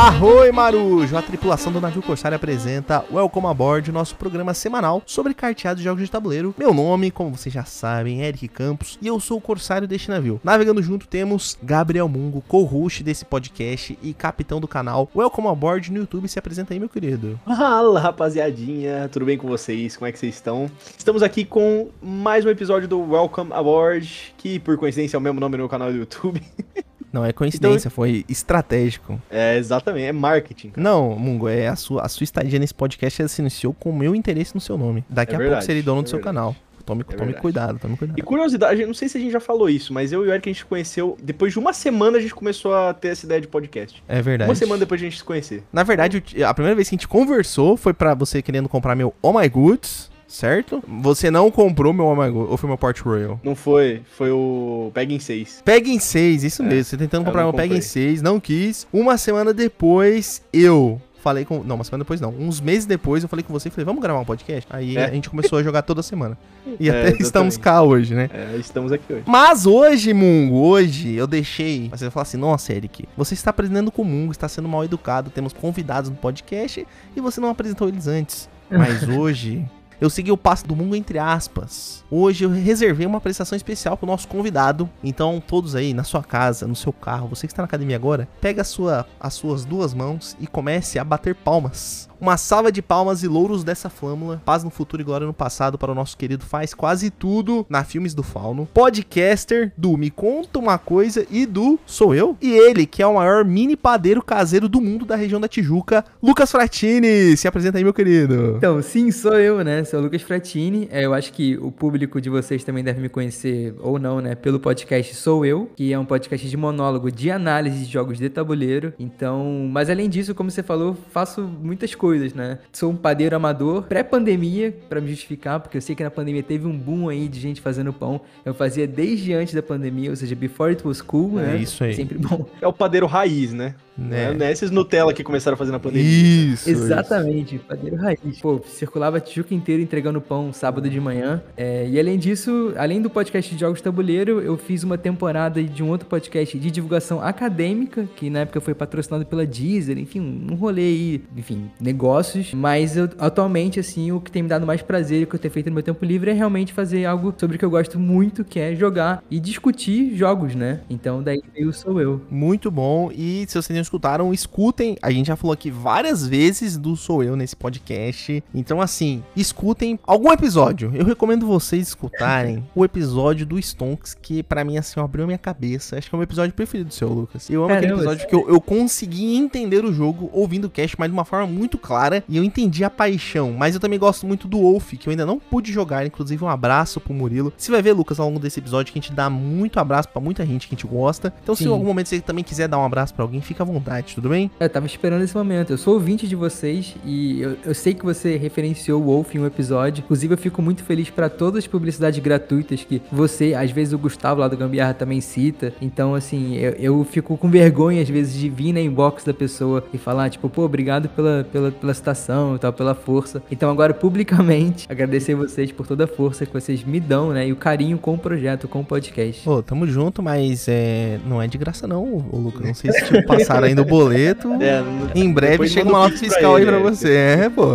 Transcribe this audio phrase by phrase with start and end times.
[0.00, 1.14] Arroi Marujo!
[1.14, 6.02] A tripulação do navio Corsário apresenta Welcome Aboard, nosso programa semanal sobre carteados de jogos
[6.02, 6.54] de tabuleiro.
[6.56, 10.08] Meu nome, como vocês já sabem, é Eric Campos e eu sou o Corsário deste
[10.08, 10.40] navio.
[10.42, 15.98] Navegando junto temos Gabriel Mungo, co-host desse podcast e capitão do canal Welcome Aboard no
[15.98, 16.28] YouTube.
[16.28, 17.38] Se apresenta aí, meu querido.
[17.44, 19.98] Fala, rapaziadinha, tudo bem com vocês?
[19.98, 20.70] Como é que vocês estão?
[20.96, 25.38] Estamos aqui com mais um episódio do Welcome Aboard, que por coincidência é o mesmo
[25.38, 26.40] nome no canal do YouTube.
[27.12, 29.20] Não é coincidência, então, foi estratégico.
[29.30, 30.70] É, exatamente, é marketing.
[30.70, 30.82] Cara.
[30.82, 34.14] Não, Mungo, é a sua, a sua estadia nesse podcast se iniciou com o meu
[34.14, 35.04] interesse no seu nome.
[35.08, 36.54] Daqui é a verdade, pouco serei dono é do seu canal.
[36.84, 38.18] Tome, é tome cuidado, tome cuidado.
[38.18, 40.48] E curiosidade, não sei se a gente já falou isso, mas eu e o Eric
[40.48, 41.16] a gente conheceu.
[41.22, 44.02] Depois de uma semana a gente começou a ter essa ideia de podcast.
[44.08, 44.50] É verdade.
[44.50, 45.62] Uma semana depois de a gente se conhecer.
[45.72, 49.14] Na verdade, a primeira vez que a gente conversou foi para você querendo comprar meu
[49.22, 50.82] Oh My Goods certo?
[50.86, 53.40] Você não comprou meu Omago, ou foi meu Port Royal?
[53.42, 55.62] Não foi, foi o Peg em 6.
[55.64, 56.66] Peg em 6, isso é.
[56.66, 56.84] mesmo.
[56.84, 58.86] Você tentando comprar meu Peg em 6, não quis.
[58.92, 61.62] Uma semana depois, eu falei com.
[61.62, 62.30] Não, uma semana depois não.
[62.30, 64.66] Uns meses depois eu falei com você e falei, vamos gravar um podcast?
[64.70, 65.04] Aí é.
[65.04, 66.38] a gente começou a jogar toda semana.
[66.78, 67.22] E é, até exatamente.
[67.22, 68.30] estamos cá hoje, né?
[68.32, 69.24] É, estamos aqui hoje.
[69.26, 71.88] Mas hoje, Mungo, hoje eu deixei.
[71.88, 74.84] Você vai falar assim: nossa, Eric, você está aprendendo com o Mungo, está sendo mal
[74.84, 75.30] educado.
[75.30, 76.86] Temos convidados no podcast
[77.16, 78.48] e você não apresentou eles antes.
[78.70, 79.66] Mas hoje
[80.00, 82.04] eu segui o passo do mundo entre aspas.
[82.10, 84.88] Hoje eu reservei uma prestação especial pro nosso convidado.
[85.04, 88.28] Então, todos aí na sua casa, no seu carro, você que está na academia agora,
[88.40, 92.82] pega a sua, as suas duas mãos e comece a bater palmas uma salva de
[92.82, 94.42] palmas e louros dessa flâmula.
[94.44, 97.82] Paz no futuro e glória no passado para o nosso querido Faz Quase Tudo na
[97.82, 98.68] Filmes do Fauno.
[98.74, 102.36] Podcaster do Me Conta Uma Coisa e do Sou Eu.
[102.40, 106.04] E ele, que é o maior mini padeiro caseiro do mundo da região da Tijuca,
[106.22, 107.36] Lucas Fratini.
[107.36, 108.56] Se apresenta aí, meu querido.
[108.58, 109.82] Então, sim, sou eu, né?
[109.84, 110.88] Sou o Lucas Fratini.
[110.90, 114.34] É, eu acho que o público de vocês também deve me conhecer, ou não, né?
[114.34, 118.28] Pelo podcast Sou Eu, que é um podcast de monólogo de análise de jogos de
[118.28, 118.92] tabuleiro.
[118.98, 122.58] Então, mas além disso, como você falou, faço muitas coisas coisas, né?
[122.72, 126.66] Sou um padeiro amador, pré-pandemia, para me justificar, porque eu sei que na pandemia teve
[126.66, 128.20] um boom aí de gente fazendo pão.
[128.44, 131.56] Eu fazia desde antes da pandemia, ou seja, before it was cool, é né?
[131.58, 131.94] Isso aí.
[131.94, 132.46] Sempre bom.
[132.60, 133.76] É o padeiro raiz, né?
[134.00, 134.32] Né?
[134.32, 136.52] Não é esses Nutella que começaram a fazer na pandemia.
[136.54, 136.68] Isso.
[136.68, 137.64] Exatamente, isso.
[137.64, 138.40] padeiro raiz.
[138.40, 141.42] Pô, circulava Tijuca inteiro entregando pão sábado de manhã.
[141.56, 145.82] É, e além disso, além do podcast de jogos tabuleiro, eu fiz uma temporada de
[145.82, 150.54] um outro podcast de divulgação acadêmica, que na época foi patrocinado pela Deezer, enfim, um
[150.54, 152.54] rolê aí, enfim, negócios.
[152.54, 155.40] Mas eu, atualmente, assim, o que tem me dado mais prazer e o que eu
[155.40, 157.98] tenho feito no meu tempo livre é realmente fazer algo sobre o que eu gosto
[157.98, 160.80] muito, que é jogar e discutir jogos, né?
[160.88, 162.20] Então daí eu sou eu.
[162.30, 163.10] Muito bom.
[163.12, 164.96] E se você não escutaram, escutem.
[165.02, 168.42] A gente já falou aqui várias vezes do Sou Eu nesse podcast.
[168.54, 170.92] Então, assim, escutem algum episódio.
[170.94, 175.38] Eu recomendo vocês escutarem o episódio do Stonks, que para mim, assim, abriu a minha
[175.38, 175.98] cabeça.
[175.98, 177.50] Acho que é o meu episódio preferido do seu, Lucas.
[177.50, 180.94] Eu amo Caramba, aquele episódio que eu, eu consegui entender o jogo ouvindo o cast,
[180.98, 182.22] mas de uma forma muito clara.
[182.28, 183.52] E eu entendi a paixão.
[183.52, 186.06] Mas eu também gosto muito do Wolf, que eu ainda não pude jogar.
[186.06, 187.52] Inclusive, um abraço pro Murilo.
[187.56, 190.20] Você vai ver, Lucas, ao longo desse episódio, que a gente dá muito abraço para
[190.20, 191.34] muita gente que a gente gosta.
[191.42, 191.64] Então, Sim.
[191.64, 194.14] se em algum momento você também quiser dar um abraço para alguém, fica à vontade,
[194.14, 194.50] tudo bem?
[194.58, 195.70] Eu tava esperando esse momento.
[195.70, 199.38] Eu sou ouvinte de vocês e eu, eu sei que você referenciou o Wolf em
[199.38, 200.02] um episódio.
[200.04, 203.98] Inclusive, eu fico muito feliz para todas as publicidades gratuitas que você, às vezes o
[203.98, 205.72] Gustavo lá do Gambiarra também cita.
[205.80, 209.84] Então, assim, eu, eu fico com vergonha, às vezes, de vir na inbox da pessoa
[209.92, 213.42] e falar, tipo, pô, obrigado pela, pela, pela citação e tal, pela força.
[213.50, 217.46] Então, agora, publicamente, agradecer vocês por toda a força que vocês me dão, né?
[217.48, 219.42] E o carinho com o projeto, com o podcast.
[219.44, 222.66] Pô, tamo junto, mas é, não é de graça não, o Lucas.
[222.66, 223.22] Não sei se te
[223.60, 224.50] passaram ainda o boleto.
[224.60, 224.82] É,
[225.14, 226.80] em breve chega uma nota fiscal aí pra é.
[226.80, 227.14] você.
[227.14, 227.74] É, pô.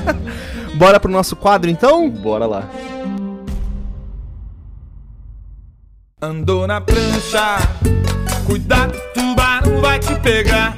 [0.76, 2.10] Bora pro nosso quadro então?
[2.10, 2.68] Bora lá.
[6.20, 7.58] Andou na prancha,
[8.46, 10.76] cuidado, tubarão vai te pegar.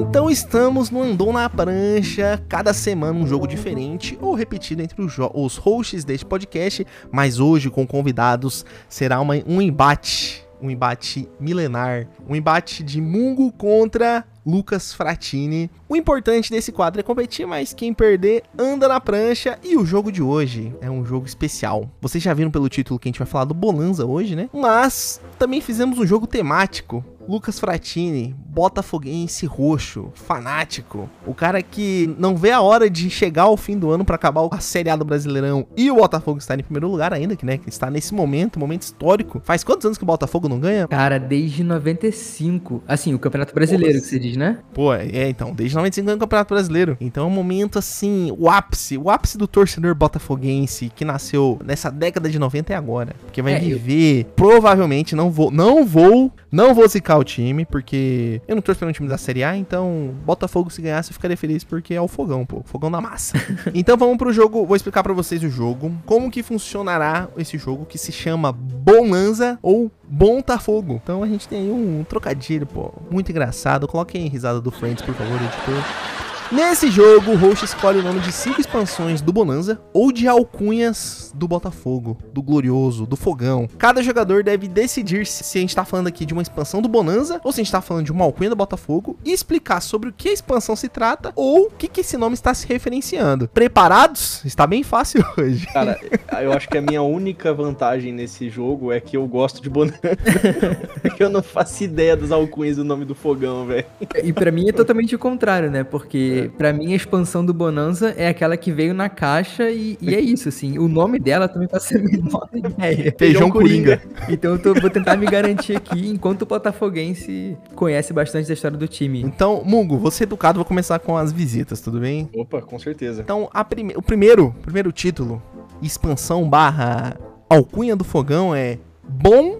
[0.00, 5.14] Então estamos no Andou na Prancha, cada semana um jogo diferente ou repetido entre os,
[5.34, 12.08] os hosts deste podcast, mas hoje com convidados será uma, um embate, um embate milenar,
[12.26, 15.70] um embate de Mungo contra Lucas Fratini.
[15.86, 19.58] O importante desse quadro é competir, mas quem perder anda na prancha.
[19.62, 21.90] E o jogo de hoje é um jogo especial.
[22.00, 24.48] Vocês já viram pelo título que a gente vai falar do Bonanza hoje, né?
[24.52, 27.04] Mas também fizemos um jogo temático.
[27.28, 33.56] Lucas Fratini, botafoguense roxo, fanático, o cara que não vê a hora de chegar ao
[33.56, 36.62] fim do ano pra acabar a Série A do Brasileirão e o Botafogo está em
[36.62, 39.40] primeiro lugar ainda, que, né, que está nesse momento, momento histórico.
[39.44, 40.86] Faz quantos anos que o Botafogo não ganha?
[40.88, 42.82] Cara, desde 95.
[42.86, 44.04] Assim, o Campeonato Brasileiro Nossa.
[44.04, 44.58] que você diz, né?
[44.74, 46.96] Pô, é, então, desde 95 ganha o Campeonato Brasileiro.
[47.00, 51.90] Então é um momento assim, o ápice, o ápice do torcedor botafoguense que nasceu nessa
[51.90, 53.14] década de 90 é agora.
[53.24, 57.64] Porque vai É, eu- viver, provavelmente, não vou, não vou, não vou zicar o time,
[57.64, 61.36] porque eu não torço pelo time da Série A, então Botafogo se ganhasse eu ficaria
[61.36, 63.38] feliz porque é o fogão, pô, fogão da massa.
[63.74, 67.86] então vamos pro jogo, vou explicar pra vocês o jogo, como que funcionará esse jogo
[67.86, 71.00] que se chama Bonanza ou Bontafogo.
[71.02, 73.86] Então a gente tem aí um trocadilho, pô, muito engraçado.
[73.86, 76.29] Coloquem risada do Friends, por favor, editor.
[76.52, 81.30] Nesse jogo, o host escolhe o nome de cinco expansões do Bonanza ou de alcunhas
[81.32, 83.68] do Botafogo, do Glorioso, do Fogão.
[83.78, 87.40] Cada jogador deve decidir se a gente tá falando aqui de uma expansão do Bonanza
[87.44, 90.12] ou se a gente tá falando de uma alcunha do Botafogo e explicar sobre o
[90.12, 93.46] que a expansão se trata ou o que, que esse nome está se referenciando.
[93.46, 94.44] Preparados?
[94.44, 95.68] Está bem fácil hoje.
[95.68, 96.00] Cara,
[96.42, 100.00] eu acho que a minha única vantagem nesse jogo é que eu gosto de Bonanza.
[101.20, 103.84] Eu não faço ideia dos alcunhas do nome do fogão, velho.
[104.24, 105.84] E pra mim é totalmente o contrário, né?
[105.84, 110.14] Porque pra mim a expansão do Bonanza é aquela que veio na caixa e, e
[110.14, 110.78] é isso, assim.
[110.78, 113.14] O nome dela também faço a menor ideia.
[113.18, 114.00] Feijão Coringa.
[114.28, 118.76] Então eu tô- vou tentar me garantir aqui, enquanto o Botafoguense conhece bastante da história
[118.76, 119.20] do time.
[119.22, 122.28] Então, Mungo, você educado, vou começar com as visitas, tudo bem?
[122.34, 123.22] Opa, com certeza.
[123.22, 125.42] Então, a prime- o primeiro, primeiro título,
[125.82, 127.16] expansão barra
[127.48, 128.78] alcunha do fogão é
[129.08, 129.58] Bom,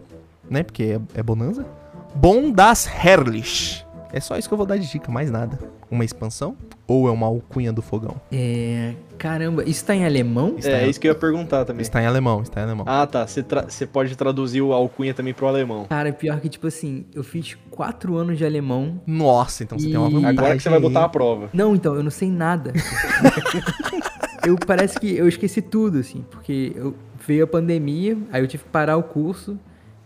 [0.48, 0.62] né?
[0.62, 1.66] Porque é, é Bonanza.
[2.14, 3.84] Bom das Herrlich.
[4.12, 5.58] É só isso que eu vou dar de dica, mais nada.
[5.90, 8.16] Uma expansão ou é uma alcunha do fogão?
[8.32, 8.94] É.
[9.18, 10.54] Caramba, isso tá em alemão?
[10.58, 11.82] Está, É em, isso que eu ia perguntar também.
[11.82, 12.84] está em alemão, está em alemão.
[12.88, 13.26] Ah, tá.
[13.26, 15.84] Você tra- você pode traduzir o alcunha também pro alemão.
[15.84, 19.00] Cara, pior que, tipo assim, eu fiz quatro anos de alemão.
[19.06, 20.38] Nossa, então você tem uma vantagem.
[20.38, 21.50] Agora que você vai botar a prova.
[21.52, 22.72] Não, então, eu não sei nada.
[24.46, 26.94] eu parece que eu esqueci tudo, assim, porque eu,
[27.26, 29.58] veio a pandemia, aí eu tive que parar o curso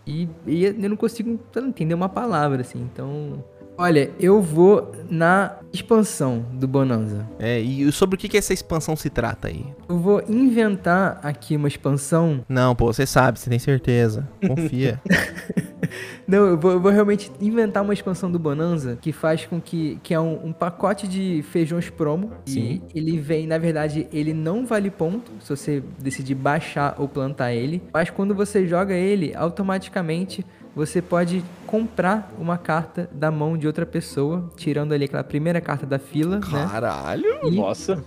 [0.05, 3.43] e, e eu não consigo entender uma palavra, assim, então.
[3.77, 7.27] Olha, eu vou na expansão do Bonanza.
[7.37, 9.65] É, e sobre o que, que essa expansão se trata aí?
[9.89, 12.43] Eu vou inventar aqui uma expansão.
[12.47, 14.27] Não, pô, você sabe, você tem certeza.
[14.47, 15.01] Confia.
[16.27, 19.99] Não, eu vou, eu vou realmente inventar uma expansão do Bonanza que faz com que.
[20.03, 22.31] que é um, um pacote de feijões promo.
[22.45, 22.81] Sim.
[22.93, 27.53] E ele vem, na verdade, ele não vale ponto se você decidir baixar ou plantar
[27.53, 27.81] ele.
[27.93, 30.45] Mas quando você joga ele, automaticamente
[30.75, 35.85] você pode comprar uma carta da mão de outra pessoa, tirando ali aquela primeira carta
[35.85, 36.67] da fila, né?
[36.69, 37.25] Caralho.
[37.43, 37.97] E- Nossa.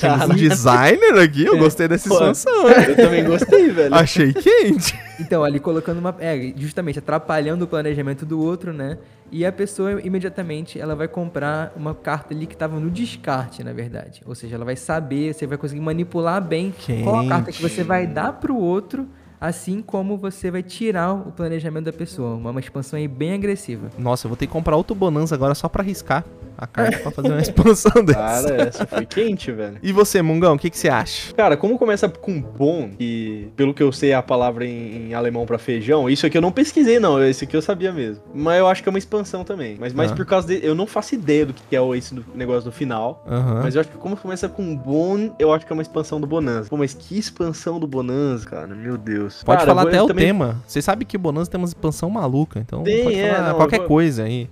[0.30, 2.14] Um designer aqui, eu gostei dessa Pô.
[2.14, 2.68] expansão.
[2.68, 3.94] Eu também gostei, velho.
[3.94, 4.98] Achei quente.
[5.18, 6.14] Então, ali colocando uma.
[6.18, 8.98] É, justamente atrapalhando o planejamento do outro, né?
[9.32, 13.72] E a pessoa imediatamente ela vai comprar uma carta ali que estava no descarte, na
[13.72, 14.22] verdade.
[14.26, 17.84] Ou seja, ela vai saber, você vai conseguir manipular bem qual a carta que você
[17.84, 19.06] vai dar pro outro,
[19.40, 22.34] assim como você vai tirar o planejamento da pessoa.
[22.34, 23.88] Uma, uma expansão aí bem agressiva.
[23.98, 26.24] Nossa, eu vou ter que comprar outro Bonanza agora só pra arriscar
[26.58, 28.18] a carta pra fazer uma expansão dessa.
[28.48, 29.78] Cara, essa foi quente, velho.
[29.82, 31.32] E você, Mungão, o que, que você acha?
[31.34, 35.14] Cara, como começa com bom, e pelo que eu sei é a palavra em, em
[35.14, 38.22] alemão pra feijão, isso aqui eu não pesquisei não, esse aqui eu sabia mesmo.
[38.34, 39.76] Mas eu acho que é uma expansão também.
[39.80, 40.14] Mas mais Ah.
[40.14, 40.62] por causa de.
[40.62, 43.24] Eu não faço ideia do que é o- esse do- negócio do final.
[43.26, 43.60] Aham.
[43.62, 46.26] Mas eu acho que como começa com bom, eu acho que é uma expansão do
[46.26, 46.68] Bonanza.
[46.68, 48.66] Pô, mas que expansão do Bonanza, cara?
[48.74, 49.29] Meu Deus.
[49.44, 50.62] Pode Cara, falar até o também- tema.
[50.66, 53.78] Você sabe que Bonanza tem uma expansão maluca, então Tem, pode é, falar não, qualquer
[53.78, 54.48] vou- coisa aí.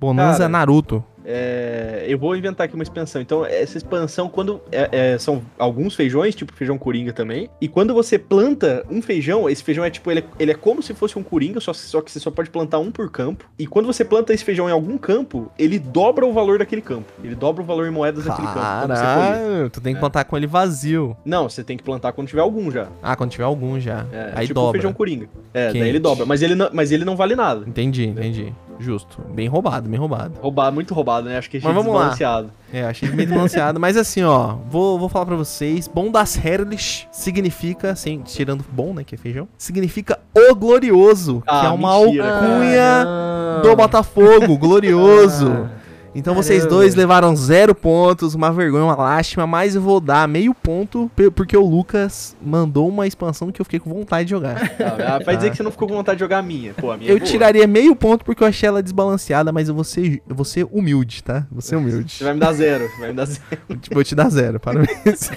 [0.00, 1.04] Bonanza Cara, Naruto.
[1.24, 3.20] É, eu vou inventar aqui uma expansão.
[3.22, 7.48] Então, essa expansão, quando é- é, são alguns feijões, tipo feijão coringa também.
[7.60, 10.82] E quando você planta um feijão, esse feijão é tipo, ele é, ele é como
[10.82, 13.44] se fosse um coringa, só, só que você só pode plantar um por campo.
[13.58, 17.12] E quando você planta esse feijão em algum campo, ele dobra o valor daquele campo.
[17.22, 18.60] Ele dobra o valor em moedas daquele campo.
[18.60, 21.16] Caralho, tu tem que plantar com ele vazio.
[21.24, 22.88] Não, você tem que plantar quando tiver algum já.
[23.02, 24.06] Ah, quando tiver algum já.
[24.12, 24.72] É, aí tipo dobra.
[24.80, 25.28] feijão coringa.
[25.54, 25.78] É, Quente.
[25.80, 26.26] daí ele dobra.
[26.26, 27.64] Mas ele, não, mas ele não vale nada.
[27.68, 28.52] Entendi, entendi.
[28.78, 29.20] Justo.
[29.32, 30.34] Bem roubado, bem roubado.
[30.40, 31.36] Roubado, muito roubado, né?
[31.36, 32.08] Acho que é Mas vamos lá.
[32.08, 32.50] desbalanceado.
[32.72, 33.78] É, achei meio balanceado.
[33.78, 35.86] mas assim, ó, vou, vou falar pra vocês.
[35.86, 41.60] Bom das Herrlich significa, sem, tirando bom, né, que é feijão, significa o glorioso, Ah,
[41.60, 45.52] que é uma mentira, alcunha Ah, do Botafogo, glorioso.
[45.52, 45.81] Ah.
[46.14, 50.52] Então vocês dois levaram zero pontos, uma vergonha, uma lástima, mas eu vou dar meio
[50.54, 54.60] ponto porque o Lucas mandou uma expansão que eu fiquei com vontade de jogar.
[54.82, 56.74] Ah, vai dizer que você não ficou com vontade de jogar a minha.
[56.74, 57.26] Pô, a minha é Eu boa.
[57.28, 60.66] tiraria meio ponto porque eu achei ela desbalanceada, mas eu vou ser, eu vou ser
[60.70, 61.46] humilde, tá?
[61.50, 62.12] Vou ser humilde.
[62.12, 62.88] Você vai me dar zero.
[62.98, 63.42] Vai me dar zero.
[63.80, 65.30] Tipo, vou te dar zero, parabéns.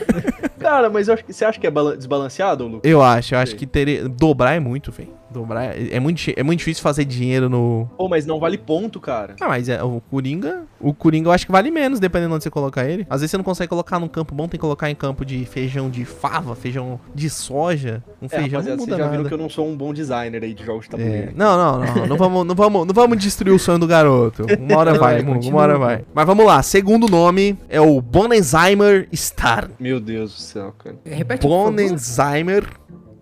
[0.60, 2.90] Cara, mas eu acho que, você acha que é balan- desbalanceado, Lucas?
[2.90, 4.08] Eu acho, eu acho que teria.
[4.10, 5.10] Dobrar é muito, velho.
[5.36, 7.90] Dobrar é, é muito, é muito difícil fazer dinheiro no.
[7.98, 9.36] Pô, mas não vale ponto, cara.
[9.42, 10.64] Ah, mas é, o Coringa.
[10.80, 13.06] O Coringa eu acho que vale menos, dependendo de onde você colocar ele.
[13.10, 15.44] Às vezes você não consegue colocar num campo bom, tem que colocar em campo de
[15.46, 18.04] feijão de fava, feijão de soja.
[18.22, 19.28] Um É, feijão não vocês muda já viram nada.
[19.28, 21.32] que eu não sou um bom designer aí de jogos de É, tabuleiro.
[21.36, 22.08] Não, não, não.
[22.08, 24.46] Não vamos, não, vamos, não vamos destruir o sonho do garoto.
[24.60, 26.06] Uma hora vai, é, Mungo, uma hora vai.
[26.14, 26.62] Mas vamos lá.
[26.64, 29.70] Segundo nome é o Bonenheimer Star.
[29.80, 30.96] Meu Deus do céu, cara.
[31.06, 31.46] Repete.
[31.46, 32.66] Bonenheimer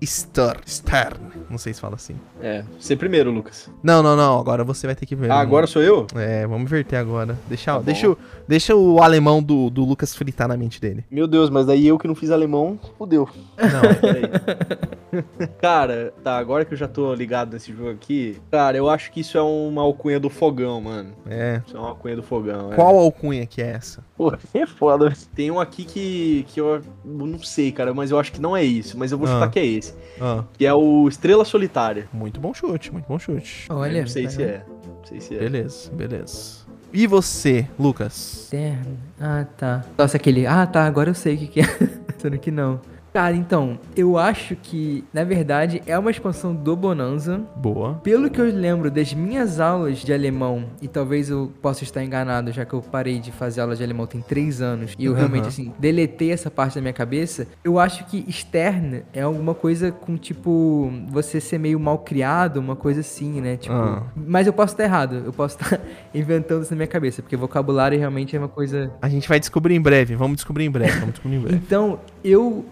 [0.03, 0.57] Star.
[0.67, 1.17] Stern.
[1.53, 2.15] Não sei se fala assim.
[2.41, 3.69] É, você primeiro, Lucas.
[3.83, 4.39] Não, não, não.
[4.39, 5.29] Agora você vai ter que ver.
[5.29, 6.07] Ah, agora sou eu?
[6.15, 7.37] É, vamos inverter agora.
[7.47, 8.17] Deixa, Tá deixa, o-
[8.47, 11.05] deixa o alemão do, do Lucas fritar na mente dele.
[11.11, 13.29] Meu Deus, mas daí eu que não fiz alemão, fudeu.
[13.55, 13.93] Não.
[14.01, 15.53] Peraí.
[15.61, 19.19] cara, tá, agora que eu já tô ligado nesse jogo aqui, cara, eu acho que
[19.19, 21.11] isso é uma alcunha do fogão, mano.
[21.29, 21.61] é.
[21.67, 22.71] Isso é uma alcunha do fogão.
[22.73, 22.75] é.
[22.75, 24.03] Qual alcunha que é essa?
[24.17, 25.13] Pô, é foda.
[25.35, 28.63] Tem um aqui que, que eu não sei, cara, mas eu acho que não é
[28.63, 28.97] isso.
[28.97, 29.31] Mas eu vou Ah.
[29.33, 29.93] chutar que é esse.
[30.21, 32.07] Ah, Que é o Estrela Solitária.
[32.13, 33.67] muito bom chute, muito bom chute.
[33.69, 34.65] Olha, não sei tá se é.
[34.85, 35.39] Não sei se é.
[35.39, 36.63] Beleza, beleza.
[36.91, 38.47] E você, Lucas?
[38.51, 38.97] Terno.
[39.19, 39.83] Ah, tá.
[39.97, 40.45] Nossa, aquele.
[40.45, 41.63] Ah, tá, agora eu sei o que, que é.
[42.19, 42.79] Sendo que não.
[43.13, 47.41] Cara, então, eu acho que, na verdade, é uma expansão do Bonanza.
[47.55, 47.93] Boa.
[48.03, 52.51] Pelo que eu lembro das minhas aulas de alemão, e talvez eu possa estar enganado,
[52.51, 55.41] já que eu parei de fazer aula de alemão tem três anos, e eu realmente,
[55.43, 55.47] Aham.
[55.49, 60.17] assim, deletei essa parte da minha cabeça, eu acho que externa é alguma coisa com,
[60.17, 63.57] tipo, você ser meio mal criado, uma coisa assim, né?
[63.57, 64.03] Tipo, Ah.
[64.15, 65.79] mas eu posso estar errado, eu posso estar
[66.15, 69.75] inventando isso na minha cabeça, porque vocabulário realmente é uma coisa A gente vai descobrir
[69.75, 71.55] em breve, vamos descobrir em breve, vamos descobrir em breve.
[71.63, 72.65] então, eu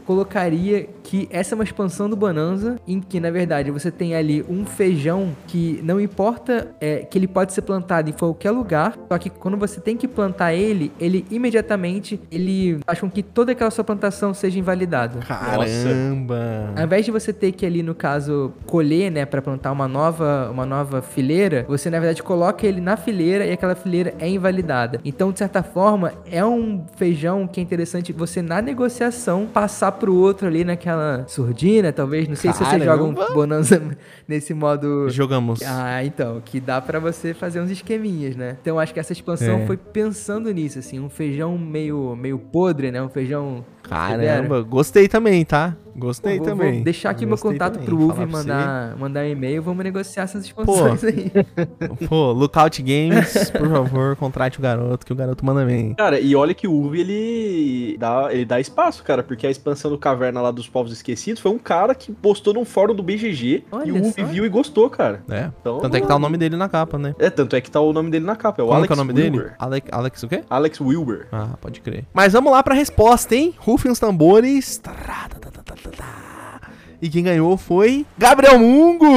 [1.03, 4.65] que essa é uma expansão do Bonanza, em que, na verdade, você tem ali um
[4.65, 9.29] feijão que não importa é, que ele pode ser plantado em qualquer lugar, só que
[9.29, 13.83] quando você tem que plantar ele, ele imediatamente ele faz com que toda aquela sua
[13.83, 15.19] plantação seja invalidada.
[15.19, 16.71] Caramba.
[16.75, 20.49] Ao invés de você ter que ali, no caso, colher, né, pra plantar uma nova,
[20.51, 24.99] uma nova fileira, você na verdade coloca ele na fileira e aquela fileira é invalidada.
[25.03, 30.20] Então, de certa forma, é um feijão que é interessante você na negociação passar pro
[30.21, 33.33] outro ali naquela surdina, talvez, não sei se você joga um Caramba!
[33.33, 33.81] bonanza
[34.27, 35.61] nesse modo Jogamos.
[35.65, 38.57] ah, então, que dá pra você fazer uns esqueminhas, né?
[38.61, 39.65] Então acho que essa expansão É.
[39.67, 43.01] foi pensando nisso, assim, um feijão meio meio podre, né?
[43.01, 45.75] Um feijão Caramba, gostei também, tá?
[45.93, 46.75] Gostei Vou- também.
[46.75, 50.23] Vou deixar aqui meu Gostei contato também, pro Uve mandar, mandar um e-mail, vamos negociar
[50.23, 51.29] essas expansões aí.
[52.07, 55.93] Pô, Lookout Games, por favor, contrate o garoto, que o garoto manda bem.
[55.95, 59.91] Cara, e olha que o Uve, ele dá, ele dá espaço, cara, porque a expansão
[59.91, 63.65] do Caverna lá dos Povos Esquecidos foi um cara que postou num fórum do BGG
[63.69, 65.21] Olha e o Uve viu e gostou, cara.
[65.29, 65.49] É.
[65.59, 67.13] Então, Tanto é que tá o nome dele na capa, né?
[67.19, 68.93] É, tanto é que tá o nome dele na capa, é o Como Alex que
[68.93, 69.41] é o nome Wilber.
[69.43, 69.53] dele?
[69.59, 70.41] Alex, Alex o quê?
[70.49, 71.27] Alex Wilber.
[71.33, 72.05] Ah, pode crer.
[72.13, 73.53] Mas vamos lá pra resposta, hein?
[73.81, 74.77] Rufem os tambores.
[74.77, 76.61] Tá, tá, tá, tá, tá.
[77.01, 79.07] E quem ganhou foi Gabriel Mungo!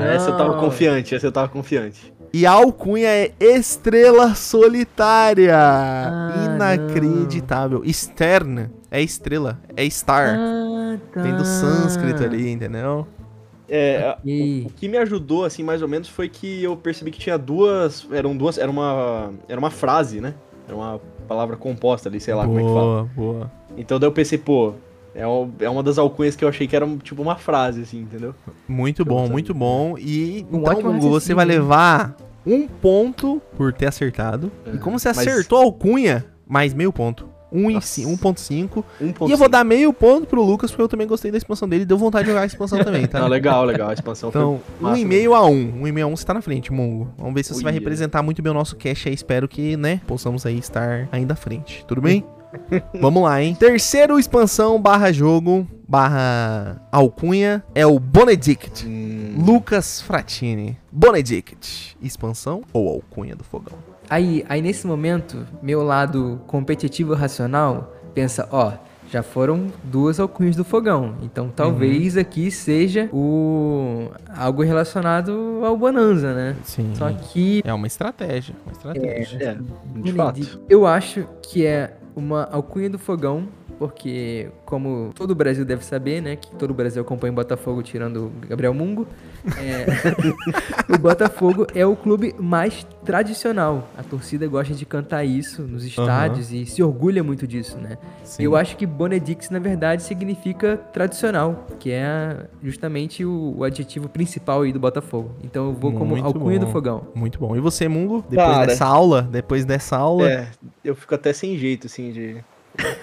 [0.00, 0.60] Ah, Essa eu tava Não.
[0.60, 2.14] confiante, essa eu tava confiante.
[2.32, 5.54] E a alcunha é Estrela Solitária.
[5.54, 7.82] Ah, Inacreditável.
[7.84, 10.34] Externa é estrela, é star.
[10.38, 11.22] Ah, tá.
[11.22, 13.06] Tem do sânscrito ali, entendeu?
[13.68, 14.64] É, E...
[14.66, 18.06] o que me ajudou, assim, mais ou menos, foi que eu percebi que tinha duas.
[18.10, 18.56] Eram duas.
[18.56, 19.30] Era uma.
[19.46, 20.34] Era uma frase, né?
[20.66, 22.80] Era uma palavra composta ali, sei lá como é que fala.
[22.80, 23.50] boa, boa.
[23.76, 24.72] Então daí eu pensei, pô,
[25.14, 28.00] é, o- é uma das alcunhas que eu achei que era tipo uma frase, assim,
[28.00, 28.34] entendeu?
[28.68, 29.96] Muito bom, muito bom.
[29.98, 32.16] E Um então, você vai levar
[32.46, 34.50] um ponto por ter acertado.
[34.66, 37.28] E É, como você mas- acertou a alcunha, mais meio ponto.
[37.52, 37.86] Um e Nossa.
[37.86, 38.84] ci- 1.5.
[39.00, 41.38] Um ponto E eu vou dar meio ponto pro Lucas, porque eu também gostei da
[41.38, 41.84] expansão dele.
[41.84, 43.18] Deu vontade de jogar a expansão também, tá?
[43.20, 43.90] Não, legal, legal.
[43.90, 45.82] A expansão Então, foi um massa, e meio a um.
[45.82, 47.08] Um e meio a um você tá na frente, Mongo.
[47.16, 47.80] Vamos ver se você vai Uia.
[47.80, 49.14] representar muito bem o nosso cash aí.
[49.14, 51.84] Espero que, né, possamos aí estar ainda à frente.
[51.86, 52.24] Tudo bem?
[53.00, 53.54] Vamos lá, hein?
[53.58, 58.86] Terceiro expansão barra jogo barra alcunha é o Bonedict.
[58.86, 60.76] Hum, Lucas Fratini.
[60.90, 61.96] Bonedict.
[62.02, 63.76] Expansão ou alcunha do fogão?
[64.08, 68.72] Aí, aí nesse momento, meu lado competitivo e racional pensa, ó,
[69.10, 71.14] já foram duas alcunhas do fogão.
[71.22, 76.56] Então talvez aqui seja o algo relacionado ao Bonanza, né?
[76.64, 76.92] Sim.
[76.94, 78.54] Só que É uma estratégia.
[78.64, 79.38] Uma estratégia.
[79.42, 80.60] é, de fato.
[80.68, 83.46] eu acho que é uma alcunha do fogão
[83.78, 86.36] porque, como todo o Brasil deve saber, né?
[86.36, 89.06] Que todo o Brasil acompanha o Botafogo tirando o Gabriel Mungo.
[89.58, 89.86] é,
[90.94, 93.88] o Botafogo é o clube mais tradicional.
[93.96, 97.98] A torcida gosta de cantar isso nos estádios e se orgulha muito disso, né?
[98.24, 98.42] Sim.
[98.44, 104.62] Eu acho que Bonedix, na verdade, significa tradicional, que é justamente o, o adjetivo principal
[104.62, 105.32] aí do Botafogo.
[105.44, 106.72] Então eu vou como Muito alcunha do bom.
[106.72, 107.06] fogão.
[107.14, 107.54] Muito bom.
[107.56, 108.24] E você, Mungo?
[108.28, 108.66] Depois Cara.
[108.66, 110.48] dessa aula, depois dessa aula, É,
[110.84, 112.36] eu fico até sem jeito, assim, de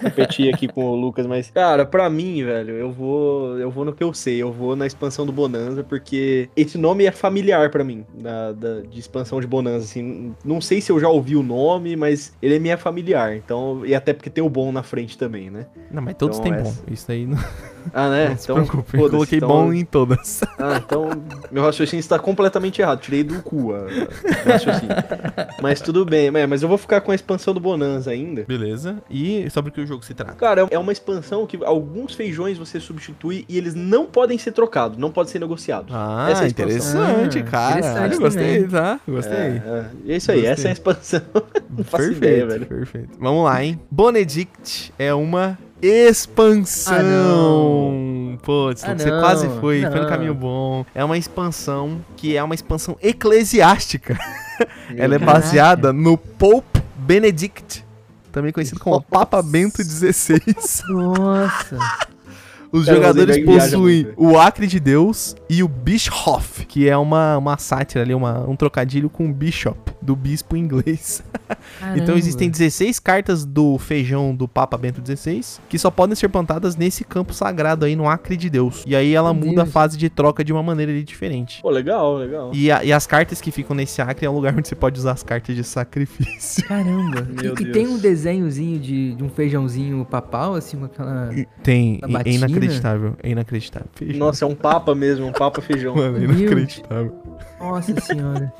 [0.02, 3.92] competir aqui com o Lucas, mas, cara, pra mim, velho, eu vou eu vou no
[3.92, 7.84] que eu sei, eu vou na expansão do Bonanza, porque esse nome é familiar pra
[7.84, 11.42] mim, da, da- de expansão de Bonanza, assim, não sei se eu já ouvi o
[11.42, 15.16] nome, mas ele é minha familiar, então, e até porque tem o bom na frente
[15.18, 15.66] também, né?
[15.90, 16.68] Não, mas todos Então, têm bom.
[16.68, 17.38] essa- Isso aí não,
[17.92, 18.28] Ah, né?
[18.30, 18.96] não se preocupe.
[18.98, 20.40] Eu coloquei então- bom em todas.
[20.58, 21.10] Ah, então
[21.50, 23.00] meu raciocínio está completamente errado.
[23.00, 24.96] Tirei do cu a, o raciocínio.
[25.62, 28.44] Mas tudo bem, mas eu vou ficar com a expansão do Bonanza ainda.
[28.46, 28.96] Beleza.
[29.10, 30.34] E sobre o que o jogo se trata?
[30.34, 34.96] Cara, é uma expansão que alguns feijões você substitui e eles não podem ser trocados,
[34.98, 35.94] não podem ser negociados.
[35.94, 37.78] Ah, Essa é interessante, Ah, cara.
[37.78, 38.68] interessante gostei, também.
[38.68, 39.00] tá?
[39.06, 39.34] Gostei.
[39.36, 40.52] É, é, e é isso aí, Gostei.
[40.52, 41.20] essa é a expansão.
[41.70, 42.66] não faço perfeito, ideia, velho.
[42.66, 43.08] perfeito.
[43.18, 43.80] Vamos lá, hein?
[43.90, 46.94] Bonedict é uma expansão.
[46.96, 48.38] Ah, não.
[48.42, 50.08] Putz, Ah, você não, quase foi, foi no não.
[50.08, 50.84] caminho bom.
[50.94, 54.18] É uma expansão que é uma expansão eclesiástica.
[54.96, 57.84] Ela é baseada no Pope Benedict,
[58.32, 60.40] também conhecido como Papa Bento XVI.
[60.88, 61.78] Nossa.
[62.74, 64.14] Os Cara, jogadores possuem muito.
[64.22, 68.56] o Acre de Deus e o Bischoff, que é uma, uma sátira ali, uma, um
[68.56, 71.22] trocadilho com Bishop, do bispo em inglês.
[71.96, 76.74] Então existem 16 cartas do feijão do Papa Bento XVI que só podem ser plantadas
[76.76, 78.82] nesse campo sagrado aí no Acre de Deus.
[78.86, 79.72] E aí ela Meu muda a Deus.
[79.72, 81.60] fase de troca de uma maneira ali diferente.
[81.62, 82.50] Pô, legal, legal.
[82.52, 84.98] E, a- e as cartas que ficam nesse Acre é um lugar onde você pode
[84.98, 86.64] usar as cartas de sacrifício.
[86.66, 87.26] Caramba.
[87.40, 91.30] Meu e, e tem um desenhozinho de, de um feijãozinho papal, assim, com aquela.
[91.62, 92.46] Tem, A é batina?
[92.64, 93.88] Inacreditável, é inacreditável.
[93.94, 94.18] Feijão.
[94.18, 95.94] Nossa, é um papa mesmo, um papa feijão.
[95.94, 97.14] Mano, é inacreditável.
[97.60, 98.52] Nossa senhora.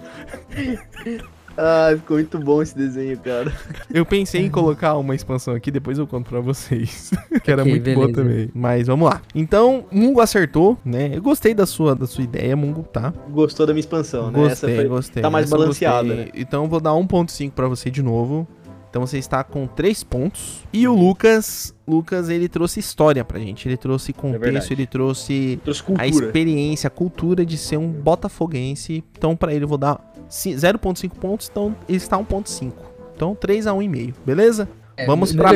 [1.56, 3.52] Ah, ficou muito bom esse desenho, cara.
[3.92, 7.12] Eu pensei em colocar uma expansão aqui, depois eu conto pra vocês.
[7.44, 8.22] que era Ok, muito boa beleza.
[8.22, 8.50] também.
[8.52, 9.22] Mas vamos lá.
[9.32, 11.12] Então, Mungo acertou, né?
[11.14, 13.14] Eu gostei da sua, da sua ideia, Mungo, tá?
[13.30, 14.38] Gostou da minha expansão, né?
[14.40, 15.22] Gostei, foi- gostei.
[15.22, 16.28] tá mais Essa balanceada, né?
[16.34, 18.48] Então eu vou dar 1.5 pra você de novo.
[18.94, 20.62] Então você está com 3 pontos.
[20.72, 23.66] E o Lucas, Lucas, ele trouxe história pra gente.
[23.66, 29.02] Ele trouxe contexto, É ele trouxe Trouxe a experiência, a cultura de ser um botafoguense.
[29.18, 32.72] Então pra ele eu vou dar ci- 0.5 pontos, então ele está 1.5.
[33.16, 34.68] Então 3 a 1,5, beleza?
[34.96, 35.50] É, Vamos pra-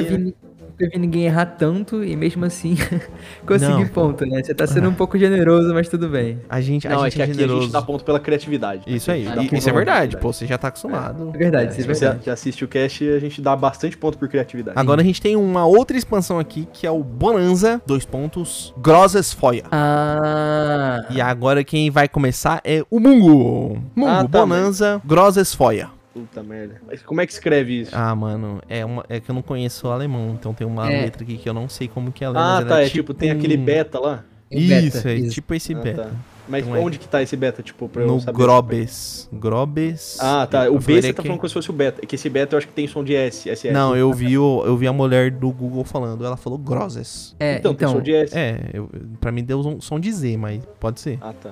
[0.80, 2.76] nunca vi ninguém errar tanto e mesmo assim
[3.46, 3.88] conseguir Não.
[3.88, 4.42] ponto, né?
[4.42, 6.40] Você tá sendo um pouco generoso, mas tudo bem.
[6.48, 7.62] A gente, a Não, é gente que é, aqui a generoso.
[7.62, 8.82] gente dá ponto pela criatividade.
[8.86, 11.30] Isso aí, a e- dá isso é verdade, pô, você já tá acostumado.
[11.34, 12.26] É verdade, Se isso é você verdade.
[12.26, 14.78] já assiste o cast, a gente dá bastante ponto por criatividade.
[14.78, 19.32] Agora a gente tem uma outra expansão aqui, que é o Bonanza, dois pontos, Grosses
[19.32, 19.64] Foia.
[19.70, 23.78] Ah, E agora quem vai começar é o Mungo.
[23.94, 25.88] Mungo, Ah, tá, Bonanza, Grosses Foia.
[26.14, 26.80] Puta merda.
[26.86, 27.90] Mas como é que escreve isso?
[27.94, 31.02] Ah, mano, é, uma, é que eu não conheço o alemão, então tem uma É.
[31.02, 32.82] letra aqui que eu não sei como que é ela Ah, mas ela tá.
[32.82, 34.24] É tipo, tem aquele um- beta lá.
[34.50, 35.34] beta, Isso, é isso.
[35.34, 36.02] tipo esse Ah, beta.
[36.04, 36.10] tá.
[36.48, 36.80] Mas Então é.
[36.80, 38.38] onde que tá esse beta, tipo, pra eu No saber?
[38.38, 39.28] Grobes.
[39.30, 40.16] Grobes.
[40.18, 40.64] Ah, tá.
[40.64, 42.00] Eu O B você tá que- falando como se fosse o beta.
[42.02, 43.70] É que esse beta eu acho que tem som de S, SS.
[43.70, 47.36] Não, eu vi, o, eu vi a mulher do Google falando, ela falou Grosses.
[47.38, 48.34] É, Então, tem então, som de S.
[48.34, 48.88] É, eu,
[49.20, 51.18] pra mim deu um som de Z, mas pode ser.
[51.20, 51.50] Ah, tá.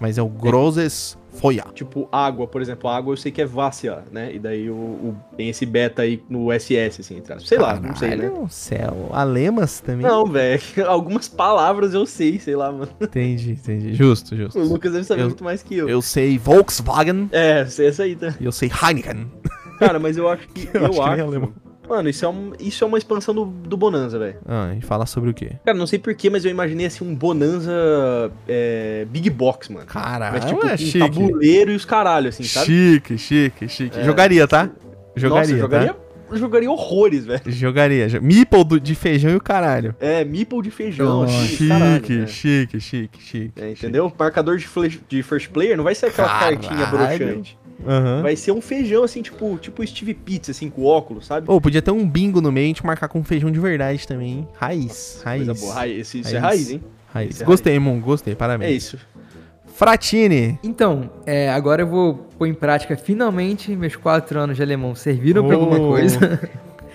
[0.00, 1.64] Mas é o Grosses Foia.
[1.74, 2.88] Tipo, água, por exemplo.
[2.88, 4.32] Água eu sei que é Vácia, né?
[4.34, 7.46] E daí o, o- tem esse beta aí no SS, assim, aspas.
[7.48, 8.16] Sei lá, não sei, né?
[8.28, 9.10] Caralho, céu.
[9.12, 10.06] Alemas também?
[10.06, 10.60] Não, velho.
[10.88, 12.88] Algumas palavras eu sei, sei lá, mano.
[13.00, 13.94] Entendi, entendi.
[13.94, 14.58] Justo, O justo.
[14.60, 15.88] Lucas deve saber Eu- muito mais que eu.
[15.88, 18.34] Eu sei Volkswagen É, sei essa aí, tá?
[18.40, 19.30] e eu sei Heineken.
[19.78, 20.68] Cara, mas eu acho que.
[20.74, 21.52] Eu eu acho que acho.
[21.88, 24.36] Mano, isso é, um, isso é uma expansão do, do Bonanza, velho.
[24.46, 25.52] Ah, e fala sobre o quê?
[25.64, 27.72] Cara, não sei porquê, mas eu imaginei assim um Bonanza
[28.46, 29.86] é, Big Box, mano.
[29.86, 30.98] Caralho, Mas tipo, é com chique.
[30.98, 32.66] tabuleiro e os caralho, assim, sabe?
[32.66, 33.98] Chique, chique, chique.
[33.98, 34.04] É.
[34.04, 34.70] Jogaria, tá?
[35.16, 36.36] Jogaria, Nossa, jogaria, tá?
[36.36, 37.40] jogaria horrores, velho.
[37.46, 38.08] Jogaria.
[38.08, 39.96] Jo- Meeple do- de feijão e o caralho.
[39.98, 42.26] É, meeple de feijão, assim, Chique, caralho, né?
[42.26, 43.52] chique, chique, chique.
[43.60, 44.12] É, entendeu?
[44.16, 46.58] Marcador de, flash- de first player não vai ser aquela Caralho.
[46.60, 47.57] cartinha broxante.
[47.86, 48.22] Aham.
[48.22, 51.46] Vai ser um feijão, assim, tipo, tipo Steve Pizza, assim, com óculos, sabe?
[51.48, 54.06] Ou podia ter um bingo no meio e a gente marcar com feijão de verdade
[54.06, 54.28] também.
[54.30, 54.48] hein?
[54.58, 55.46] Raiz, raiz.
[55.46, 55.74] Coisa boa.
[55.74, 56.42] Raiz, Isso, é Raiz.
[56.42, 56.84] raiz, hein?
[57.14, 57.30] Raiz.
[57.34, 58.70] Isso é Gostei, Mon, gostei, parabéns.
[58.70, 58.98] É isso.
[59.74, 60.58] Fratini.
[60.62, 65.46] Então, é, agora eu vou pôr em prática, finalmente, meus quatro anos de alemão serviram
[65.46, 66.40] pra alguma Oh, coisa.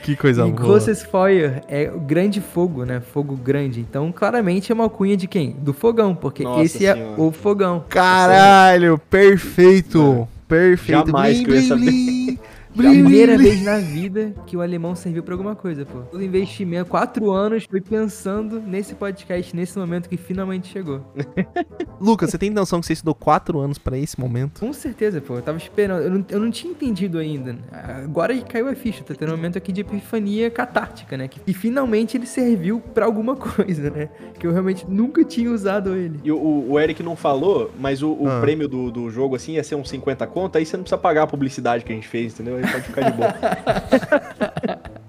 [0.04, 0.62] Que coisa e boa.
[0.68, 3.00] Grosses Feuer é o grande fogo, né?
[3.00, 3.80] Fogo grande.
[3.80, 5.52] Então, claramente é uma alcunha de quem?
[5.52, 7.22] Do fogão, porque Nossa esse é Senhora.
[7.22, 7.86] o fogão.
[7.88, 10.28] Caralho, perfeito.
[10.48, 11.08] Perfeito.
[11.08, 12.40] Jamais Blim, que eu ia blim,
[12.76, 13.04] blim.
[13.04, 16.00] Primeira vez na vida que o alemão serviu pra alguma coisa, pô.
[16.18, 21.02] O investimento, quatro anos, foi pensando nesse podcast, nesse momento que finalmente chegou.
[22.00, 24.60] Lucas, você tem noção que você estudou quatro anos pra esse momento?
[24.60, 25.36] Com certeza, pô.
[25.36, 26.02] Eu tava esperando.
[26.04, 27.56] Eu não, eu não tinha entendido ainda.
[27.72, 29.04] Agora caiu a ficha.
[29.04, 31.28] Tá tendo um momento aqui de epifania catártica, né?
[31.28, 34.10] Que, e finalmente ele serviu pra alguma coisa, né?
[34.40, 36.20] Que eu realmente nunca tinha usado ele.
[36.24, 38.42] E o, o Eric não falou, mas o, o Ah.
[38.42, 41.24] prêmio do, do jogo, assim, ia ser uns 50 conto, aí você não precisa pagar
[41.24, 42.63] a publicidade que a gente fez, entendeu?
[42.64, 43.34] Aí pode ficar de boa.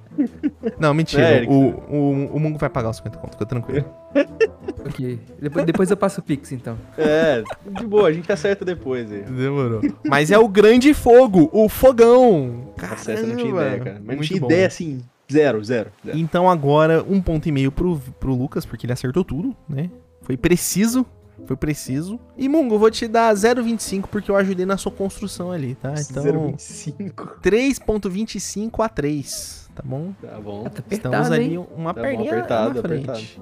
[0.78, 1.22] Não, mentira.
[1.22, 3.84] É, o, o, o Mungo vai pagar os 50 conto, fica tranquilo.
[4.86, 5.18] Ok.
[5.40, 6.76] Depois, depois eu passo o Pix, então.
[6.98, 9.22] É, de boa, a gente acerta depois aí.
[9.22, 9.80] Demorou.
[10.04, 12.70] Mas é o grande fogo, o fogão.
[12.76, 13.66] Tá certo, eu não tinha Caramba.
[13.66, 13.96] ideia, cara.
[13.96, 14.46] Mas não Muito tinha bom.
[14.46, 15.00] ideia, assim,
[15.32, 15.90] zero, zero.
[16.04, 16.18] zero.
[16.18, 19.88] Então agora, um ponto e meio pro, pro Lucas, porque ele acertou tudo, né?
[20.20, 21.06] Foi preciso.
[21.46, 22.18] Foi preciso.
[22.36, 25.94] E Mungo, eu vou te dar 0,25 porque eu ajudei na sua construção ali, tá?
[25.98, 27.40] Então, 0,25.
[27.42, 30.12] 3,25 a 3, tá bom?
[30.22, 30.64] Tá bom.
[30.66, 31.66] Ah, tá Estamos apertado, ali hein?
[31.76, 33.40] uma Tá bom, perninha apertado, na frente.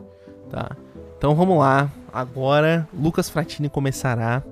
[0.50, 0.76] Tá.
[1.18, 1.90] Então vamos lá.
[2.12, 4.42] Agora, Lucas Fratini começará.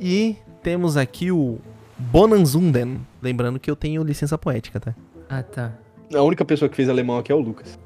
[0.00, 1.58] E temos aqui o
[1.98, 3.00] Bonanzunden.
[3.20, 4.94] Lembrando que eu tenho licença poética, tá?
[5.28, 5.72] Ah, tá.
[6.14, 7.78] A única pessoa que fez alemão aqui é o Lucas.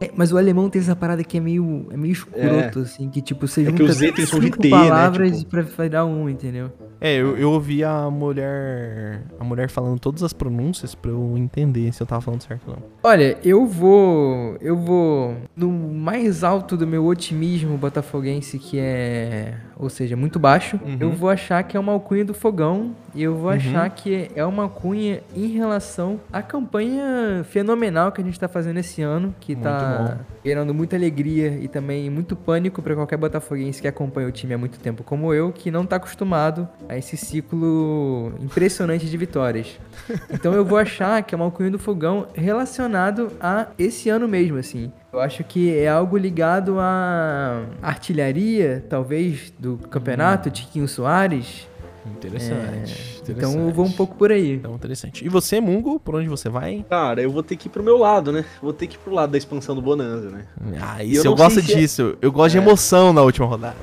[0.00, 3.20] É, mas o alemão tem essa parada que é meio, é meio escroto, assim, que
[3.20, 5.50] tipo, você É que junta os itens são de cinco T, né, palavras tipo.
[5.50, 6.70] pra virar um, entendeu?
[7.00, 9.22] É, eu, eu ouvi a mulher.
[9.38, 12.74] A mulher falando todas as pronúncias pra eu entender se eu tava falando certo ou
[12.74, 12.82] não.
[13.04, 14.56] Olha, eu vou.
[14.60, 15.36] Eu vou.
[15.56, 19.54] No mais alto do meu otimismo botafoguense, que é.
[19.76, 20.96] Ou seja, muito baixo, Uhum.
[20.98, 22.96] eu vou achar que é uma alcunha do fogão.
[23.14, 28.24] E eu vou achar que é uma alcunha em relação à campanha fenomenal que a
[28.24, 32.80] gente tá fazendo esse ano, que Muito tá gerando muita alegria e também muito pânico
[32.82, 35.96] pra qualquer botafoguense que acompanha o time há muito tempo, como eu, que não tá
[35.96, 39.78] acostumado a esse ciclo impressionante de vitórias.
[40.30, 44.58] Então eu vou achar que é uma alcunha do fogão relacionado a esse ano mesmo,
[44.58, 44.92] assim.
[45.12, 51.66] Eu acho que é algo ligado à artilharia, talvez, do campeonato, Tiquinho Soares.
[52.16, 53.22] Interessante.
[53.28, 54.54] Então eu vou um pouco por aí.
[54.54, 55.24] Então, interessante.
[55.24, 56.84] E você, Mungo, por onde você vai?
[56.88, 58.44] Cara, eu vou ter que ir pro meu lado, né?
[58.62, 60.46] Vou ter que ir pro lado da expansão do Bonanza, né?
[60.80, 62.16] Ah, isso eu eu, gosto é- disso.
[62.22, 62.62] Eu gosto de É.
[62.62, 63.76] emoção na última rodada.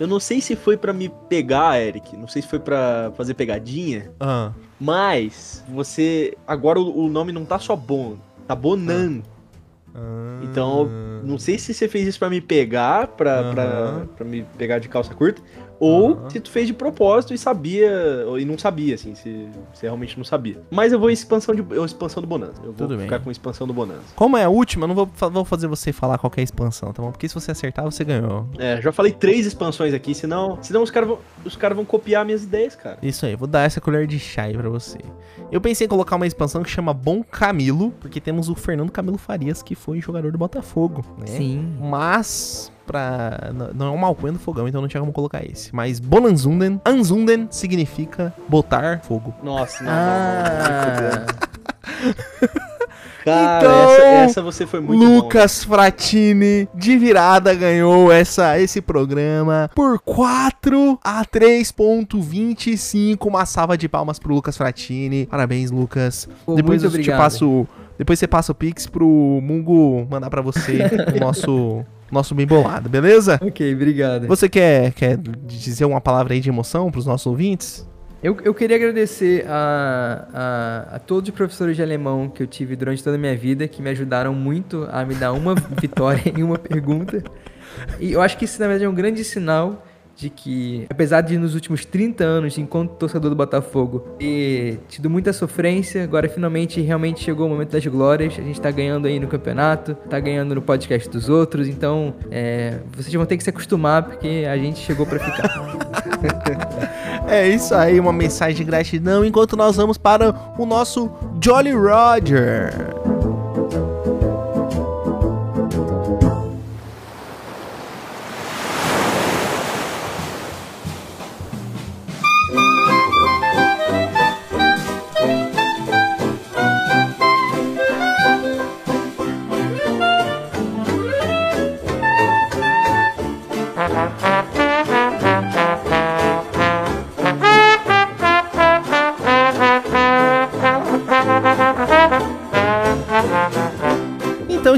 [0.00, 2.16] Eu não sei se foi pra me pegar, Eric.
[2.16, 4.10] Não sei se foi pra fazer pegadinha.
[4.18, 4.50] Ah.
[4.80, 6.36] Mas você.
[6.46, 8.16] Agora o, o nome não tá só bom,
[8.48, 9.20] tá Bonan.
[9.94, 10.40] Ah.
[10.42, 10.88] Então,
[11.22, 14.08] não sei se você fez isso pra me pegar, pra, pra, Aham.
[14.16, 15.40] pra me pegar de calça curta,
[15.84, 16.30] ou Aham.
[16.30, 17.90] se tu fez de propósito e sabia,
[18.28, 20.60] ou- e não sabia, assim, se você realmente não sabia.
[20.70, 22.54] Mas eu vou em expansão, de, eu, expansão do Bonanza.
[22.58, 23.06] Eu vou Tudo bem.
[23.06, 24.02] ficar com expansão do Bonanza.
[24.14, 26.92] Como é a última, eu não vou, vou fazer você falar qual é a expansão,
[26.92, 27.10] tá bom?
[27.10, 28.46] Porque se você acertar, você ganhou.
[28.58, 32.24] É, já falei três expansões aqui, senão, senão os caras vão, os cara vão copiar
[32.24, 32.98] minhas ideias, cara.
[33.02, 34.98] Isso aí, vou dar essa colher de chá aí pra você.
[35.50, 39.18] Eu pensei em colocar uma expansão que chama Bom Camilo, porque temos o Fernando Camilo
[39.18, 41.26] Farias, que foi jogador do Botafogo, né?
[41.26, 41.76] Sim.
[41.80, 43.50] Mas, pra.
[43.74, 45.74] Não é um malcunha do fogão, então não tinha como colocar esse.
[45.74, 49.34] Mas Bonanzunden, Anzunden significa botar fogo.
[49.42, 51.26] Nossa, não, Ah,
[53.24, 55.14] Cara, Então, essa, essa você foi muito bom.
[55.16, 63.24] Lucas Fratini, de virada, ganhou essa, esse programa por 4 a 3.25.
[63.28, 65.26] Uma salva de palmas pro Lucas Fratini.
[65.26, 66.28] Parabéns, Lucas.
[66.44, 67.18] Pô, depois muito eu te obrigado.
[67.20, 67.64] passo.
[67.96, 70.80] Depois você passa o Pix pro Mungo mandar pra você
[71.14, 73.38] o nosso, nosso bem bolado, beleza?
[73.42, 74.26] ok, obrigado.
[74.26, 77.86] Você quer, quer dizer uma palavra aí de emoção pros nossos ouvintes?
[78.22, 82.76] Eu, eu queria agradecer a, a, a todos os professores de alemão que eu tive
[82.76, 86.42] durante toda a minha vida, que me ajudaram muito a me dar uma vitória em
[86.44, 87.20] uma pergunta.
[87.98, 89.84] E eu acho que isso, na verdade, é um grande sinal
[90.22, 95.32] de que, apesar de nos últimos 30 anos, enquanto torcedor do Botafogo, ter tido muita
[95.32, 98.34] sofrência, agora finalmente realmente chegou o momento das glórias.
[98.38, 102.78] A gente tá ganhando aí no campeonato, tá ganhando no podcast dos outros, então é,
[102.96, 105.42] vocês vão ter que se acostumar, porque a gente chegou pra ficar.
[107.28, 113.01] É isso aí, uma mensagem de gratidão, enquanto nós vamos para o nosso Jolly Roger.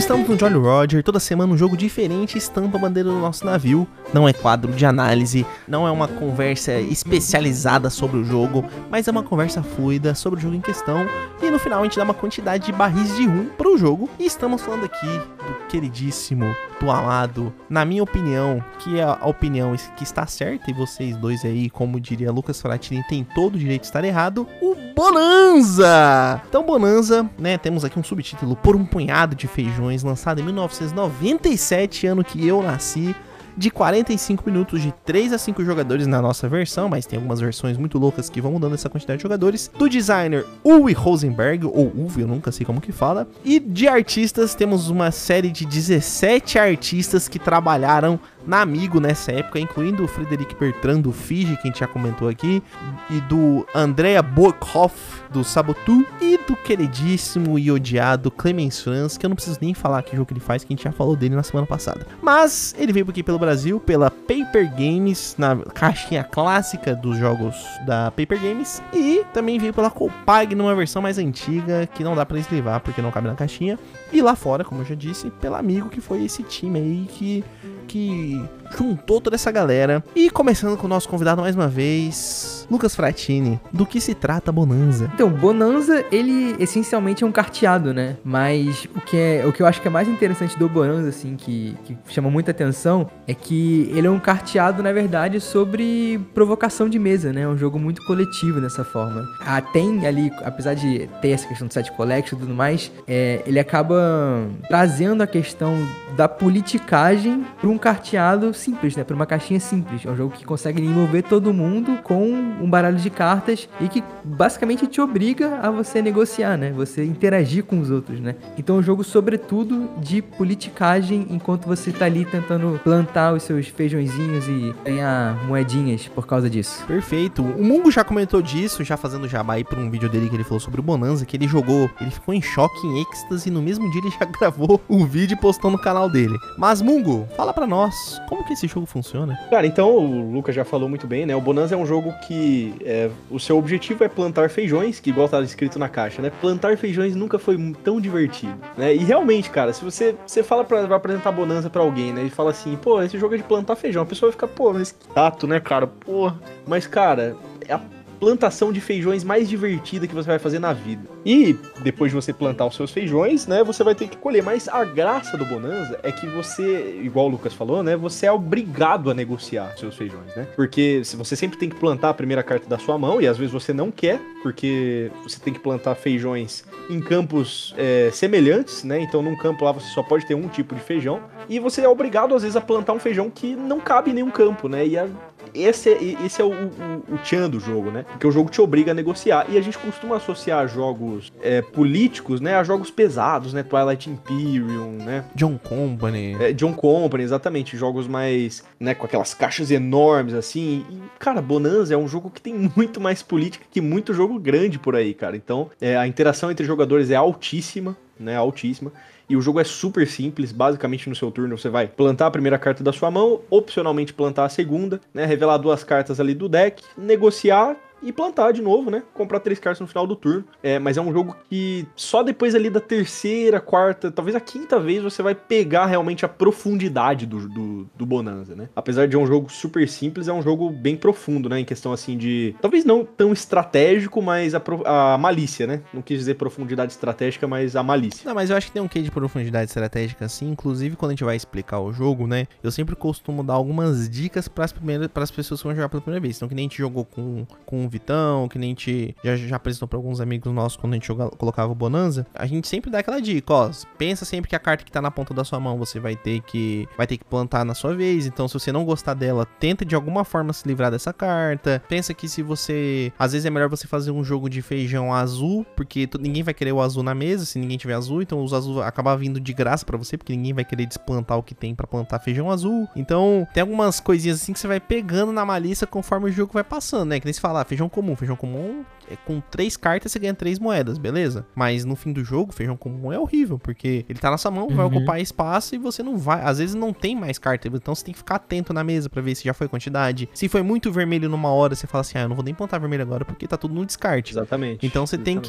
[0.05, 3.89] Estamos no Jolly Roger, toda semana um jogo diferente estampa a bandeira do nosso navio.
[4.13, 9.11] Não é quadro de análise, não é uma conversa especializada sobre o jogo, mas é
[9.11, 11.07] uma conversa fluida sobre o jogo em questão.
[11.43, 14.11] E no final a gente dá uma quantidade de barris de rum para o jogo.
[14.19, 19.75] E estamos falando aqui do queridíssimo, do amado, na minha opinião, que é a opinião
[19.97, 23.83] que está certa, e vocês dois aí, como diria Lucas Fratini, tem todo o direito
[23.83, 26.41] de estar errado, o Bonanza!
[26.49, 32.07] Então, Bonanza, né, temos aqui um subtítulo Por um Punhado de Feijões, lançado em 1997,
[32.07, 33.15] ano que eu nasci
[33.57, 37.77] de 45 minutos de 3 a 5 jogadores na nossa versão, mas tem algumas versões
[37.77, 39.71] muito loucas que vão mudando essa quantidade de jogadores.
[39.79, 43.29] Do designer Uwe Rosenberg, ou Uwe, eu nunca sei como que fala.
[43.45, 49.59] E de artistas, temos uma série de 17 artistas que trabalharam na Amigo nessa época,
[49.59, 52.63] incluindo o Frederic Bertrand do Fiji, que a gente já comentou aqui,
[53.11, 59.29] e do Andrea Burkhoff do Sabotu, e do queridíssimo e odiado Clemens Franz, que eu
[59.29, 61.35] não preciso nem falar que jogo que ele faz, que a gente já falou dele
[61.35, 62.07] na semana passada.
[62.23, 67.55] Mas ele veio aqui pelo Brasil pela Paper Games, na caixinha clássica dos jogos
[67.87, 72.25] da Paper Games, e também veio pela Copag numa versão mais antiga, que não dá
[72.25, 73.79] para eslivar porque não cabe na caixinha,
[74.15, 77.45] e lá fora, como eu já disse, pela Amigo, que foi esse time aí que
[77.89, 78.43] que
[78.77, 80.03] juntou toda essa galera.
[80.15, 83.61] E começando com o nosso convidado mais uma vez, Lucas Fratini.
[83.73, 85.11] Do que se trata Bonanza?
[85.15, 88.17] Então, Bonanza, ele essencialmente é um carteado, né?
[88.25, 91.37] Mas o que, é, o que eu acho que é mais interessante do Bonanza, assim,
[91.37, 96.89] que, que chama muita atenção, é que ele é um carteado, na verdade, sobre provocação
[96.89, 97.43] de mesa, né?
[97.43, 99.27] É um jogo muito coletivo dessa forma.
[99.41, 103.43] Ah, tem ali, apesar de ter essa questão do set collection e tudo mais, é,
[103.47, 105.77] ele acaba trazendo a questão
[106.17, 109.05] da politicagem para um carteado simples, né?
[109.05, 110.05] Para uma caixinha simples.
[110.05, 114.03] É um jogo que consegue envolver todo mundo com um baralho de cartas e que
[114.25, 116.73] basicamente te obriga a você negociar, né?
[116.73, 118.35] Você interagir com os outros, né?
[118.59, 123.69] Então é um jogo sobretudo de politicagem enquanto você tá ali tentando plantar os seus
[123.69, 126.85] feijõezinhos e ganhar moedinhas por causa disso.
[126.87, 127.43] Perfeito.
[127.43, 130.45] O Mungo já comentou disso, já fazendo jabá aí por um vídeo dele que ele
[130.45, 133.63] falou sobre o Bonanza, que ele jogou, ele ficou em choque, em êxtase, e no
[133.63, 136.37] mesmo dia ele já gravou o vídeo e postou no canal dele.
[136.59, 139.37] Mas Mungo, fala para nós, como que esse jogo funciona?
[139.51, 141.35] Cara, então o Lucas já falou muito bem, né?
[141.35, 142.44] O Bonanza é um jogo que
[142.85, 146.31] é, o seu objetivo é plantar feijões, que igual tá escrito na caixa, né?
[146.41, 148.95] Plantar feijões nunca foi tão divertido, né?
[148.95, 152.25] E realmente, cara, se você, você fala pra vai apresentar Bonanza pra alguém, né?
[152.25, 154.73] E fala assim, pô, esse jogo é de plantar feijão, a pessoa vai ficar, pô,
[154.73, 155.87] mas que chato, né, cara?
[155.87, 156.39] Porra.
[156.67, 157.81] Mas, cara, é a
[158.21, 161.14] plantação de feijões mais divertida que você vai fazer na vida.
[161.25, 164.43] E depois de você plantar os seus feijões, né, você vai ter que colher.
[164.43, 168.33] Mas a graça do Bonanza é que você, igual o Lucas falou, né, você é
[168.33, 170.47] obrigado a negociar seus feijões, né?
[170.55, 173.53] Porque você sempre tem que plantar a primeira carta da sua mão e às vezes
[173.53, 179.01] você não quer, porque você tem que plantar feijões em campos é, semelhantes, né?
[179.01, 181.89] Então num campo lá você só pode ter um tipo de feijão e você é
[181.89, 184.87] obrigado às vezes a plantar um feijão que não cabe em nenhum campo, né?
[184.87, 185.09] E a,
[185.55, 188.05] esse, é, esse é o, o, o tchan do jogo, né?
[188.09, 189.47] Porque o jogo te obriga a negociar.
[189.49, 192.57] E a gente costuma associar jogos é, políticos, né?
[192.57, 193.63] A jogos pesados, né?
[193.63, 195.25] Twilight Imperium, né?
[195.35, 196.37] John Company.
[196.41, 197.77] É, John Company, exatamente.
[197.77, 198.95] Jogos mais, né?
[198.95, 200.85] Com aquelas caixas enormes, assim.
[200.91, 204.79] E, cara, Bonanza é um jogo que tem muito mais política que muito jogo grande
[204.79, 205.37] por aí, cara.
[205.37, 208.37] Então, é, a interação entre jogadores é altíssima, né?
[208.37, 208.93] Altíssima.
[209.29, 212.59] E o jogo é super simples, basicamente no seu turno você vai plantar a primeira
[212.59, 215.25] carta da sua mão, opcionalmente plantar a segunda, né?
[215.25, 219.03] Revelar duas cartas ali do deck, negociar e plantar de novo, né?
[219.15, 220.45] Comprar três cartas no final do turno.
[220.63, 224.79] É, mas é um jogo que só depois ali da terceira, quarta, talvez a quinta
[224.79, 228.69] vez você vai pegar realmente a profundidade do, do, do Bonanza, né?
[228.77, 231.61] Apesar de é um jogo super simples, é um jogo bem profundo, né?
[231.61, 232.55] Em questão assim de.
[232.61, 235.81] Talvez não tão estratégico, mas a, a malícia, né?
[235.93, 238.23] Não quis dizer profundidade estratégica, mas a malícia.
[238.27, 240.51] Não, mas eu acho que tem um quê de profundidade estratégica assim.
[240.51, 242.47] Inclusive, quando a gente vai explicar o jogo, né?
[242.63, 246.37] Eu sempre costumo dar algumas dicas para as pessoas que vão jogar pela primeira vez.
[246.37, 249.57] Então, que nem a gente jogou com, com Vitão, que nem a gente já, já
[249.57, 252.99] apresentou para alguns amigos nossos quando a gente colocava o Bonanza, a gente sempre dá
[252.99, 255.79] aquela dica, ó, pensa sempre que a carta que tá na ponta da sua mão
[255.79, 258.85] você vai ter que vai ter que plantar na sua vez, então se você não
[258.85, 261.83] gostar dela, tenta de alguma forma se livrar dessa carta.
[261.89, 265.65] Pensa que se você, às vezes é melhor você fazer um jogo de feijão azul,
[265.77, 268.83] porque ninguém vai querer o azul na mesa se ninguém tiver azul, então os azul
[268.83, 271.87] acaba vindo de graça para você, porque ninguém vai querer desplantar o que tem para
[271.87, 272.89] plantar feijão azul.
[272.97, 276.65] Então, tem algumas coisinhas assim que você vai pegando na malícia conforme o jogo vai
[276.65, 277.21] passando, né?
[277.21, 278.15] Que nem se falar, feijão comum.
[278.17, 281.47] Feijão comum é, com três cartas você ganha três moedas, beleza?
[281.55, 284.69] Mas no fim do jogo, feijão comum é horrível, porque ele tá na sua mão,
[284.69, 284.97] vai Uhum.
[284.97, 286.43] ocupar espaço e você não vai.
[286.43, 289.21] Às vezes não tem mais carta, então você tem que ficar atento na mesa pra
[289.23, 290.29] ver se já foi quantidade.
[290.35, 292.79] Se foi muito vermelho numa hora, você fala assim: ah, eu não vou nem plantar
[292.79, 294.33] vermelho agora porque tá tudo no descarte.
[294.33, 294.85] Exatamente.
[294.87, 295.47] Então você tem Exatamente.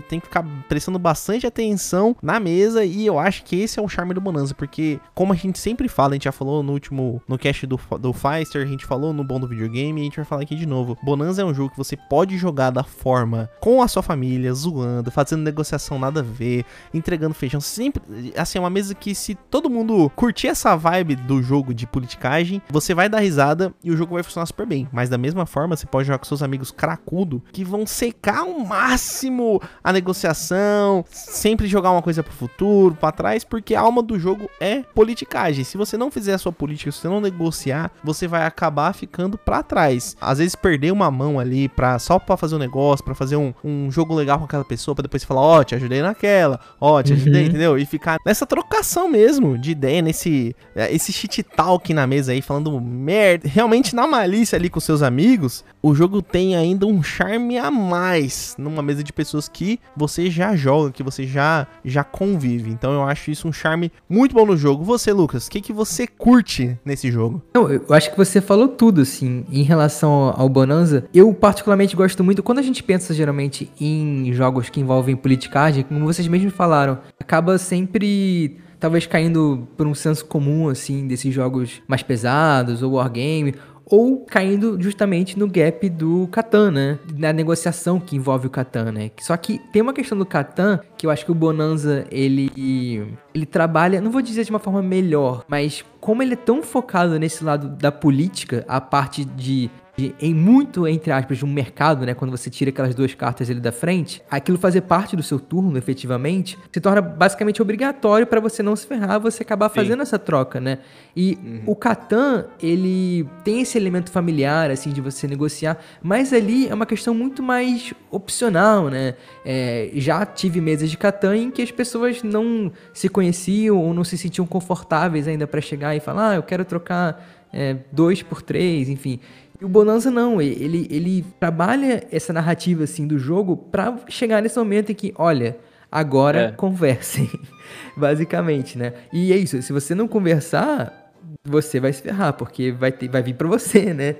[0.00, 3.82] que, tem que ficar prestando bastante atenção na mesa e eu acho que esse é
[3.82, 6.72] o charme do Bonanza, porque como a gente sempre fala, a gente já falou no
[6.72, 10.04] último, no cast do, do Feister, a gente falou no Bom do Videogame e a
[10.04, 10.96] gente vai falar aqui de novo.
[11.02, 15.10] Bonanza é um jogo que você pode jogar da forma com a sua família, zoando,
[15.10, 18.02] fazendo negociação nada a ver, entregando feijão, sempre,
[18.36, 22.60] assim, é uma mesa que se todo mundo curtir essa vibe do jogo de politicagem,
[22.68, 24.88] você vai dar risada e o jogo vai funcionar super bem.
[24.92, 28.58] Mas da mesma forma, você pode jogar com seus amigos cracudo que vão secar ao
[28.60, 34.18] máximo a negociação, sempre jogar uma coisa pro futuro, pra trás, porque a alma do
[34.18, 35.64] jogo é politicagem.
[35.64, 39.38] Se você não fizer a sua política, se você não negociar, você vai acabar ficando
[39.38, 40.16] pra trás.
[40.20, 43.52] Às vezes perder uma mão ali para só pra fazer um negócio, pra fazer um,
[43.64, 47.12] um jogo legal com aquela pessoa, pra depois falar, ó, te ajudei naquela, ó, te
[47.12, 47.48] ajudei, Uhum.
[47.48, 47.78] entendeu?
[47.78, 52.40] E ficar nessa trocação mesmo de ideia, nesse é, esse shit talk na mesa aí,
[52.42, 53.48] falando merda.
[53.48, 58.56] Realmente na malícia ali com seus amigos, o jogo tem ainda um charme a mais
[58.56, 62.70] numa mesa de pessoas que você já joga, que você já já convive.
[62.70, 64.82] Então eu acho isso um charme muito bom no jogo.
[64.82, 67.42] Você, Lucas, o que, que você curte nesse jogo?
[67.52, 71.04] Eu acho que você falou tudo, assim, em relação ao Bonanza.
[71.12, 76.06] Eu particularmente gosto muito, quando a gente pensa geralmente em jogos que envolvem politicagem, como
[76.06, 82.02] vocês mesmos falaram, acaba sempre talvez caindo por um senso comum, assim, desses jogos mais
[82.02, 83.54] pesados, ou wargame,
[83.94, 86.98] ou caindo justamente no gap do Catan, né?
[87.16, 89.12] Na negociação que envolve o Catan, né?
[89.20, 93.46] Só que tem uma questão do Catan que eu acho que o Bonanza, ele ele
[93.46, 97.44] trabalha, não vou dizer de uma forma melhor, mas como ele é tão focado nesse
[97.44, 102.14] lado da política, a parte de de, em muito, entre aspas, de um mercado, né?
[102.14, 105.78] Quando você tira aquelas duas cartas ali da frente, aquilo fazer parte do seu turno,
[105.78, 110.60] efetivamente, se torna basicamente obrigatório para você não se ferrar, você acabar fazendo essa troca,
[110.60, 110.78] né?
[111.16, 116.74] E o Catan, ele tem esse elemento familiar, assim, de você negociar, mas ali é
[116.74, 119.14] uma questão muito mais opcional, né?
[119.44, 124.02] É, já tive mesas de Catan em que as pessoas não se conheciam ou não
[124.02, 128.42] se sentiam confortáveis ainda para chegar e falar, ah, eu quero trocar é, dois por
[128.42, 129.20] três, enfim.
[129.60, 134.58] E o Bonanza não, ele, ele trabalha essa narrativa assim do jogo pra chegar nesse
[134.58, 135.56] momento em que, olha,
[135.90, 136.50] agora É.
[136.52, 137.30] conversem,
[137.96, 138.92] basicamente, né?
[139.12, 141.12] E é isso, se você não conversar,
[141.44, 144.16] você vai se ferrar, porque vai, ter, vai vir pra você, né?